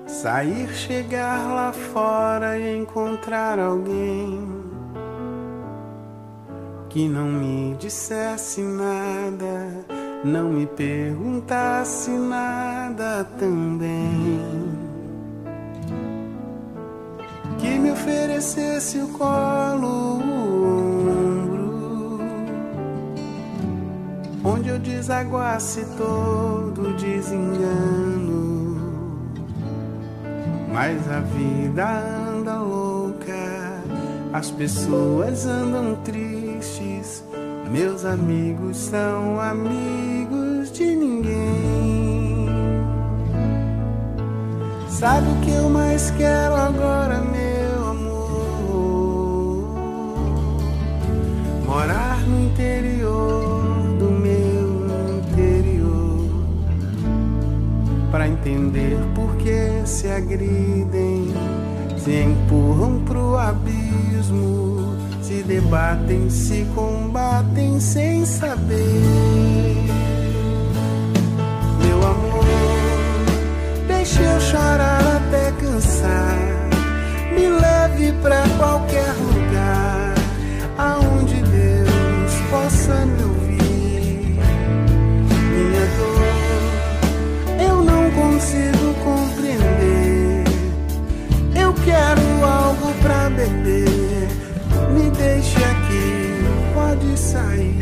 Sair, 0.05 0.69
chegar 0.75 1.55
lá 1.55 1.73
fora 1.73 2.59
e 2.59 2.77
encontrar 2.77 3.61
alguém 3.61 4.49
que 6.89 7.09
não 7.09 7.27
me 7.27 7.77
dissesse 7.77 8.63
nada, 8.63 9.87
não 10.25 10.49
me 10.49 10.67
perguntasse 10.67 12.11
nada 12.11 13.23
também. 13.39 14.41
Que 17.59 17.79
me 17.79 17.93
oferecesse 17.93 18.99
o 18.99 19.09
colo 19.09 20.96
onde 24.47 24.69
eu 24.69 24.79
desaguasse 24.79 25.85
todo 25.97 26.95
desengano, 26.97 28.77
Mas 30.73 31.11
a 31.11 31.21
vida 31.21 31.85
anda 32.29 32.59
louca, 32.59 33.81
as 34.33 34.51
pessoas 34.51 35.47
andam 35.47 35.97
tristes. 36.05 37.25
Meus 37.71 38.05
amigos 38.05 38.77
são 38.77 39.41
amigos 39.41 40.71
de 40.71 40.95
ninguém. 40.95 42.47
Sabe 44.89 45.27
o 45.31 45.41
que 45.41 45.51
eu 45.51 45.71
mais 45.71 46.11
quero 46.11 46.55
agora, 46.55 47.21
meu 47.23 47.89
amor? 47.89 49.75
Morar 51.67 52.21
no 52.29 52.47
interior 52.47 52.96
Pra 58.17 58.27
entender 58.27 58.97
por 59.15 59.37
que 59.37 59.83
se 59.85 60.09
agridem, 60.09 61.35
se 61.99 62.23
empurram 62.23 63.05
pro 63.05 63.37
abismo, 63.37 64.97
se 65.21 65.43
debatem, 65.43 66.31
se 66.31 66.67
combatem 66.75 67.79
sem 67.79 68.25
saber. 68.25 69.03
Meu 71.85 71.99
amor. 71.99 72.47
Deixe 73.87 74.23
eu 74.23 74.41
chorar 74.41 75.03
até 75.17 75.53
cansar. 75.61 76.39
Me 77.35 77.49
leve 77.49 78.15
pra 78.23 78.45
qualquer 78.57 79.13
lugar 79.13 79.36
pra 93.07 93.31
beber. 93.31 94.29
Me 94.93 95.11
deixe 95.11 95.57
aqui, 95.57 96.45
pode 96.75 97.17
sair. 97.17 97.77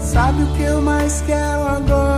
Sabe 0.00 0.42
o 0.42 0.46
que 0.56 0.62
eu 0.62 0.80
mais 0.80 1.22
quero 1.26 1.68
agora, 1.68 2.17